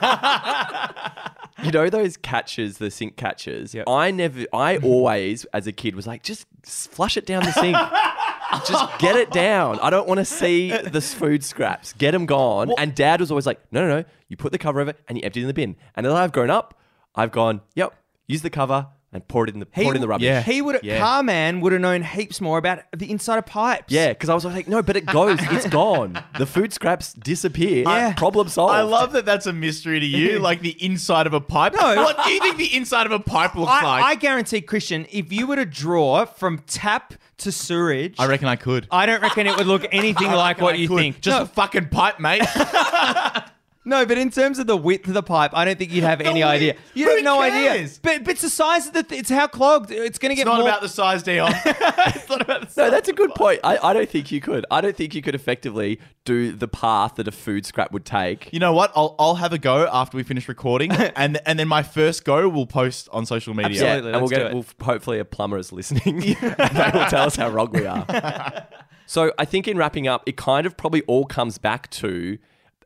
You 1.62 1.70
know 1.70 1.88
those 1.88 2.16
catches, 2.18 2.76
the 2.78 2.90
sink 2.90 3.16
catches. 3.16 3.74
Yep. 3.74 3.88
I 3.88 4.10
never, 4.10 4.44
I 4.52 4.76
always, 4.78 5.44
as 5.46 5.66
a 5.66 5.72
kid, 5.72 5.94
was 5.96 6.06
like, 6.06 6.22
just 6.22 6.46
flush 6.62 7.16
it 7.16 7.24
down 7.26 7.42
the 7.44 7.52
sink. 7.52 7.76
just 8.66 8.98
get 8.98 9.16
it 9.16 9.30
down. 9.30 9.78
I 9.80 9.88
don't 9.88 10.06
want 10.06 10.18
to 10.18 10.24
see 10.26 10.70
the 10.76 11.00
food 11.00 11.42
scraps. 11.44 11.92
Get 11.94 12.10
them 12.10 12.26
gone. 12.26 12.72
And 12.76 12.94
Dad 12.94 13.20
was 13.20 13.30
always 13.30 13.46
like, 13.46 13.60
no, 13.72 13.86
no, 13.86 14.00
no. 14.00 14.04
You 14.28 14.36
put 14.36 14.52
the 14.52 14.58
cover 14.58 14.80
over 14.80 14.90
it 14.90 15.00
and 15.08 15.16
you 15.16 15.24
empty 15.24 15.40
it 15.40 15.44
in 15.44 15.48
the 15.48 15.54
bin. 15.54 15.76
And 15.94 16.06
as 16.06 16.12
I've 16.12 16.32
grown 16.32 16.50
up, 16.50 16.78
I've 17.14 17.32
gone, 17.32 17.60
yep, 17.74 17.94
use 18.26 18.42
the 18.42 18.50
cover 18.50 18.88
and 19.12 19.26
pour 19.28 19.44
it 19.46 19.54
in 19.54 19.60
the 19.60 19.66
pour 19.66 19.92
it 19.92 19.94
in 19.94 20.00
the 20.00 20.08
rubbish. 20.08 20.24
yeah. 20.24 20.42
He 20.42 20.60
would 20.60 20.80
Yeah. 20.82 20.98
car 20.98 21.22
man 21.22 21.60
would 21.60 21.70
have 21.70 21.80
known 21.80 22.02
heaps 22.02 22.40
more 22.40 22.58
about 22.58 22.80
the 22.96 23.08
inside 23.12 23.38
of 23.38 23.46
pipes. 23.46 23.92
Yeah, 23.92 24.08
because 24.08 24.28
I 24.28 24.34
was 24.34 24.44
like, 24.44 24.66
no, 24.66 24.82
but 24.82 24.96
it 24.96 25.06
goes. 25.06 25.38
It's 25.40 25.68
gone. 25.68 26.20
The 26.36 26.46
food 26.46 26.72
scraps 26.72 27.12
disappear. 27.12 27.84
Yeah. 27.86 28.12
Problem 28.14 28.48
solved. 28.48 28.74
I 28.74 28.82
love 28.82 29.12
that 29.12 29.24
that's 29.24 29.46
a 29.46 29.52
mystery 29.52 30.00
to 30.00 30.06
you, 30.06 30.38
like 30.40 30.62
the 30.62 30.70
inside 30.84 31.28
of 31.28 31.32
a 31.32 31.40
pipe. 31.40 31.74
No. 31.74 31.94
what 32.02 32.24
do 32.24 32.30
you 32.32 32.40
think 32.40 32.56
the 32.56 32.74
inside 32.74 33.06
of 33.06 33.12
a 33.12 33.20
pipe 33.20 33.54
looks 33.54 33.70
I, 33.70 33.84
like? 33.84 34.02
I 34.04 34.14
guarantee, 34.16 34.60
Christian, 34.62 35.06
if 35.12 35.32
you 35.32 35.46
were 35.46 35.54
to 35.54 35.64
draw 35.64 36.24
from 36.24 36.58
tap 36.66 37.14
to 37.38 37.52
sewerage, 37.52 38.16
I 38.18 38.26
reckon 38.26 38.48
I 38.48 38.56
could. 38.56 38.88
I 38.90 39.06
don't 39.06 39.22
reckon 39.22 39.46
it 39.46 39.56
would 39.56 39.68
look 39.68 39.86
anything 39.92 40.32
like 40.32 40.60
what 40.60 40.74
I 40.74 40.78
you 40.78 40.88
could. 40.88 40.98
think. 40.98 41.20
Just 41.20 41.36
no, 41.38 41.42
a 41.44 41.46
fucking 41.46 41.90
pipe, 41.90 42.18
mate. 42.18 42.42
no, 43.84 44.06
but 44.06 44.16
in 44.16 44.30
terms 44.30 44.58
of 44.58 44.66
the 44.66 44.76
width 44.76 45.06
of 45.08 45.14
the 45.14 45.22
pipe, 45.22 45.50
I 45.54 45.64
don't 45.64 45.78
think 45.78 45.92
you'd 45.92 46.04
have 46.04 46.20
any 46.20 46.40
width? 46.40 46.46
idea. 46.46 46.76
You 46.94 47.06
Who 47.08 47.16
have 47.16 47.24
no 47.24 47.40
idea. 47.40 47.74
cares? 47.74 47.98
But, 47.98 48.24
but 48.24 48.32
it's 48.32 48.42
the 48.42 48.50
size 48.50 48.86
of 48.86 48.94
the. 48.94 49.02
Th- 49.02 49.20
it's 49.20 49.30
how 49.30 49.46
clogged. 49.46 49.90
It's 49.90 50.18
going 50.18 50.30
to 50.30 50.34
get 50.34 50.42
it's 50.42 50.46
not 50.46 50.60
more. 50.60 50.68
about 50.68 50.80
the 50.80 50.88
size, 50.88 51.22
Dion. 51.22 51.52
it's 51.64 52.28
not 52.28 52.40
about 52.40 52.62
the 52.62 52.66
size. 52.68 52.76
No, 52.76 52.90
that's 52.90 53.08
a 53.08 53.12
good 53.12 53.34
point. 53.34 53.60
I, 53.62 53.76
I 53.78 53.92
don't 53.92 54.08
think 54.08 54.32
you 54.32 54.40
could. 54.40 54.64
I 54.70 54.80
don't 54.80 54.96
think 54.96 55.14
you 55.14 55.22
could 55.22 55.34
effectively 55.34 56.00
do 56.24 56.52
the 56.52 56.68
path 56.68 57.16
that 57.16 57.28
a 57.28 57.32
food 57.32 57.66
scrap 57.66 57.92
would 57.92 58.04
take. 58.06 58.48
You 58.52 58.58
know 58.60 58.72
what? 58.72 58.90
I'll 58.96 59.14
I'll 59.18 59.34
have 59.36 59.52
a 59.52 59.58
go 59.58 59.86
after 59.92 60.16
we 60.16 60.22
finish 60.22 60.48
recording, 60.48 60.90
and 61.16 61.38
and 61.46 61.58
then 61.58 61.68
my 61.68 61.82
first 61.82 62.24
go 62.24 62.48
will 62.48 62.66
post 62.66 63.08
on 63.12 63.26
social 63.26 63.52
media. 63.54 63.84
Absolutely. 63.84 64.12
and 64.12 64.20
we'll 64.20 64.20
let's 64.22 64.30
get 64.30 64.38
do 64.38 64.46
it. 64.46 64.54
we'll 64.54 64.66
hopefully 64.86 65.18
a 65.18 65.24
plumber 65.24 65.58
is 65.58 65.72
listening. 65.72 66.20
they 66.40 66.90
will 66.94 67.06
tell 67.06 67.26
us 67.26 67.36
how 67.36 67.50
wrong 67.50 67.70
we 67.72 67.84
are. 67.86 68.66
so 69.06 69.32
I 69.38 69.44
think 69.44 69.68
in 69.68 69.76
wrapping 69.76 70.08
up, 70.08 70.22
it 70.26 70.36
kind 70.38 70.66
of 70.66 70.76
probably 70.76 71.02
all 71.02 71.26
comes 71.26 71.58
back 71.58 71.90
to. 71.90 72.38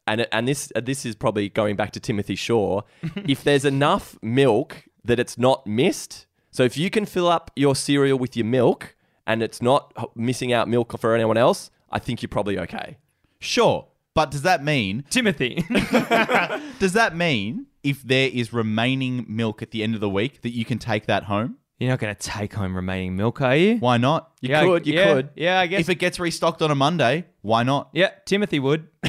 And, 0.09 0.27
and 0.33 0.49
this 0.49 0.73
uh, 0.75 0.81
this 0.81 1.05
is 1.05 1.15
probably 1.15 1.49
going 1.51 1.77
back 1.77 1.93
to 1.93 2.01
Timothy 2.01 2.35
Shaw. 2.35 2.81
if 3.17 3.45
there's 3.45 3.65
enough 3.65 4.17
milk 4.23 4.85
that 5.05 5.21
it's 5.21 5.37
not 5.37 5.67
missed, 5.67 6.27
so 6.51 6.63
if 6.63 6.77
you 6.77 6.91
can 6.91 7.05
fill 7.05 7.29
up 7.29 7.51
your 7.55 7.77
cereal 7.77 8.19
with 8.19 8.37
your 8.37 8.47
milk 8.47 8.97
and 9.27 9.43
it's 9.43 9.61
not 9.61 9.93
missing 10.17 10.53
out 10.53 10.69
milk 10.69 10.99
for 10.99 11.15
anyone 11.15 11.37
else, 11.37 11.71
I 11.91 11.99
think 11.99 12.23
you're 12.23 12.29
probably 12.29 12.59
okay. 12.59 12.97
Sure, 13.39 13.87
but 14.15 14.31
does 14.31 14.43
that 14.43 14.65
mean 14.65 15.05
Timothy. 15.11 15.65
does 16.79 16.95
that 16.95 17.15
mean 17.15 17.67
if 17.83 18.03
there 18.03 18.31
is 18.33 18.53
remaining 18.53 19.27
milk 19.29 19.63
at 19.63 19.71
the 19.71 19.83
end 19.83 19.95
of 19.95 20.01
the 20.01 20.11
week 20.11 20.41
that 20.43 20.51
you 20.51 20.65
can 20.65 20.79
take 20.79 21.07
that 21.07 21.25
home? 21.25 21.59
You're 21.79 21.91
not 21.91 22.01
going 22.01 22.15
to 22.15 22.21
take 22.21 22.55
home 22.55 22.75
remaining 22.75 23.15
milk, 23.15 23.41
are 23.41 23.55
you? 23.55 23.77
Why 23.77 23.99
not? 23.99 24.33
You 24.41 24.49
Yeah, 24.51 24.65
could, 24.65 24.85
you 24.87 24.95
yeah, 24.95 25.15
could. 25.15 25.29
Yeah, 25.37 25.61
I 25.61 25.69
guess. 25.69 25.81
If 25.81 25.89
it 25.89 25.95
gets 25.97 26.19
restocked 26.19 26.61
on 26.61 26.73
a 26.73 26.75
Monday, 26.75 27.27
why 27.43 27.63
not? 27.63 27.91
yeah, 27.93 28.11
Timothy 28.27 28.59
would. 28.59 28.89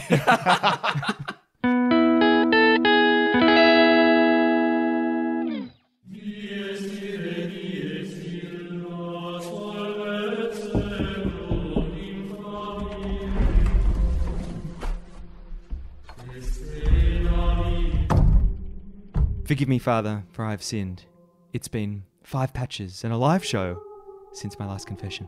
Forgive 19.46 19.68
me, 19.68 19.80
Father, 19.80 20.24
for 20.32 20.46
I 20.46 20.52
have 20.52 20.62
sinned. 20.62 21.06
It's 21.54 21.68
been 21.68 22.04
five 22.30 22.54
patches 22.54 23.04
and 23.04 23.12
a 23.12 23.18
live 23.18 23.44
show 23.44 23.82
since 24.34 24.60
my 24.60 24.66
last 24.68 24.86
confession. 24.86 25.28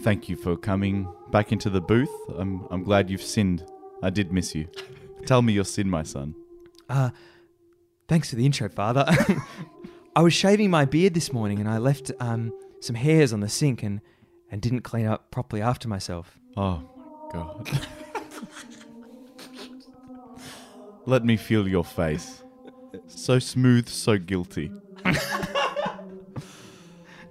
Thank 0.00 0.28
you 0.28 0.34
for 0.34 0.56
coming 0.56 1.06
back 1.30 1.52
into 1.52 1.70
the 1.70 1.80
booth. 1.80 2.10
I'm 2.36 2.66
I'm 2.70 2.82
glad 2.82 3.08
you've 3.08 3.22
sinned. 3.22 3.64
I 4.02 4.10
did 4.10 4.32
miss 4.32 4.52
you. 4.52 4.68
Tell 5.26 5.42
me 5.42 5.52
your 5.52 5.64
sin, 5.64 5.88
my 5.88 6.02
son. 6.02 6.34
Uh, 6.88 7.10
thanks 8.08 8.30
for 8.30 8.36
the 8.36 8.44
intro, 8.44 8.68
Father. 8.68 9.04
I 10.16 10.22
was 10.22 10.34
shaving 10.34 10.70
my 10.70 10.84
beard 10.84 11.14
this 11.14 11.32
morning 11.32 11.60
and 11.60 11.68
I 11.68 11.78
left 11.78 12.10
um, 12.18 12.52
some 12.80 12.96
hairs 12.96 13.32
on 13.32 13.38
the 13.38 13.48
sink 13.48 13.84
and, 13.84 14.00
and 14.50 14.60
didn't 14.60 14.80
clean 14.80 15.06
up 15.06 15.30
properly 15.30 15.62
after 15.62 15.86
myself. 15.86 16.36
Oh 16.56 16.82
my 17.26 17.32
god. 17.32 17.86
Let 21.06 21.24
me 21.24 21.36
feel 21.36 21.68
your 21.68 21.84
face. 21.84 22.42
So 23.06 23.38
smooth, 23.38 23.88
so 23.88 24.18
guilty. 24.18 24.72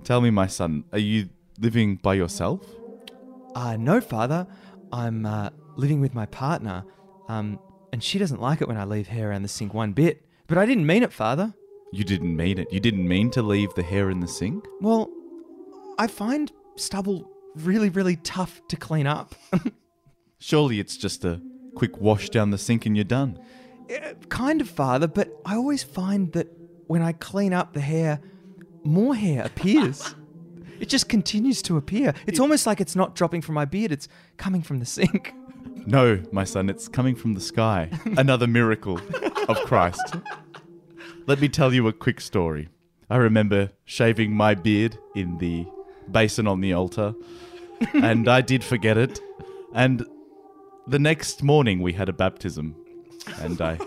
Tell 0.07 0.21
me, 0.21 0.29
my 0.29 0.47
son, 0.47 0.85
are 0.93 0.99
you 0.99 1.27
living 1.59 1.97
by 1.97 2.13
yourself? 2.13 2.61
Uh, 3.53 3.75
no, 3.75 3.99
Father. 3.99 4.47
I'm 4.93 5.25
uh, 5.25 5.49
living 5.75 5.99
with 5.99 6.13
my 6.13 6.25
partner, 6.27 6.85
um, 7.27 7.59
and 7.91 8.01
she 8.01 8.17
doesn't 8.17 8.39
like 8.39 8.61
it 8.61 8.69
when 8.69 8.77
I 8.77 8.85
leave 8.85 9.07
hair 9.07 9.31
around 9.31 9.41
the 9.41 9.49
sink 9.49 9.73
one 9.73 9.91
bit. 9.91 10.25
But 10.47 10.57
I 10.57 10.65
didn't 10.65 10.85
mean 10.85 11.03
it, 11.03 11.11
Father. 11.11 11.53
You 11.91 12.05
didn't 12.05 12.33
mean 12.33 12.57
it. 12.57 12.71
You 12.71 12.79
didn't 12.79 13.05
mean 13.05 13.29
to 13.31 13.41
leave 13.41 13.73
the 13.73 13.83
hair 13.83 14.09
in 14.09 14.21
the 14.21 14.29
sink? 14.29 14.65
Well, 14.79 15.09
I 15.99 16.07
find 16.07 16.53
stubble 16.77 17.29
really, 17.55 17.89
really 17.89 18.15
tough 18.15 18.61
to 18.69 18.77
clean 18.77 19.07
up. 19.07 19.35
Surely 20.39 20.79
it's 20.79 20.95
just 20.95 21.25
a 21.25 21.41
quick 21.75 21.97
wash 21.97 22.29
down 22.29 22.51
the 22.51 22.57
sink 22.57 22.85
and 22.85 22.95
you're 22.95 23.03
done. 23.03 23.37
Uh, 23.93 24.13
kind 24.29 24.61
of, 24.61 24.69
Father, 24.69 25.09
but 25.09 25.33
I 25.45 25.57
always 25.57 25.83
find 25.83 26.31
that 26.31 26.47
when 26.85 27.01
I 27.01 27.11
clean 27.11 27.51
up 27.51 27.73
the 27.73 27.81
hair, 27.81 28.21
more 28.87 29.15
hair 29.15 29.45
appears. 29.45 30.15
it 30.79 30.89
just 30.89 31.09
continues 31.09 31.61
to 31.63 31.77
appear. 31.77 32.13
It's 32.25 32.39
almost 32.39 32.65
like 32.65 32.79
it's 32.81 32.95
not 32.95 33.15
dropping 33.15 33.41
from 33.41 33.55
my 33.55 33.65
beard, 33.65 33.91
it's 33.91 34.07
coming 34.37 34.61
from 34.61 34.79
the 34.79 34.85
sink. 34.85 35.33
No, 35.85 36.21
my 36.33 36.43
son, 36.43 36.69
it's 36.69 36.89
coming 36.89 37.15
from 37.15 37.33
the 37.33 37.39
sky. 37.39 37.89
Another 38.17 38.45
miracle 38.45 38.99
of 39.47 39.55
Christ. 39.61 40.17
Let 41.27 41.39
me 41.39 41.47
tell 41.47 41.73
you 41.73 41.87
a 41.87 41.93
quick 41.93 42.19
story. 42.19 42.67
I 43.09 43.15
remember 43.15 43.69
shaving 43.85 44.33
my 44.33 44.53
beard 44.53 44.97
in 45.15 45.37
the 45.37 45.65
basin 46.11 46.45
on 46.45 46.59
the 46.59 46.73
altar, 46.73 47.15
and 47.93 48.27
I 48.27 48.41
did 48.41 48.65
forget 48.65 48.97
it. 48.97 49.21
And 49.73 50.05
the 50.87 50.99
next 50.99 51.41
morning 51.41 51.81
we 51.81 51.93
had 51.93 52.09
a 52.09 52.13
baptism, 52.13 52.75
and 53.39 53.61
I. 53.61 53.79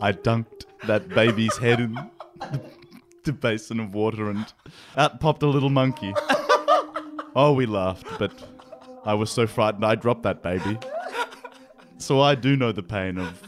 I 0.00 0.12
dunked 0.12 0.66
that 0.86 1.08
baby's 1.08 1.56
head 1.56 1.80
in 1.80 1.94
the, 1.94 2.62
the 3.24 3.32
basin 3.32 3.80
of 3.80 3.94
water, 3.94 4.30
and 4.30 4.46
out 4.96 5.20
popped 5.20 5.42
a 5.42 5.46
little 5.46 5.70
monkey. 5.70 6.14
Oh, 7.34 7.52
we 7.52 7.66
laughed, 7.66 8.06
but 8.18 8.32
I 9.04 9.14
was 9.14 9.30
so 9.30 9.46
frightened 9.46 9.84
I 9.84 9.94
dropped 9.94 10.22
that 10.22 10.42
baby. 10.42 10.78
So 11.98 12.20
I 12.20 12.34
do 12.34 12.56
know 12.56 12.72
the 12.72 12.82
pain 12.82 13.18
of 13.18 13.42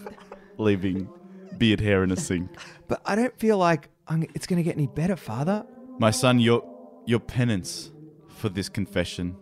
leaving 0.58 1.08
beard 1.56 1.80
hair 1.80 2.02
in 2.02 2.10
a 2.10 2.16
sink. 2.16 2.50
But 2.88 3.00
I 3.04 3.14
don't 3.14 3.38
feel 3.38 3.58
like 3.58 3.88
I'm, 4.08 4.24
it's 4.34 4.46
going 4.46 4.56
to 4.56 4.62
get 4.62 4.76
any 4.76 4.88
better, 4.88 5.16
Father. 5.16 5.64
My 5.98 6.10
son, 6.10 6.40
your 6.40 6.64
your 7.06 7.20
penance 7.20 7.90
for 8.28 8.48
this 8.48 8.68
confession 8.68 9.36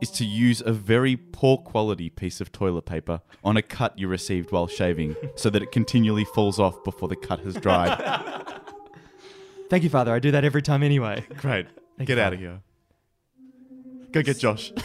is 0.00 0.10
to 0.10 0.24
use 0.24 0.62
a 0.64 0.72
very 0.72 1.16
poor 1.16 1.56
quality 1.58 2.10
piece 2.10 2.40
of 2.40 2.52
toilet 2.52 2.82
paper 2.82 3.20
on 3.44 3.56
a 3.56 3.62
cut 3.62 3.98
you 3.98 4.08
received 4.08 4.52
while 4.52 4.66
shaving 4.66 5.16
so 5.34 5.48
that 5.50 5.62
it 5.62 5.72
continually 5.72 6.24
falls 6.24 6.60
off 6.60 6.82
before 6.84 7.08
the 7.08 7.16
cut 7.16 7.40
has 7.40 7.54
dried. 7.54 7.96
Thank 9.70 9.82
you, 9.82 9.90
Father. 9.90 10.12
I 10.14 10.18
do 10.18 10.30
that 10.30 10.44
every 10.44 10.62
time 10.62 10.82
anyway. 10.82 11.24
Great. 11.38 11.66
Thank 11.96 12.08
Get 12.08 12.18
you, 12.18 12.22
out 12.22 12.32
of 12.34 12.38
here. 12.38 12.60
Go 14.12 14.22
get 14.22 14.38
Josh. 14.38 14.72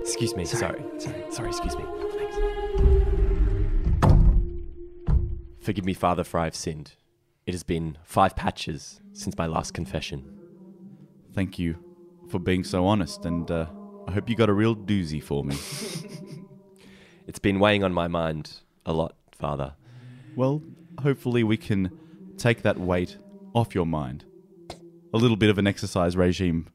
Excuse 0.00 0.34
me. 0.34 0.44
Sorry. 0.44 0.82
Sorry. 0.98 1.24
Sorry. 1.30 1.48
Excuse 1.48 1.76
me. 1.76 1.84
Thanks. 2.16 2.36
Forgive 5.60 5.84
me, 5.84 5.94
Father, 5.94 6.24
for 6.24 6.38
I've 6.40 6.56
sinned. 6.56 6.92
It 7.46 7.54
has 7.54 7.62
been 7.62 7.96
five 8.04 8.34
patches 8.34 9.00
since 9.12 9.38
my 9.38 9.46
last 9.46 9.72
confession. 9.72 10.24
Thank 11.32 11.58
you 11.58 11.76
for 12.28 12.38
being 12.38 12.64
so 12.64 12.86
honest, 12.86 13.24
and 13.24 13.48
uh, 13.50 13.66
I 14.08 14.12
hope 14.12 14.28
you 14.28 14.34
got 14.34 14.48
a 14.48 14.54
real 14.54 14.74
doozy 14.74 15.22
for 15.22 15.44
me. 15.44 15.56
It's 17.26 17.40
been 17.40 17.58
weighing 17.58 17.82
on 17.82 17.92
my 17.92 18.06
mind 18.06 18.60
a 18.84 18.92
lot, 18.92 19.16
Father. 19.32 19.74
Well, 20.36 20.62
hopefully 21.00 21.42
we 21.42 21.56
can 21.56 21.90
take 22.36 22.62
that 22.62 22.78
weight 22.78 23.18
off 23.52 23.74
your 23.74 23.86
mind. 23.86 24.24
A 25.12 25.16
little 25.16 25.36
bit 25.36 25.50
of 25.50 25.58
an 25.58 25.66
exercise 25.66 26.16
regime 26.16 26.68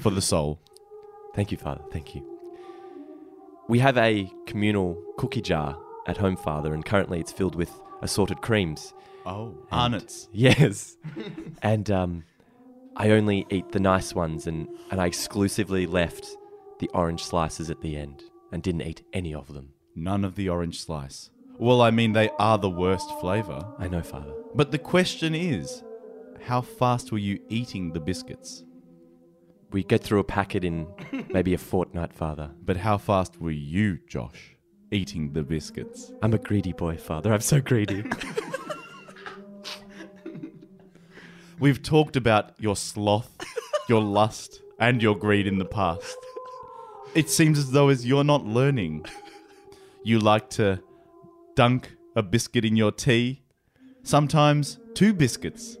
for 0.00 0.10
the 0.10 0.20
soul. 0.20 0.58
Thank 1.36 1.52
you, 1.52 1.58
Father. 1.58 1.82
Thank 1.92 2.16
you. 2.16 2.26
We 3.68 3.78
have 3.78 3.96
a 3.96 4.28
communal 4.46 5.00
cookie 5.18 5.40
jar 5.40 5.78
at 6.08 6.16
home, 6.16 6.36
Father, 6.36 6.74
and 6.74 6.84
currently 6.84 7.20
it's 7.20 7.32
filled 7.32 7.54
with 7.54 7.70
assorted 8.02 8.42
creams. 8.42 8.92
Oh, 9.26 9.54
And- 9.70 9.94
Arnott's. 9.94 10.28
Yes. 10.32 10.96
and 11.62 11.90
um, 11.90 12.24
I 12.96 13.10
only 13.10 13.46
eat 13.50 13.72
the 13.72 13.80
nice 13.80 14.14
ones, 14.14 14.46
and, 14.46 14.68
and 14.90 15.00
I 15.00 15.06
exclusively 15.06 15.86
left 15.86 16.26
the 16.80 16.88
orange 16.94 17.22
slices 17.22 17.70
at 17.70 17.80
the 17.80 17.96
end 17.96 18.22
and 18.50 18.62
didn't 18.62 18.82
eat 18.82 19.02
any 19.12 19.34
of 19.34 19.52
them. 19.52 19.70
None 19.94 20.24
of 20.24 20.34
the 20.34 20.48
orange 20.48 20.80
slice. 20.80 21.30
Well, 21.58 21.80
I 21.82 21.90
mean, 21.90 22.12
they 22.12 22.30
are 22.38 22.58
the 22.58 22.70
worst 22.70 23.08
flavour. 23.20 23.64
I 23.78 23.88
know, 23.88 24.02
Father. 24.02 24.32
But 24.54 24.72
the 24.72 24.78
question 24.78 25.34
is, 25.34 25.82
how 26.42 26.60
fast 26.60 27.12
were 27.12 27.18
you 27.18 27.38
eating 27.48 27.92
the 27.92 28.00
biscuits? 28.00 28.64
We 29.70 29.84
get 29.84 30.02
through 30.02 30.18
a 30.18 30.24
packet 30.24 30.64
in 30.64 30.86
maybe 31.32 31.54
a 31.54 31.58
fortnight, 31.58 32.12
Father. 32.12 32.50
But 32.62 32.78
how 32.78 32.98
fast 32.98 33.40
were 33.40 33.50
you, 33.52 33.98
Josh, 34.08 34.56
eating 34.90 35.32
the 35.32 35.42
biscuits? 35.44 36.12
I'm 36.22 36.34
a 36.34 36.38
greedy 36.38 36.72
boy, 36.72 36.96
Father. 36.96 37.32
I'm 37.32 37.40
so 37.40 37.60
greedy. 37.60 38.04
We've 41.62 41.80
talked 41.80 42.16
about 42.16 42.54
your 42.58 42.74
sloth, 42.74 43.30
your 43.88 44.02
lust, 44.18 44.60
and 44.80 45.00
your 45.00 45.16
greed 45.16 45.46
in 45.46 45.58
the 45.58 45.64
past. 45.64 46.16
It 47.14 47.30
seems 47.30 47.56
as 47.56 47.70
though 47.70 47.88
as 47.88 48.04
you're 48.04 48.24
not 48.24 48.44
learning. 48.44 49.06
You 50.02 50.18
like 50.18 50.50
to 50.50 50.82
dunk 51.54 51.94
a 52.16 52.22
biscuit 52.22 52.64
in 52.64 52.74
your 52.74 52.90
tea, 52.90 53.42
sometimes 54.02 54.80
two 54.94 55.14
biscuits. 55.14 55.78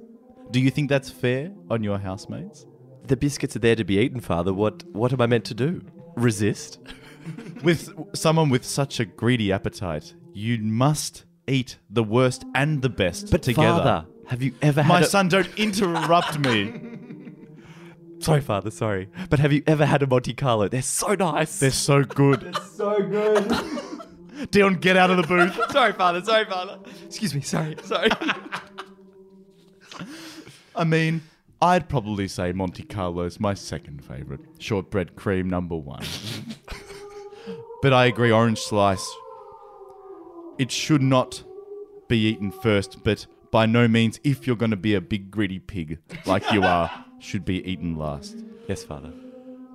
Do 0.52 0.60
you 0.60 0.70
think 0.70 0.88
that's 0.88 1.10
fair 1.10 1.50
on 1.68 1.82
your 1.82 1.98
housemates? 1.98 2.64
the 3.08 3.16
biscuits 3.16 3.56
are 3.56 3.58
there 3.58 3.74
to 3.74 3.84
be 3.84 3.98
eaten, 3.98 4.20
Father. 4.20 4.54
What 4.54 4.84
what 4.92 5.12
am 5.12 5.20
I 5.20 5.26
meant 5.26 5.44
to 5.46 5.54
do? 5.54 5.82
Resist? 6.14 6.78
With 7.64 7.92
someone 8.14 8.48
with 8.50 8.64
such 8.64 9.00
a 9.00 9.04
greedy 9.04 9.52
appetite, 9.52 10.14
you 10.32 10.58
must 10.58 11.24
eat 11.48 11.78
the 11.90 12.04
worst 12.04 12.44
and 12.54 12.82
the 12.82 12.88
best 12.88 13.30
But 13.30 13.42
together. 13.42 13.82
Father, 13.82 14.06
have 14.28 14.42
you 14.42 14.54
ever 14.62 14.82
had 14.82 14.88
My 14.88 15.00
a- 15.00 15.04
son, 15.04 15.28
don't 15.28 15.48
interrupt 15.58 16.38
me. 16.38 16.80
Sorry, 18.20 18.40
Father, 18.40 18.70
sorry. 18.70 19.08
But 19.30 19.40
have 19.40 19.52
you 19.52 19.64
ever 19.66 19.84
had 19.84 20.00
a 20.00 20.06
Monte 20.06 20.34
Carlo? 20.34 20.68
They're 20.68 20.80
so 20.80 21.16
nice. 21.16 21.58
They're 21.58 21.72
so 21.72 22.04
good. 22.04 22.44
It's 22.44 22.70
so 22.76 23.02
good. 23.02 24.50
Dion, 24.52 24.76
get 24.76 24.96
out 24.96 25.10
of 25.10 25.16
the 25.16 25.24
booth. 25.24 25.58
sorry, 25.72 25.92
Father. 25.92 26.22
Sorry, 26.22 26.44
Father. 26.44 26.78
Excuse 27.04 27.34
me. 27.34 27.40
Sorry. 27.40 27.74
Sorry. 27.82 28.10
I 30.76 30.84
mean, 30.84 31.22
I'd 31.60 31.88
probably 31.88 32.28
say 32.28 32.52
Monte 32.52 32.84
Carlo's 32.84 33.40
my 33.40 33.54
second 33.54 34.04
favorite. 34.04 34.40
Shortbread 34.58 35.16
cream 35.16 35.50
number 35.50 35.76
one. 35.76 36.04
but 37.82 37.92
I 37.92 38.06
agree, 38.06 38.30
orange 38.30 38.60
slice. 38.60 39.08
It 40.58 40.70
should 40.70 41.02
not 41.02 41.42
be 42.08 42.18
eaten 42.18 42.52
first, 42.52 43.02
but 43.02 43.26
by 43.52 43.66
no 43.66 43.86
means, 43.86 44.18
if 44.24 44.46
you're 44.46 44.56
going 44.56 44.72
to 44.72 44.76
be 44.76 44.96
a 44.96 45.00
big 45.00 45.30
greedy 45.30 45.60
pig 45.60 46.00
like 46.26 46.50
you 46.50 46.64
are, 46.64 46.90
should 47.20 47.44
be 47.44 47.64
eaten 47.70 47.96
last. 47.96 48.44
yes, 48.66 48.82
Father. 48.82 49.12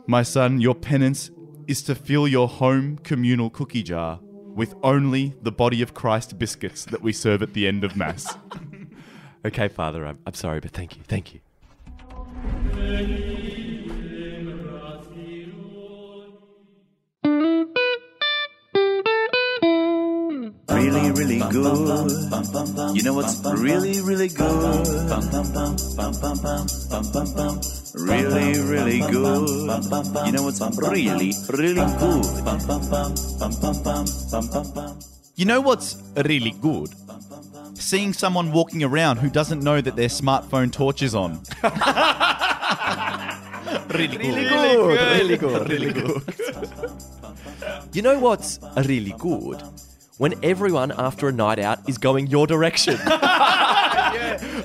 My 0.08 0.24
son, 0.24 0.60
your 0.60 0.76
penance 0.76 1.32
is 1.68 1.82
to 1.84 1.96
fill 1.96 2.28
your 2.28 2.48
home 2.50 2.98
communal 2.98 3.50
cookie 3.50 3.84
jar 3.84 4.20
with 4.56 4.74
only 4.84 5.36
the 5.42 5.52
body 5.52 5.82
of 5.82 5.94
Christ 5.94 6.40
biscuits 6.40 6.86
that 6.86 7.02
we 7.02 7.14
serve 7.14 7.42
at 7.42 7.54
the 7.54 7.68
end 7.68 7.86
of 7.86 7.96
Mass. 7.96 8.36
Okay, 9.46 9.70
Father, 9.70 10.06
I'm, 10.06 10.18
I'm 10.26 10.34
sorry, 10.34 10.60
but 10.60 10.72
thank 10.72 10.98
you. 10.98 11.04
Thank 11.08 11.34
you. 11.34 11.40
Really, 20.90 21.12
really 21.12 21.40
good. 21.52 22.12
You 22.96 23.04
know 23.04 23.14
what's 23.14 23.44
really, 23.44 24.02
really 24.02 24.30
good? 24.30 24.88
Really, 27.96 28.60
really 28.62 29.00
good. 29.00 29.50
You 30.26 30.32
know 30.32 30.44
what's 30.44 30.62
really, 30.78 31.34
really 31.50 31.86
good? 31.98 32.26
You 35.36 35.46
know 35.46 35.62
what's 35.62 36.02
really 36.16 36.52
good? 36.52 36.90
Seeing 37.76 38.14
someone 38.14 38.52
walking 38.52 38.84
around 38.84 39.18
who 39.18 39.30
doesn't 39.30 39.62
know 39.62 39.82
that 39.82 39.96
their 39.96 40.08
smartphone 40.08 40.72
torch 40.72 41.02
is 41.02 41.14
on. 41.14 41.42
really 43.90 44.18
good. 44.18 44.98
Really 44.98 45.38
good. 45.38 45.70
Really 45.70 45.94
good. 45.94 46.24
you 47.94 48.02
know 48.02 48.20
what's 48.20 48.60
really 48.78 49.14
good? 49.18 49.62
When 50.18 50.34
everyone 50.44 50.92
after 50.92 51.28
a 51.28 51.32
night 51.32 51.60
out 51.60 51.88
is 51.88 51.98
going 51.98 52.28
your 52.28 52.48
direction. 52.48 52.98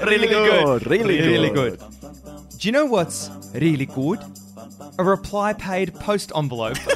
really 0.03 0.29
good. 0.29 0.87
Really 0.87 1.21
Really 1.21 1.51
good. 1.51 1.79
good. 1.79 2.59
Do 2.59 2.69
you 2.69 2.73
know 2.73 2.87
what's 2.87 3.31
really 3.55 3.87
good? 3.87 4.19
A 4.99 5.05
reply 5.05 5.53
paid 5.55 5.95
post 5.95 6.33
envelope. 6.37 6.77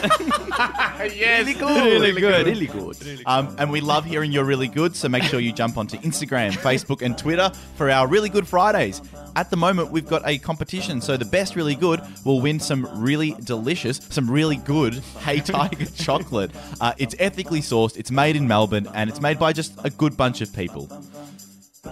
Yes, 1.14 1.46
Really 1.46 1.52
good. 1.52 2.00
really 2.00 2.20
good. 2.20 2.46
Really 2.46 2.66
good. 2.66 3.22
Um, 3.26 3.54
and 3.59 3.70
we 3.70 3.80
love 3.82 4.04
hearing 4.06 4.32
you're 4.32 4.44
really 4.44 4.66
good, 4.66 4.96
so 4.96 5.09
make 5.09 5.22
sure 5.24 5.38
you 5.40 5.52
jump 5.52 5.76
onto 5.76 5.98
Instagram, 5.98 6.52
Facebook, 6.52 7.02
and 7.02 7.16
Twitter 7.16 7.50
for 7.76 7.90
our 7.90 8.09
Really 8.09 8.28
Good 8.30 8.48
Fridays. 8.48 9.02
At 9.37 9.50
the 9.50 9.56
moment, 9.59 9.90
we've 9.90 10.06
got 10.09 10.22
a 10.26 10.38
competition, 10.38 11.00
so 11.02 11.16
the 11.18 11.26
best 11.26 11.54
really 11.54 11.74
good 11.74 12.00
will 12.24 12.40
win 12.40 12.59
some 12.59 12.88
really 13.00 13.37
delicious, 13.44 13.98
some 14.09 14.30
really 14.30 14.56
good 14.56 14.94
Hey 15.20 15.40
Tiger 15.40 15.85
chocolate. 15.85 16.50
Uh, 16.80 16.94
it's 16.96 17.14
ethically 17.18 17.61
sourced, 17.61 17.98
it's 17.98 18.11
made 18.11 18.35
in 18.37 18.48
Melbourne, 18.48 18.88
and 18.94 19.11
it's 19.11 19.20
made 19.20 19.38
by 19.38 19.52
just 19.52 19.78
a 19.85 19.90
good 19.90 20.16
bunch 20.16 20.40
of 20.40 20.52
people. 20.54 20.88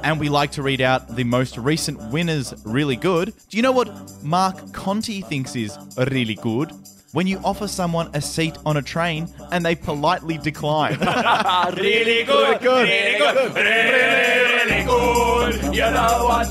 And 0.02 0.18
we 0.18 0.28
like 0.28 0.52
to 0.52 0.62
read 0.62 0.80
out 0.80 1.14
the 1.16 1.24
most 1.24 1.56
recent 1.56 2.00
winners 2.10 2.54
really 2.64 2.96
good. 2.96 3.32
Do 3.48 3.56
you 3.56 3.62
know 3.62 3.72
what 3.72 3.90
Mark 4.22 4.72
Conti 4.72 5.20
thinks 5.20 5.54
is 5.56 5.78
really 5.96 6.34
good? 6.34 6.72
When 7.12 7.26
you 7.26 7.38
offer 7.44 7.68
someone 7.68 8.10
a 8.12 8.20
seat 8.20 8.58
on 8.66 8.76
a 8.76 8.82
train 8.82 9.28
and 9.52 9.64
they 9.64 9.76
politely 9.76 10.38
decline. 10.38 10.98
really 10.98 12.24
good. 12.24 12.60
Good. 12.60 12.88
Really 12.88 13.18
good. 13.18 13.54
Really, 13.54 14.64
really 14.64 14.84
good. 14.84 15.74
You 15.74 15.90
know 15.90 16.24
what's 16.28 16.50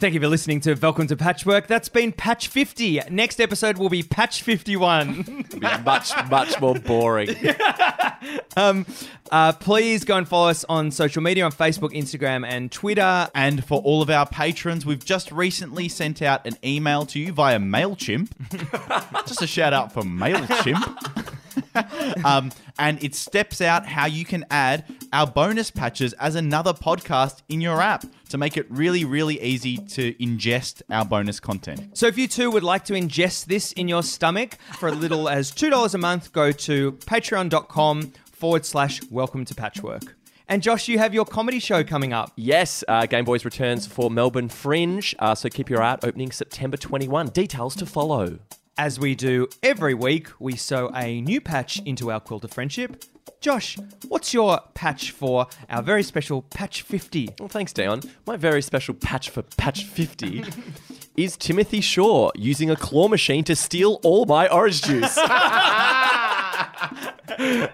Thank 0.00 0.14
you 0.14 0.20
for 0.20 0.28
listening 0.28 0.60
to 0.60 0.72
Welcome 0.76 1.08
to 1.08 1.16
Patchwork. 1.16 1.66
That's 1.66 1.90
been 1.90 2.10
Patch 2.10 2.48
50. 2.48 3.02
Next 3.10 3.38
episode 3.38 3.76
will 3.76 3.90
be 3.90 4.02
Patch 4.02 4.42
51. 4.42 5.44
It'll 5.50 5.60
be 5.60 5.82
much, 5.84 6.10
much 6.30 6.58
more 6.58 6.74
boring. 6.74 7.28
uh, 8.56 9.52
please 9.60 10.04
go 10.04 10.16
and 10.16 10.26
follow 10.26 10.48
us 10.48 10.64
on 10.70 10.90
social 10.90 11.22
media 11.22 11.44
on 11.44 11.52
Facebook, 11.52 11.92
Instagram, 11.92 12.46
and 12.46 12.72
Twitter. 12.72 13.28
And 13.34 13.62
for 13.62 13.82
all 13.82 14.00
of 14.00 14.08
our 14.08 14.24
patrons, 14.24 14.86
we've 14.86 15.04
just 15.04 15.30
recently 15.32 15.86
sent 15.90 16.22
out 16.22 16.46
an 16.46 16.56
email 16.64 17.04
to 17.04 17.20
you 17.20 17.34
via 17.34 17.58
MailChimp. 17.58 19.26
just 19.26 19.42
a 19.42 19.46
shout 19.46 19.74
out 19.74 19.92
for 19.92 20.02
MailChimp. 20.02 21.34
um, 22.24 22.50
and 22.78 23.02
it 23.02 23.14
steps 23.14 23.60
out 23.60 23.86
how 23.86 24.06
you 24.06 24.24
can 24.24 24.44
add 24.50 24.84
our 25.12 25.26
bonus 25.26 25.70
patches 25.70 26.12
as 26.14 26.34
another 26.34 26.72
podcast 26.72 27.42
in 27.48 27.60
your 27.60 27.80
app 27.80 28.04
to 28.28 28.38
make 28.38 28.56
it 28.56 28.66
really, 28.70 29.04
really 29.04 29.40
easy 29.40 29.76
to 29.76 30.14
ingest 30.14 30.82
our 30.90 31.04
bonus 31.04 31.40
content. 31.40 31.96
So 31.96 32.06
if 32.06 32.16
you 32.16 32.28
too 32.28 32.50
would 32.50 32.62
like 32.62 32.84
to 32.86 32.94
ingest 32.94 33.46
this 33.46 33.72
in 33.72 33.88
your 33.88 34.02
stomach 34.02 34.58
for 34.78 34.88
a 34.88 34.92
little 34.92 35.28
as 35.28 35.52
$2 35.52 35.94
a 35.94 35.98
month, 35.98 36.32
go 36.32 36.52
to 36.52 36.92
patreon.com 36.92 38.12
forward 38.24 38.64
slash 38.64 39.00
welcome 39.10 39.44
to 39.44 39.54
patchwork. 39.54 40.16
And 40.48 40.64
Josh, 40.64 40.88
you 40.88 40.98
have 40.98 41.14
your 41.14 41.24
comedy 41.24 41.60
show 41.60 41.84
coming 41.84 42.12
up. 42.12 42.32
Yes, 42.34 42.82
uh, 42.88 43.06
Game 43.06 43.24
Boys 43.24 43.44
returns 43.44 43.86
for 43.86 44.10
Melbourne 44.10 44.48
Fringe, 44.48 45.14
uh, 45.20 45.32
so 45.36 45.48
keep 45.48 45.70
your 45.70 45.80
eye 45.80 45.92
out. 45.92 46.04
Opening 46.04 46.32
September 46.32 46.76
21. 46.76 47.28
Details 47.28 47.76
to 47.76 47.86
follow. 47.86 48.40
As 48.80 48.98
we 48.98 49.14
do 49.14 49.46
every 49.62 49.92
week, 49.92 50.28
we 50.38 50.56
sew 50.56 50.90
a 50.94 51.20
new 51.20 51.38
patch 51.42 51.82
into 51.84 52.10
our 52.10 52.18
quilt 52.18 52.44
of 52.44 52.50
friendship. 52.50 53.04
Josh, 53.42 53.76
what's 54.08 54.32
your 54.32 54.58
patch 54.72 55.10
for 55.10 55.48
our 55.68 55.82
very 55.82 56.02
special 56.02 56.40
Patch 56.40 56.80
50? 56.80 57.34
Well, 57.38 57.50
thanks, 57.50 57.74
Dion. 57.74 58.00
My 58.26 58.38
very 58.38 58.62
special 58.62 58.94
patch 58.94 59.28
for 59.28 59.42
Patch 59.42 59.84
50 59.84 60.44
is 61.18 61.36
Timothy 61.36 61.82
Shaw 61.82 62.30
using 62.34 62.70
a 62.70 62.76
claw 62.76 63.08
machine 63.08 63.44
to 63.44 63.54
steal 63.54 64.00
all 64.02 64.24
my 64.24 64.48
orange 64.48 64.80
juice. 64.80 65.18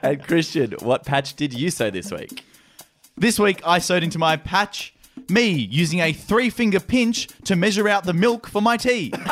and 0.03 0.21
Christian, 0.27 0.73
what 0.81 1.05
patch 1.05 1.37
did 1.37 1.55
you 1.55 1.71
sew 1.71 1.89
this 1.89 2.11
week? 2.11 2.45
This 3.17 3.39
week, 3.39 3.61
I 3.65 3.79
sewed 3.79 4.03
into 4.03 4.19
my 4.19 4.37
patch 4.37 4.93
me 5.29 5.51
using 5.51 6.01
a 6.01 6.13
three 6.13 6.51
finger 6.51 6.81
pinch 6.81 7.29
to 7.45 7.55
measure 7.55 7.89
out 7.89 8.03
the 8.05 8.13
milk 8.13 8.49
for 8.49 8.61
my 8.61 8.77
tea. 8.77 9.13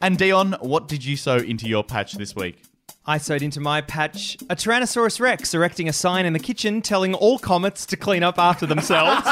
and 0.00 0.18
Dion, 0.18 0.56
what 0.60 0.88
did 0.88 1.04
you 1.04 1.16
sew 1.16 1.36
into 1.36 1.68
your 1.68 1.84
patch 1.84 2.14
this 2.14 2.34
week? 2.34 2.62
I 3.06 3.18
sewed 3.18 3.42
into 3.42 3.60
my 3.60 3.80
patch 3.82 4.36
a 4.50 4.56
Tyrannosaurus 4.56 5.20
Rex 5.20 5.54
erecting 5.54 5.88
a 5.88 5.92
sign 5.92 6.26
in 6.26 6.32
the 6.32 6.40
kitchen 6.40 6.82
telling 6.82 7.14
all 7.14 7.38
comets 7.38 7.86
to 7.86 7.96
clean 7.96 8.22
up 8.24 8.38
after 8.38 8.66
themselves. 8.66 9.22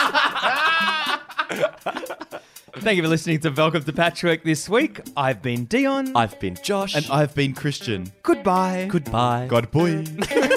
Thank 2.76 2.96
you 2.96 3.02
for 3.02 3.08
listening 3.08 3.40
to 3.40 3.50
Welcome 3.50 3.82
to 3.82 3.92
Patchwork 3.92 4.44
this 4.44 4.68
week. 4.68 5.00
I've 5.16 5.42
been 5.42 5.64
Dion. 5.64 6.12
I've 6.16 6.38
been 6.38 6.56
Josh. 6.62 6.94
And 6.94 7.06
I've 7.10 7.34
been 7.34 7.54
Christian. 7.54 8.12
Goodbye. 8.22 8.88
Goodbye. 8.90 9.46
God 9.48 9.70
boy. 9.70 10.04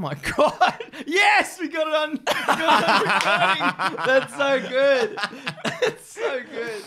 my 0.00 0.14
god! 0.36 0.82
Yes, 1.06 1.58
we 1.60 1.68
got 1.68 1.86
it 1.86 1.94
on. 1.94 2.16
Got 2.24 3.56
it 3.56 3.62
on. 3.62 4.06
That's 4.06 4.34
so 4.36 4.60
good. 4.68 5.18
That's 5.64 6.12
so 6.12 6.40
good. 6.50 6.82